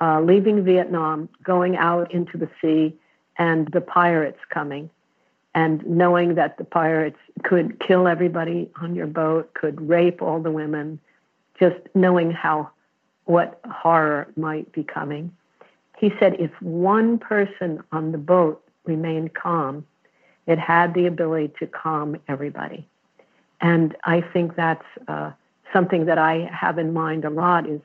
uh, 0.00 0.20
leaving 0.20 0.64
Vietnam, 0.64 1.28
going 1.42 1.76
out 1.76 2.12
into 2.12 2.36
the 2.36 2.48
sea, 2.60 2.94
and 3.38 3.68
the 3.72 3.80
pirates 3.80 4.38
coming 4.50 4.90
and 5.56 5.84
knowing 5.86 6.34
that 6.34 6.58
the 6.58 6.64
pirates 6.64 7.18
could 7.42 7.80
kill 7.80 8.06
everybody 8.06 8.70
on 8.82 8.94
your 8.94 9.06
boat, 9.06 9.54
could 9.54 9.88
rape 9.88 10.20
all 10.20 10.38
the 10.38 10.50
women, 10.50 11.00
just 11.58 11.76
knowing 11.94 12.30
how 12.30 12.70
what 13.24 13.58
horror 13.64 14.28
might 14.36 14.70
be 14.72 14.84
coming. 14.84 15.34
He 15.96 16.12
said 16.20 16.36
if 16.38 16.50
one 16.60 17.18
person 17.18 17.82
on 17.90 18.12
the 18.12 18.18
boat 18.18 18.62
remained 18.84 19.32
calm, 19.32 19.86
it 20.46 20.58
had 20.58 20.92
the 20.92 21.06
ability 21.06 21.54
to 21.58 21.66
calm 21.66 22.18
everybody. 22.28 22.86
And 23.62 23.96
I 24.04 24.20
think 24.20 24.56
that's 24.56 24.84
uh, 25.08 25.32
something 25.72 26.04
that 26.04 26.18
I 26.18 26.50
have 26.52 26.78
in 26.78 26.92
mind 26.92 27.24
a 27.24 27.30
lot 27.30 27.66
is 27.66 27.80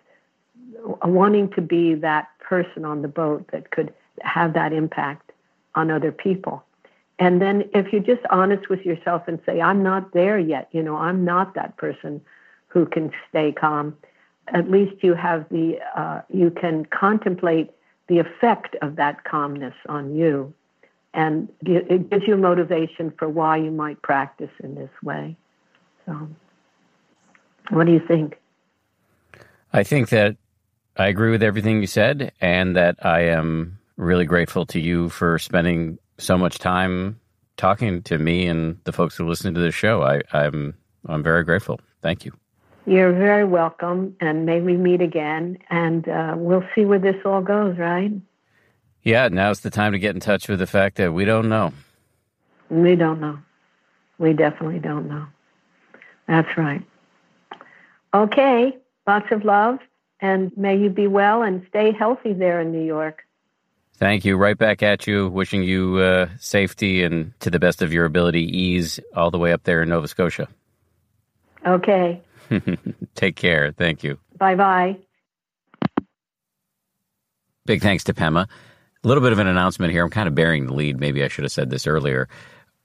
wanting 1.05 1.49
to 1.51 1.61
be 1.61 1.93
that 1.95 2.27
person 2.41 2.83
on 2.83 3.01
the 3.01 3.07
boat 3.07 3.47
that 3.53 3.71
could 3.71 3.93
have 4.19 4.53
that 4.55 4.73
impact 4.73 5.31
on 5.73 5.89
other 5.89 6.11
people. 6.11 6.65
And 7.21 7.39
then 7.39 7.69
if 7.75 7.93
you're 7.93 8.01
just 8.01 8.25
honest 8.31 8.67
with 8.67 8.83
yourself 8.83 9.27
and 9.27 9.39
say, 9.45 9.61
I'm 9.61 9.83
not 9.83 10.11
there 10.11 10.39
yet, 10.39 10.69
you 10.71 10.81
know, 10.81 10.95
I'm 10.97 11.23
not 11.23 11.53
that 11.53 11.77
person 11.77 12.19
who 12.67 12.87
can 12.87 13.11
stay 13.29 13.51
calm, 13.51 13.95
at 14.47 14.71
least 14.71 15.03
you 15.03 15.13
have 15.13 15.45
the, 15.49 15.77
uh, 15.95 16.21
you 16.33 16.49
can 16.49 16.83
contemplate 16.85 17.69
the 18.07 18.17
effect 18.17 18.75
of 18.81 18.95
that 18.95 19.23
calmness 19.23 19.75
on 19.87 20.15
you. 20.15 20.51
And 21.13 21.47
it 21.63 22.09
gives 22.09 22.27
you 22.27 22.37
motivation 22.37 23.13
for 23.19 23.29
why 23.29 23.57
you 23.57 23.69
might 23.69 24.01
practice 24.01 24.49
in 24.63 24.73
this 24.73 24.89
way. 25.03 25.37
So, 26.07 26.27
what 27.69 27.85
do 27.85 27.93
you 27.93 28.01
think? 28.07 28.39
I 29.71 29.83
think 29.83 30.09
that 30.09 30.37
I 30.97 31.07
agree 31.07 31.29
with 31.29 31.43
everything 31.43 31.81
you 31.81 31.87
said, 31.87 32.31
and 32.41 32.75
that 32.75 33.05
I 33.05 33.25
am 33.25 33.77
really 33.97 34.25
grateful 34.25 34.65
to 34.67 34.79
you 34.79 35.09
for 35.09 35.37
spending 35.37 35.99
so 36.21 36.37
much 36.37 36.59
time 36.59 37.19
talking 37.57 38.01
to 38.03 38.17
me 38.17 38.47
and 38.47 38.77
the 38.85 38.91
folks 38.91 39.15
who 39.15 39.27
listen 39.27 39.53
to 39.53 39.59
this 39.59 39.75
show. 39.75 40.01
I, 40.03 40.21
I'm 40.33 40.73
I'm 41.07 41.23
very 41.23 41.43
grateful. 41.43 41.79
Thank 42.01 42.25
you. 42.25 42.33
You're 42.85 43.13
very 43.13 43.45
welcome, 43.45 44.15
and 44.19 44.45
may 44.45 44.59
we 44.59 44.75
meet 44.75 45.01
again, 45.01 45.59
and 45.69 46.07
uh, 46.09 46.33
we'll 46.35 46.63
see 46.73 46.83
where 46.85 46.99
this 46.99 47.15
all 47.25 47.41
goes. 47.41 47.77
Right? 47.77 48.11
Yeah, 49.03 49.27
now's 49.27 49.61
the 49.61 49.69
time 49.69 49.91
to 49.91 49.99
get 49.99 50.15
in 50.15 50.21
touch 50.21 50.47
with 50.47 50.59
the 50.59 50.67
fact 50.67 50.97
that 50.97 51.13
we 51.13 51.25
don't 51.25 51.49
know. 51.49 51.73
We 52.69 52.95
don't 52.95 53.19
know. 53.19 53.39
We 54.17 54.33
definitely 54.33 54.79
don't 54.79 55.07
know. 55.07 55.25
That's 56.27 56.57
right. 56.57 56.83
Okay, 58.13 58.77
lots 59.07 59.31
of 59.31 59.45
love, 59.45 59.79
and 60.19 60.55
may 60.57 60.77
you 60.77 60.89
be 60.89 61.07
well 61.07 61.43
and 61.43 61.65
stay 61.69 61.91
healthy 61.91 62.33
there 62.33 62.61
in 62.61 62.71
New 62.71 62.83
York. 62.83 63.23
Thank 64.01 64.25
you. 64.25 64.35
Right 64.35 64.57
back 64.57 64.81
at 64.81 65.05
you. 65.05 65.29
Wishing 65.29 65.61
you 65.61 65.97
uh, 65.97 66.29
safety 66.39 67.03
and 67.03 67.39
to 67.41 67.51
the 67.51 67.59
best 67.59 67.83
of 67.83 67.93
your 67.93 68.05
ability, 68.05 68.41
ease 68.41 68.99
all 69.15 69.29
the 69.29 69.37
way 69.37 69.53
up 69.53 69.61
there 69.61 69.83
in 69.83 69.89
Nova 69.89 70.07
Scotia. 70.07 70.47
Okay. 71.67 72.19
Take 73.15 73.35
care. 73.35 73.71
Thank 73.77 74.03
you. 74.03 74.17
Bye 74.39 74.55
bye. 74.55 74.97
Big 77.67 77.83
thanks 77.83 78.05
to 78.05 78.15
Pema. 78.15 78.47
A 79.03 79.07
little 79.07 79.21
bit 79.21 79.33
of 79.33 79.37
an 79.37 79.45
announcement 79.45 79.93
here. 79.93 80.03
I'm 80.03 80.09
kind 80.09 80.27
of 80.27 80.33
bearing 80.33 80.65
the 80.65 80.73
lead. 80.73 80.99
Maybe 80.99 81.23
I 81.23 81.27
should 81.27 81.43
have 81.43 81.51
said 81.51 81.69
this 81.69 81.85
earlier. 81.85 82.27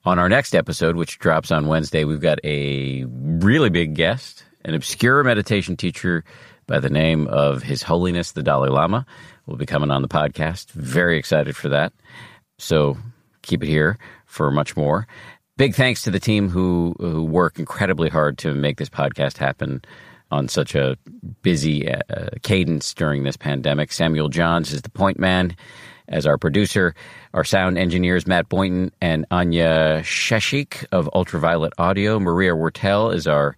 On 0.04 0.18
our 0.18 0.28
next 0.28 0.54
episode, 0.54 0.96
which 0.96 1.18
drops 1.18 1.50
on 1.50 1.66
Wednesday, 1.66 2.04
we've 2.04 2.20
got 2.20 2.40
a 2.44 3.06
really 3.06 3.70
big 3.70 3.94
guest, 3.94 4.44
an 4.66 4.74
obscure 4.74 5.24
meditation 5.24 5.78
teacher 5.78 6.24
by 6.66 6.80
the 6.80 6.90
name 6.90 7.26
of 7.28 7.62
His 7.62 7.82
Holiness 7.82 8.32
the 8.32 8.42
Dalai 8.42 8.68
Lama 8.68 9.06
will 9.46 9.56
be 9.56 9.66
coming 9.66 9.90
on 9.90 10.02
the 10.02 10.08
podcast. 10.08 10.70
Very 10.70 11.18
excited 11.18 11.56
for 11.56 11.68
that. 11.68 11.92
So 12.58 12.96
keep 13.42 13.62
it 13.62 13.68
here 13.68 13.98
for 14.24 14.50
much 14.50 14.76
more. 14.76 15.06
Big 15.56 15.74
thanks 15.74 16.02
to 16.02 16.10
the 16.10 16.20
team 16.20 16.48
who, 16.48 16.94
who 16.98 17.24
work 17.24 17.58
incredibly 17.58 18.08
hard 18.08 18.36
to 18.38 18.52
make 18.52 18.76
this 18.76 18.90
podcast 18.90 19.38
happen 19.38 19.82
on 20.30 20.48
such 20.48 20.74
a 20.74 20.96
busy 21.42 21.88
uh, 21.90 22.00
cadence 22.42 22.92
during 22.92 23.22
this 23.22 23.36
pandemic. 23.36 23.92
Samuel 23.92 24.28
Johns 24.28 24.72
is 24.72 24.82
the 24.82 24.90
point 24.90 25.18
man 25.18 25.56
as 26.08 26.26
our 26.26 26.36
producer. 26.36 26.94
Our 27.32 27.44
sound 27.44 27.78
engineers, 27.78 28.26
Matt 28.26 28.48
Boynton 28.48 28.92
and 29.00 29.24
Anya 29.30 30.00
Sheshik 30.02 30.84
of 30.92 31.08
Ultraviolet 31.14 31.72
Audio. 31.78 32.18
Maria 32.18 32.52
Wartel 32.52 33.14
is 33.14 33.26
our 33.26 33.56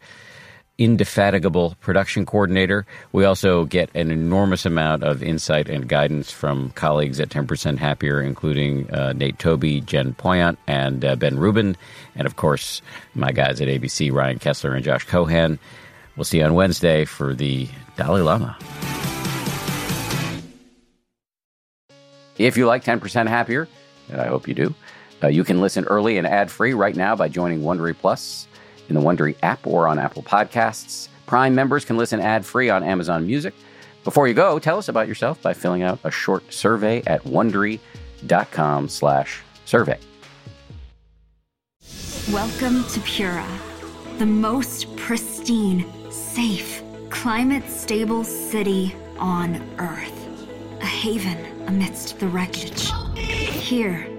indefatigable 0.78 1.76
production 1.80 2.24
coordinator. 2.24 2.86
We 3.12 3.24
also 3.24 3.64
get 3.64 3.90
an 3.94 4.12
enormous 4.12 4.64
amount 4.64 5.02
of 5.02 5.22
insight 5.22 5.68
and 5.68 5.88
guidance 5.88 6.30
from 6.30 6.70
colleagues 6.70 7.18
at 7.18 7.28
10% 7.28 7.78
Happier, 7.78 8.22
including 8.22 8.88
uh, 8.92 9.12
Nate 9.12 9.38
Toby, 9.38 9.80
Jen 9.80 10.14
Poyant, 10.14 10.56
and 10.68 11.04
uh, 11.04 11.16
Ben 11.16 11.36
Rubin. 11.36 11.76
And 12.14 12.26
of 12.26 12.36
course, 12.36 12.80
my 13.14 13.32
guys 13.32 13.60
at 13.60 13.68
ABC, 13.68 14.12
Ryan 14.12 14.38
Kessler 14.38 14.74
and 14.74 14.84
Josh 14.84 15.04
Cohan. 15.04 15.58
We'll 16.16 16.24
see 16.24 16.38
you 16.38 16.44
on 16.44 16.54
Wednesday 16.54 17.04
for 17.04 17.34
the 17.34 17.68
Dalai 17.96 18.22
Lama. 18.22 18.56
If 22.38 22.56
you 22.56 22.66
like 22.66 22.84
10% 22.84 23.26
Happier, 23.26 23.68
and 24.10 24.20
I 24.20 24.28
hope 24.28 24.46
you 24.46 24.54
do, 24.54 24.74
uh, 25.22 25.26
you 25.26 25.42
can 25.42 25.60
listen 25.60 25.84
early 25.86 26.18
and 26.18 26.26
ad 26.26 26.52
free 26.52 26.72
right 26.72 26.94
now 26.94 27.16
by 27.16 27.28
joining 27.28 27.62
Wondery 27.62 27.96
Plus 27.96 28.46
in 28.88 28.94
the 28.94 29.00
Wondery 29.00 29.36
app 29.42 29.66
or 29.66 29.86
on 29.86 29.98
Apple 29.98 30.22
Podcasts. 30.22 31.08
Prime 31.26 31.54
members 31.54 31.84
can 31.84 31.96
listen 31.96 32.20
ad 32.20 32.44
free 32.44 32.70
on 32.70 32.82
Amazon 32.82 33.26
Music. 33.26 33.54
Before 34.04 34.26
you 34.26 34.34
go, 34.34 34.58
tell 34.58 34.78
us 34.78 34.88
about 34.88 35.08
yourself 35.08 35.40
by 35.42 35.52
filling 35.52 35.82
out 35.82 35.98
a 36.04 36.10
short 36.10 36.52
survey 36.52 37.02
at 37.06 37.22
wondery.com 37.24 38.88
slash 38.88 39.42
survey. 39.64 39.98
Welcome 42.32 42.84
to 42.84 43.00
Pura, 43.00 43.46
the 44.18 44.26
most 44.26 44.94
pristine, 44.96 45.84
safe, 46.10 46.82
climate 47.10 47.68
stable 47.68 48.24
city 48.24 48.94
on 49.18 49.62
Earth. 49.78 50.14
A 50.80 50.86
haven 50.86 51.38
amidst 51.66 52.18
the 52.18 52.28
wreckage. 52.28 52.90
Here, 53.16 54.06